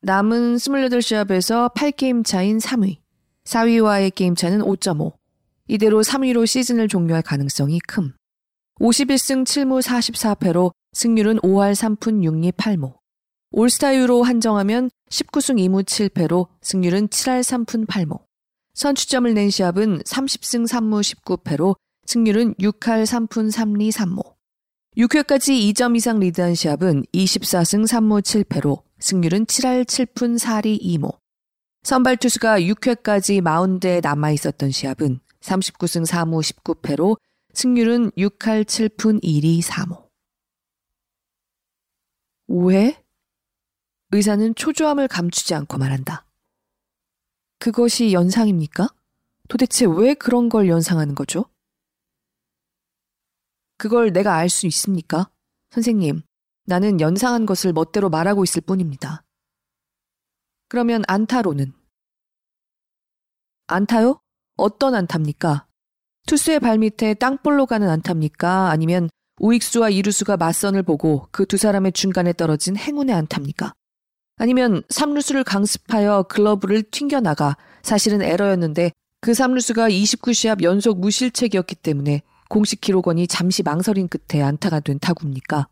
남은 0.02 0.57
28시합에서 0.57 1.72
8게임 1.72 2.22
차인 2.22 2.59
3위. 2.59 2.98
4위와의 3.44 4.14
게임 4.14 4.34
차는 4.34 4.59
5.5. 4.59 5.14
이대로 5.68 6.02
3위로 6.02 6.46
시즌을 6.46 6.88
종료할 6.88 7.22
가능성이 7.22 7.80
큼. 7.80 8.12
51승 8.78 9.44
7무 9.44 9.80
44패로 9.80 10.70
승률은 10.92 11.38
5할 11.38 11.72
3푼 11.72 12.20
6리 12.20 12.52
8모. 12.52 13.03
올스타유로 13.57 14.24
한정하면 14.24 14.90
19승 15.11 15.61
2무 15.61 15.84
7패로 15.84 16.48
승률은 16.61 17.07
7할 17.07 17.40
3푼 17.40 17.86
8모. 17.86 18.24
선취점을 18.74 19.32
낸 19.32 19.48
시합은 19.48 20.00
30승 20.00 20.66
3무 20.66 21.00
19패로 21.22 21.76
승률은 22.05 22.55
6할 22.55 23.05
3푼 23.05 23.52
3리 23.52 23.92
3모. 23.92 24.34
6회까지 24.96 25.72
2점 25.72 25.96
이상 25.96 26.18
리드한 26.18 26.57
시합은 26.57 27.05
24승 27.14 27.86
3무 27.86 28.22
7패로 28.22 28.82
승률은 28.98 29.46
7할 29.46 29.84
7푼 29.84 30.36
4리 30.36 30.82
2모. 30.82 31.16
선발 31.84 32.16
투수가 32.16 32.59
6회까지 32.59 33.40
마운드에 33.40 34.00
남아 34.00 34.32
있었던 34.32 34.72
시합은 34.72 35.20
39승 35.42 36.05
4무 36.05 36.42
19패로 36.42 37.18
승률은 37.52 38.11
6할 38.18 38.64
7푼 38.64 39.22
1리 39.22 39.62
3호. 39.62 40.09
5회? 42.48 43.03
의사는 44.15 44.55
초조함을 44.55 45.09
감추지 45.09 45.55
않고 45.55 45.77
말한다. 45.77 46.25
그것이 47.59 48.12
연상입니까? 48.12 48.87
도대체 49.49 49.87
왜 49.87 50.15
그런 50.15 50.49
걸 50.49 50.69
연상하는 50.69 51.17
거죠? 51.17 51.47
그걸 53.77 54.12
내가 54.12 54.37
알 54.37 54.49
수 54.49 54.69
있습니까? 54.69 55.31
선생님, 55.73 56.23
나는 56.67 57.01
연상한 57.01 57.45
것을 57.45 57.73
멋대로 57.73 58.09
말하고 58.09 58.45
있을 58.45 58.61
뿐입니다. 58.61 59.25
그러면 60.69 61.03
안타로는? 61.09 61.73
안타요? 63.67 64.21
어떤 64.57 64.95
안타입니까? 64.95 65.67
투수의 66.29 66.61
발밑에 66.61 67.15
땅볼로 67.15 67.67
가는 67.67 67.89
안타입니까? 67.91 68.71
아니면 68.71 69.11
우익수와 69.41 69.91
이루수가 69.91 70.37
맞선을 70.37 70.85
보고 70.85 71.27
그 71.33 71.45
두 71.47 71.57
사람의 71.57 71.93
중간에 71.93 72.33
떨어진 72.33 72.77
행운의 72.77 73.12
안타입니까? 73.12 73.75
아니면 74.37 74.82
삼루수를 74.89 75.45
강습하여 75.45 76.24
글러브를 76.24 76.82
튕겨나가 76.91 77.57
사실은 77.82 78.22
에러였는데 78.22 78.93
그 79.20 79.32
삼루수가 79.32 79.89
29시합 79.89 80.62
연속 80.62 81.01
무실책이었기 81.01 81.76
때문에 81.76 82.22
공식 82.49 82.80
기록원이 82.80 83.26
잠시 83.26 83.62
망설인 83.62 84.09
끝에 84.09 84.43
안타가 84.43 84.80
된 84.80 84.99
타구입니까? 84.99 85.68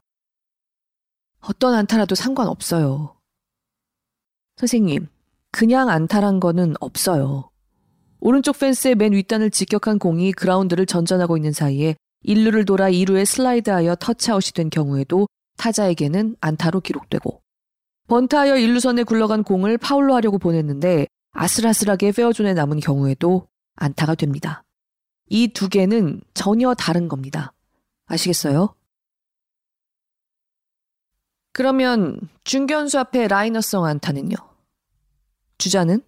어떤 1.40 1.74
안타라도 1.74 2.14
상관없어요. 2.14 3.16
선생님, 4.56 5.08
그냥 5.50 5.90
안타란 5.90 6.40
거는 6.40 6.74
없어요. 6.80 7.50
오른쪽 8.20 8.58
펜스의 8.58 8.94
맨 8.94 9.12
윗단을 9.12 9.50
직격한 9.50 9.98
공이 9.98 10.32
그라운드를 10.32 10.86
전전하고 10.86 11.36
있는 11.36 11.52
사이에 11.52 11.96
1루를 12.24 12.64
돌아 12.64 12.88
2루에 12.88 13.24
슬라이드하여 13.24 13.96
터치아웃이 13.96 14.52
된 14.54 14.70
경우에도 14.70 15.26
타자에게는 15.58 16.36
안타로 16.40 16.80
기록되고 16.80 17.41
번트하여 18.08 18.54
1루선에 18.54 19.06
굴러간 19.06 19.42
공을 19.42 19.78
파울로 19.78 20.14
하려고 20.14 20.38
보냈는데 20.38 21.06
아슬아슬하게 21.32 22.12
페어존에 22.12 22.52
남은 22.54 22.80
경우에도 22.80 23.48
안타가 23.76 24.14
됩니다. 24.14 24.64
이 25.30 25.48
두 25.48 25.68
개는 25.68 26.20
전혀 26.34 26.74
다른 26.74 27.08
겁니다. 27.08 27.54
아시겠어요? 28.06 28.74
그러면 31.54 32.18
중견수 32.44 32.98
앞에 32.98 33.28
라이너성 33.28 33.84
안타는요? 33.84 34.36
주자는? 35.58 36.02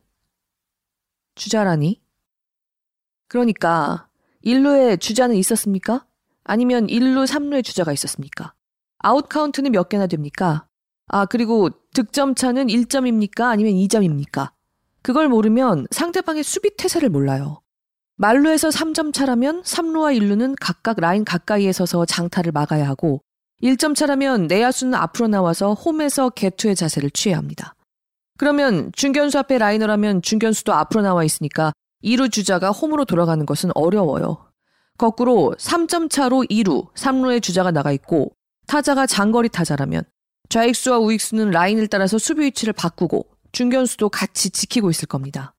주자라니? 1.37 2.03
그러니까 3.29 4.09
1루에 4.45 5.01
주자는 5.01 5.37
있었습니까? 5.37 6.07
아니면 6.45 6.87
1루, 6.87 7.27
3루에 7.27 7.65
주자가 7.65 7.93
있었습니까? 7.93 8.55
아웃 8.99 9.29
카운트는 9.29 9.73
몇 9.73 9.89
개나 9.89 10.07
됩니까? 10.07 10.67
아, 11.09 11.27
그리고 11.27 11.71
득점 11.93 12.35
차는 12.35 12.69
1점입니까? 12.69 13.43
아니면 13.43 13.75
2점입니까? 13.75 14.51
그걸 15.03 15.29
모르면 15.29 15.87
상대방의 15.91 16.43
수비 16.43 16.77
태세를 16.77 17.11
몰라요. 17.11 17.61
만루에서 18.17 18.69
3점 18.69 19.13
차라면 19.13 19.63
3루와 19.63 20.17
1루는 20.19 20.57
각각 20.61 21.01
라인 21.01 21.25
가까이에 21.25 21.73
서서 21.73 22.07
장타를 22.07 22.53
막아야 22.53 22.89
하고 22.89 23.21
1점 23.63 23.95
차라면 23.95 24.47
내야수는 24.47 24.95
앞으로 24.95 25.29
나와서 25.29 25.75
홈에서 25.75 26.31
개투의 26.31 26.77
자세를 26.77 27.11
취해야 27.11 27.39
합니다. 27.39 27.75
그러면 28.39 28.91
중견수 28.95 29.39
앞에 29.39 29.59
라이너라면 29.59 30.23
중견수도 30.23 30.73
앞으로 30.73 31.03
나와 31.03 31.25
있으니까 31.25 31.73
2루 32.03 32.31
주자가 32.31 32.71
홈으로 32.71 33.05
돌아가는 33.05 33.45
것은 33.45 33.71
어려워요. 33.75 34.49
거꾸로 34.97 35.55
3점 35.59 36.11
차로 36.11 36.45
2루, 36.51 36.93
3루의 36.95 37.43
주자가 37.43 37.71
나가 37.73 37.91
있고 37.93 38.33
타자가 38.67 39.07
장거리 39.07 39.49
타자라면 39.49 40.05
좌익수와 40.49 40.99
우익수는 40.99 41.51
라인을 41.51 41.89
따라서 41.89 42.19
수비 42.19 42.43
위치를 42.45 42.73
바꾸고 42.73 43.27
중견수도 43.53 44.09
같이 44.09 44.51
지키고 44.51 44.91
있을 44.91 45.07
겁니다. 45.07 45.55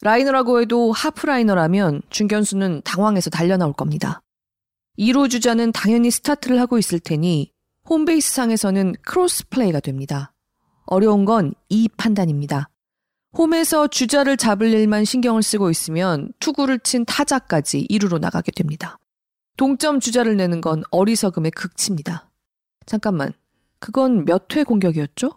라이너라고 0.00 0.60
해도 0.60 0.92
하프라이너라면 0.92 2.02
중견수는 2.10 2.82
당황해서 2.84 3.30
달려나올 3.30 3.72
겁니다. 3.72 4.22
2루 4.98 5.30
주자는 5.30 5.72
당연히 5.72 6.10
스타트를 6.10 6.60
하고 6.60 6.78
있을 6.78 7.00
테니 7.00 7.52
홈베이스 7.88 8.32
상에서는 8.32 8.94
크로스 9.02 9.48
플레이가 9.48 9.80
됩니다. 9.80 10.32
어려운 10.86 11.24
건 11.24 11.52
이 11.68 11.88
판단입니다. 11.88 12.68
홈에서 13.36 13.88
주자를 13.88 14.36
잡을 14.36 14.72
일만 14.72 15.04
신경을 15.04 15.42
쓰고 15.42 15.70
있으면 15.70 16.32
투구를 16.40 16.80
친 16.80 17.04
타자까지 17.04 17.86
2루로 17.90 18.18
나가게 18.18 18.52
됩니다. 18.52 18.98
동점 19.56 20.00
주자를 20.00 20.36
내는 20.36 20.60
건 20.60 20.82
어리석음의 20.90 21.50
극치입니다. 21.52 22.30
잠깐만. 22.86 23.32
그건 23.80 24.24
몇 24.24 24.54
회 24.56 24.64
공격이었죠? 24.64 25.30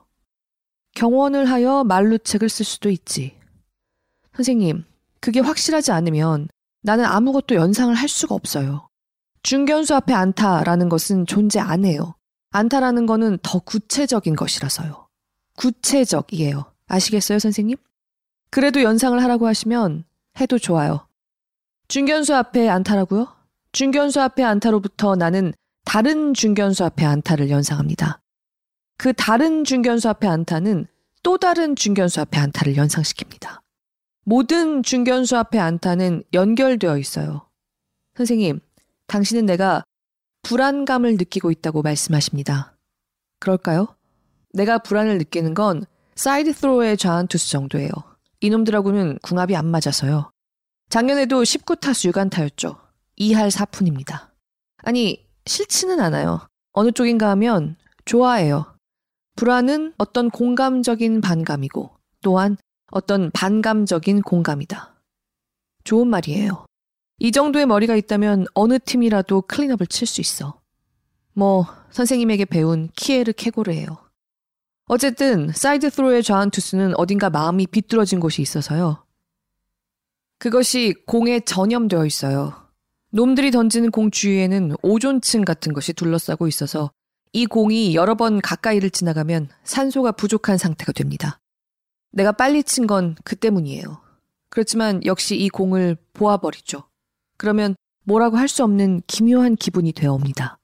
경원을 0.96 1.50
하여 1.50 1.84
만루책을 1.84 2.50
쓸 2.50 2.66
수도 2.66 2.90
있지. 2.90 3.38
선생님, 4.36 4.84
그게 5.20 5.40
확실하지 5.40 5.92
않으면 5.92 6.48
나는 6.82 7.06
아무것도 7.06 7.56
연상을 7.56 7.94
할 7.94 8.10
수가 8.10 8.36
없어요. 8.36 8.90
중견수 9.44 9.96
앞에 9.96 10.14
안타라는 10.14 10.90
것은 10.90 11.26
존재 11.26 11.60
안 11.60 11.86
해요. 11.86 12.16
안타라는 12.52 13.06
거는 13.06 13.38
더 13.42 13.60
구체적인 13.60 14.36
것이라서요. 14.36 15.08
구체적이에요. 15.58 16.66
아시겠어요, 16.88 17.40
선생님? 17.40 17.78
그래도 18.50 18.84
연상을 18.84 19.22
하라고 19.24 19.48
하시면 19.48 20.04
해도 20.40 20.58
좋아요. 20.60 21.08
중견수 21.88 22.36
앞에 22.36 22.68
안타라고요? 22.70 23.28
중견수 23.72 24.22
앞에 24.22 24.44
안타로부터 24.44 25.16
나는 25.16 25.54
다른 25.86 26.34
중견수 26.34 26.84
앞에 26.86 27.06
안타를 27.06 27.50
연상합니다. 27.50 28.22
그 29.02 29.14
다른 29.14 29.64
중견수 29.64 30.10
앞에 30.10 30.28
안타는 30.28 30.86
또 31.24 31.40
다른 31.40 31.76
중견수 31.76 32.22
앞에 32.22 32.38
안타를 32.38 32.76
연상시킵니다. 32.76 33.60
모든 34.26 34.84
중견수 34.84 35.36
앞에 35.38 35.58
안타는 35.58 36.22
연결되어 36.34 37.00
있어요. 37.00 37.50
선생님, 38.16 38.60
당신은 39.08 39.48
내가 39.48 39.84
불안감을 40.44 41.14
느끼고 41.14 41.50
있다고 41.50 41.82
말씀하십니다. 41.82 42.78
그럴까요? 43.40 43.88
내가 44.54 44.78
불안을 44.78 45.18
느끼는 45.18 45.56
건 45.56 45.84
사이드 46.14 46.54
스로의 46.54 46.96
좌완 46.96 47.26
투수 47.26 47.50
정도예요. 47.50 47.90
이놈들하고는 48.42 49.18
궁합이 49.24 49.56
안 49.56 49.66
맞아서요. 49.66 50.30
작년에도 50.90 51.42
19타수 51.42 52.12
6안타였죠. 52.12 52.78
2할 53.18 53.50
4푼입니다. 53.50 54.30
아니, 54.84 55.26
싫지는 55.48 56.00
않아요. 56.02 56.48
어느 56.74 56.92
쪽인가 56.92 57.32
하면 57.32 57.78
좋아해요. 58.06 58.72
불안은 59.36 59.94
어떤 59.98 60.30
공감적인 60.30 61.22
반감이고 61.22 61.90
또한 62.22 62.58
어떤 62.92 63.32
반감적인 63.32 64.22
공감이다. 64.22 65.02
좋은 65.84 66.08
말이에요. 66.08 66.66
이 67.20 67.32
정도의 67.32 67.66
머리가 67.66 67.96
있다면 67.96 68.46
어느 68.54 68.80
팀이라도 68.80 69.44
클린업을 69.44 69.88
칠 69.88 70.08
수 70.08 70.22
있어. 70.22 70.60
뭐 71.34 71.66
선생님에게 71.92 72.46
배운 72.46 72.90
키에르케고르예요. 72.96 73.98
어쨌든 74.88 75.52
사이드 75.54 75.90
스로의 75.90 76.22
좌완 76.24 76.52
투수는 76.52 76.96
어딘가 76.98 77.30
마음이 77.30 77.68
비뚤어진 77.68 78.20
곳이 78.20 78.42
있어서요. 78.42 79.06
그것이 80.40 80.96
공에 81.06 81.40
전염되어 81.40 82.06
있어요. 82.06 82.68
놈들이 83.12 83.52
던지는 83.52 83.92
공 83.92 84.12
주위에는 84.12 84.76
오존층 84.82 85.46
같은 85.46 85.74
것이 85.74 85.94
둘러싸고 85.94 86.48
있어서 86.48 86.92
이 87.34 87.46
공이 87.46 87.96
여러 87.96 88.16
번 88.16 88.42
가까이를 88.42 88.90
지나가면 88.90 89.50
산소가 89.64 90.12
부족한 90.14 90.58
상태가 90.58 90.92
됩니다. 90.92 91.40
내가 92.12 92.32
빨리 92.34 92.64
친 92.64 92.88
건 92.88 93.16
그 93.24 93.36
때문이에요. 93.36 94.02
그렇지만 94.50 95.02
역시 95.06 95.38
이 95.38 95.48
공을 95.50 95.96
보아버리죠. 96.14 96.84
그러면 97.38 97.76
뭐라고 98.04 98.38
할 98.38 98.50
수 98.50 98.64
없는 98.64 99.02
기묘한 99.08 99.56
기분이 99.56 99.94
되어 99.94 100.14
옵니다. 100.14 100.58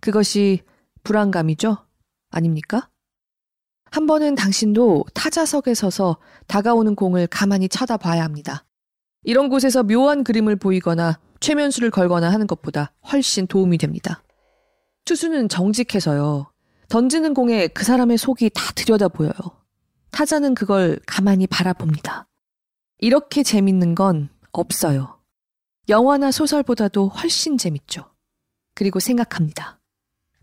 그것이 0.00 0.60
불안감이죠? 1.02 1.76
아닙니까? 2.30 2.88
한 3.90 4.06
번은 4.06 4.34
당신도 4.34 5.04
타자석에 5.12 5.74
서서 5.74 6.16
다가오는 6.46 6.94
공을 6.94 7.26
가만히 7.26 7.68
쳐다봐야 7.68 8.24
합니다. 8.24 8.64
이런 9.24 9.48
곳에서 9.50 9.82
묘한 9.82 10.24
그림을 10.24 10.56
보이거나 10.56 11.18
최면수를 11.40 11.90
걸거나 11.90 12.32
하는 12.32 12.46
것보다 12.46 12.92
훨씬 13.12 13.46
도움이 13.46 13.78
됩니다. 13.78 14.22
투수는 15.04 15.48
정직해서요. 15.48 16.50
던지는 16.88 17.34
공에 17.34 17.66
그 17.68 17.84
사람의 17.84 18.18
속이 18.18 18.50
다 18.50 18.72
들여다 18.74 19.08
보여요. 19.08 19.32
타자는 20.10 20.54
그걸 20.54 21.00
가만히 21.06 21.46
바라봅니다. 21.46 22.28
이렇게 22.98 23.42
재밌는 23.42 23.94
건 23.94 24.28
없어요. 24.52 25.20
영화나 25.88 26.30
소설보다도 26.30 27.08
훨씬 27.08 27.58
재밌죠. 27.58 28.10
그리고 28.74 29.00
생각합니다. 29.00 29.80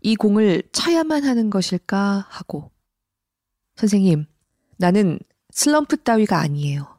이 0.00 0.16
공을 0.16 0.62
쳐야만 0.72 1.24
하는 1.24 1.50
것일까 1.50 2.26
하고. 2.28 2.70
선생님, 3.76 4.26
나는 4.76 5.18
슬럼프 5.50 5.96
따위가 6.02 6.38
아니에요. 6.38 6.98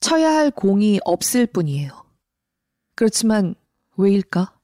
쳐야 0.00 0.30
할 0.32 0.50
공이 0.50 1.00
없을 1.04 1.46
뿐이에요. 1.46 2.04
그렇지만 2.94 3.54
왜일까? 3.96 4.58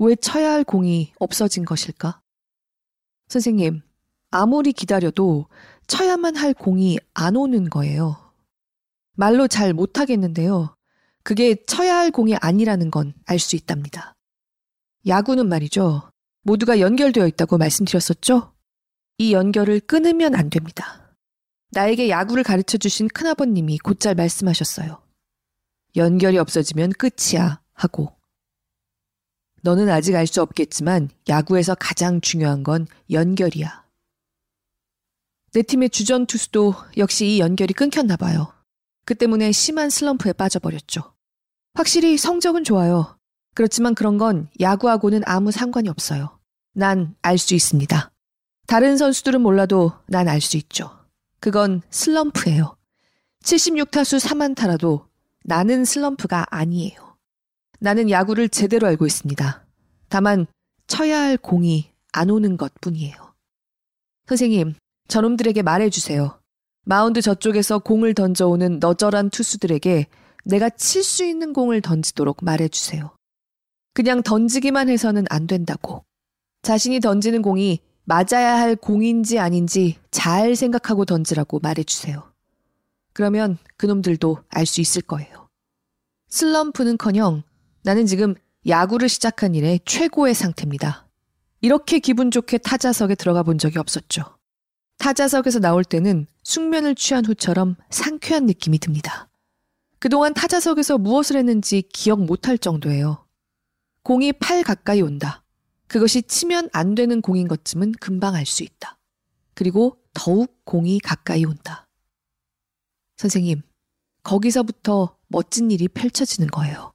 왜 0.00 0.16
쳐야 0.16 0.52
할 0.52 0.64
공이 0.64 1.12
없어진 1.18 1.64
것일까? 1.64 2.20
선생님, 3.28 3.82
아무리 4.30 4.72
기다려도 4.72 5.46
쳐야만 5.86 6.36
할 6.36 6.54
공이 6.54 6.98
안 7.14 7.36
오는 7.36 7.68
거예요. 7.68 8.16
말로 9.12 9.46
잘 9.46 9.74
못하겠는데요. 9.74 10.74
그게 11.22 11.54
쳐야 11.66 11.96
할 11.98 12.10
공이 12.10 12.34
아니라는 12.36 12.90
건 12.90 13.12
알 13.26 13.38
수 13.38 13.56
있답니다. 13.56 14.14
야구는 15.06 15.48
말이죠. 15.48 16.10
모두가 16.42 16.80
연결되어 16.80 17.26
있다고 17.26 17.58
말씀드렸었죠? 17.58 18.54
이 19.18 19.34
연결을 19.34 19.80
끊으면 19.80 20.34
안 20.34 20.48
됩니다. 20.48 21.14
나에게 21.72 22.08
야구를 22.08 22.42
가르쳐 22.42 22.78
주신 22.78 23.06
큰아버님이 23.08 23.78
곧잘 23.78 24.14
말씀하셨어요. 24.14 25.02
연결이 25.96 26.38
없어지면 26.38 26.92
끝이야 26.92 27.60
하고. 27.74 28.16
너는 29.62 29.88
아직 29.88 30.14
알 30.14 30.26
수 30.26 30.40
없겠지만 30.42 31.10
야구에서 31.28 31.74
가장 31.74 32.20
중요한 32.20 32.62
건 32.62 32.86
연결이야. 33.10 33.84
내 35.52 35.62
팀의 35.62 35.90
주전 35.90 36.26
투수도 36.26 36.74
역시 36.96 37.26
이 37.26 37.40
연결이 37.40 37.74
끊겼나 37.74 38.16
봐요. 38.16 38.52
그 39.04 39.14
때문에 39.14 39.50
심한 39.52 39.90
슬럼프에 39.90 40.32
빠져버렸죠. 40.32 41.02
확실히 41.74 42.16
성적은 42.16 42.64
좋아요. 42.64 43.16
그렇지만 43.54 43.94
그런 43.94 44.16
건 44.18 44.48
야구하고는 44.60 45.22
아무 45.26 45.50
상관이 45.50 45.88
없어요. 45.88 46.38
난 46.72 47.16
알 47.22 47.36
수 47.36 47.54
있습니다. 47.54 48.12
다른 48.68 48.96
선수들은 48.96 49.40
몰라도 49.40 49.92
난 50.06 50.28
알 50.28 50.40
수 50.40 50.56
있죠. 50.56 50.96
그건 51.40 51.82
슬럼프예요. 51.90 52.76
76타수 53.42 54.20
3안타라도 54.20 55.06
나는 55.44 55.84
슬럼프가 55.84 56.46
아니에요. 56.50 57.09
나는 57.80 58.10
야구를 58.10 58.48
제대로 58.48 58.86
알고 58.86 59.06
있습니다. 59.06 59.64
다만 60.08 60.46
쳐야 60.86 61.20
할 61.20 61.36
공이 61.36 61.90
안 62.12 62.30
오는 62.30 62.56
것 62.56 62.72
뿐이에요. 62.80 63.14
선생님, 64.26 64.74
저놈들에게 65.08 65.62
말해주세요. 65.62 66.38
마운드 66.84 67.20
저쪽에서 67.20 67.78
공을 67.78 68.14
던져오는 68.14 68.78
너절한 68.78 69.30
투수들에게 69.30 70.06
내가 70.44 70.70
칠 70.70 71.02
수 71.02 71.24
있는 71.24 71.52
공을 71.52 71.80
던지도록 71.80 72.38
말해주세요. 72.42 73.14
그냥 73.94 74.22
던지기만 74.22 74.88
해서는 74.88 75.24
안 75.30 75.46
된다고. 75.46 76.04
자신이 76.62 77.00
던지는 77.00 77.42
공이 77.42 77.80
맞아야 78.04 78.58
할 78.58 78.76
공인지 78.76 79.38
아닌지 79.38 79.98
잘 80.10 80.56
생각하고 80.56 81.04
던지라고 81.04 81.60
말해주세요. 81.60 82.30
그러면 83.12 83.58
그놈들도 83.76 84.38
알 84.48 84.66
수 84.66 84.80
있을 84.80 85.02
거예요. 85.02 85.48
슬럼프는 86.28 86.96
커녕 86.96 87.42
나는 87.82 88.06
지금 88.06 88.34
야구를 88.66 89.08
시작한 89.08 89.54
이래 89.54 89.78
최고의 89.84 90.34
상태입니다. 90.34 91.08
이렇게 91.60 91.98
기분 91.98 92.30
좋게 92.30 92.58
타자석에 92.58 93.14
들어가 93.14 93.42
본 93.42 93.58
적이 93.58 93.78
없었죠. 93.78 94.22
타자석에서 94.98 95.60
나올 95.60 95.84
때는 95.84 96.26
숙면을 96.42 96.94
취한 96.94 97.24
후처럼 97.24 97.76
상쾌한 97.90 98.46
느낌이 98.46 98.78
듭니다. 98.78 99.30
그동안 99.98 100.34
타자석에서 100.34 100.98
무엇을 100.98 101.36
했는지 101.36 101.82
기억 101.82 102.24
못할 102.24 102.58
정도예요. 102.58 103.26
공이 104.02 104.32
팔 104.34 104.62
가까이 104.62 105.02
온다. 105.02 105.44
그것이 105.86 106.22
치면 106.22 106.70
안 106.72 106.94
되는 106.94 107.20
공인 107.20 107.48
것쯤은 107.48 107.92
금방 107.92 108.34
알 108.34 108.46
수 108.46 108.62
있다. 108.62 108.98
그리고 109.54 109.98
더욱 110.14 110.64
공이 110.64 111.00
가까이 111.00 111.44
온다. 111.44 111.86
선생님, 113.16 113.62
거기서부터 114.22 115.16
멋진 115.28 115.70
일이 115.70 115.88
펼쳐지는 115.88 116.48
거예요. 116.48 116.89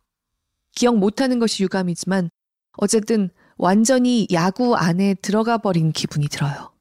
기억 0.75 0.97
못하는 0.97 1.39
것이 1.39 1.63
유감이지만 1.63 2.29
어쨌든 2.77 3.29
완전히 3.57 4.27
야구 4.31 4.75
안에 4.75 5.15
들어가 5.15 5.57
버린 5.57 5.91
기분이 5.91 6.27
들어요. 6.27 6.73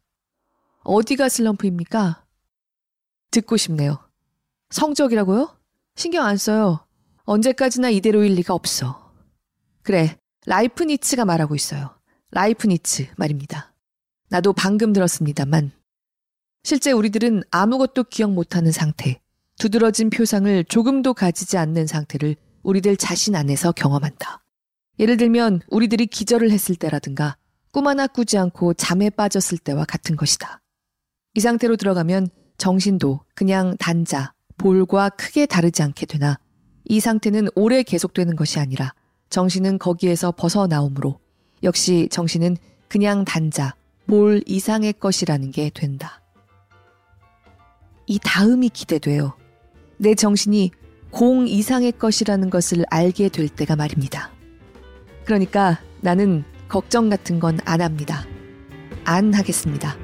어디가 0.82 1.28
슬럼프입니까? 1.28 2.24
듣고 3.30 3.56
싶네요. 3.56 3.98
성적이라고요? 4.70 5.56
신경 5.96 6.26
안 6.26 6.36
써요. 6.36 6.86
언제까지나 7.24 7.90
이대로일 7.90 8.34
리가 8.34 8.52
없어. 8.52 9.12
그래, 9.82 10.18
라이프니츠가 10.46 11.24
말하고 11.24 11.54
있어요. 11.54 11.96
라이프니츠 12.32 13.12
말입니다. 13.16 13.72
나도 14.28 14.52
방금 14.52 14.92
들었습니다만. 14.92 15.70
실제 16.64 16.90
우리들은 16.90 17.44
아무것도 17.50 18.04
기억 18.04 18.32
못하는 18.32 18.72
상태, 18.72 19.20
두드러진 19.58 20.10
표상을 20.10 20.64
조금도 20.64 21.14
가지지 21.14 21.56
않는 21.56 21.86
상태를 21.86 22.36
우리들 22.64 22.96
자신 22.96 23.36
안에서 23.36 23.72
경험한다. 23.72 24.42
예를 24.98 25.16
들면 25.16 25.60
우리들이 25.70 26.06
기절을 26.06 26.50
했을 26.50 26.74
때라든가 26.74 27.36
꿈 27.70 27.86
하나 27.86 28.06
꾸지 28.06 28.38
않고 28.38 28.74
잠에 28.74 29.10
빠졌을 29.10 29.58
때와 29.58 29.84
같은 29.84 30.16
것이다. 30.16 30.60
이 31.34 31.40
상태로 31.40 31.76
들어가면 31.76 32.28
정신도 32.58 33.20
그냥 33.34 33.76
단자, 33.78 34.32
볼과 34.56 35.10
크게 35.10 35.46
다르지 35.46 35.82
않게 35.82 36.06
되나 36.06 36.38
이 36.84 37.00
상태는 37.00 37.48
오래 37.54 37.82
계속되는 37.82 38.36
것이 38.36 38.60
아니라 38.60 38.94
정신은 39.30 39.78
거기에서 39.78 40.32
벗어나오므로 40.32 41.18
역시 41.62 42.08
정신은 42.10 42.56
그냥 42.88 43.24
단자, 43.24 43.74
볼 44.06 44.42
이상의 44.46 44.92
것이라는 44.92 45.50
게 45.50 45.70
된다. 45.70 46.22
이 48.06 48.20
다음이 48.22 48.68
기대돼요. 48.68 49.34
내 49.96 50.14
정신이 50.14 50.70
공 51.14 51.46
이상의 51.46 51.92
것이라는 51.92 52.50
것을 52.50 52.84
알게 52.90 53.28
될 53.28 53.48
때가 53.48 53.76
말입니다. 53.76 54.32
그러니까 55.24 55.78
나는 56.00 56.42
걱정 56.66 57.08
같은 57.08 57.38
건 57.38 57.60
안 57.64 57.80
합니다. 57.80 58.26
안 59.04 59.32
하겠습니다. 59.32 59.96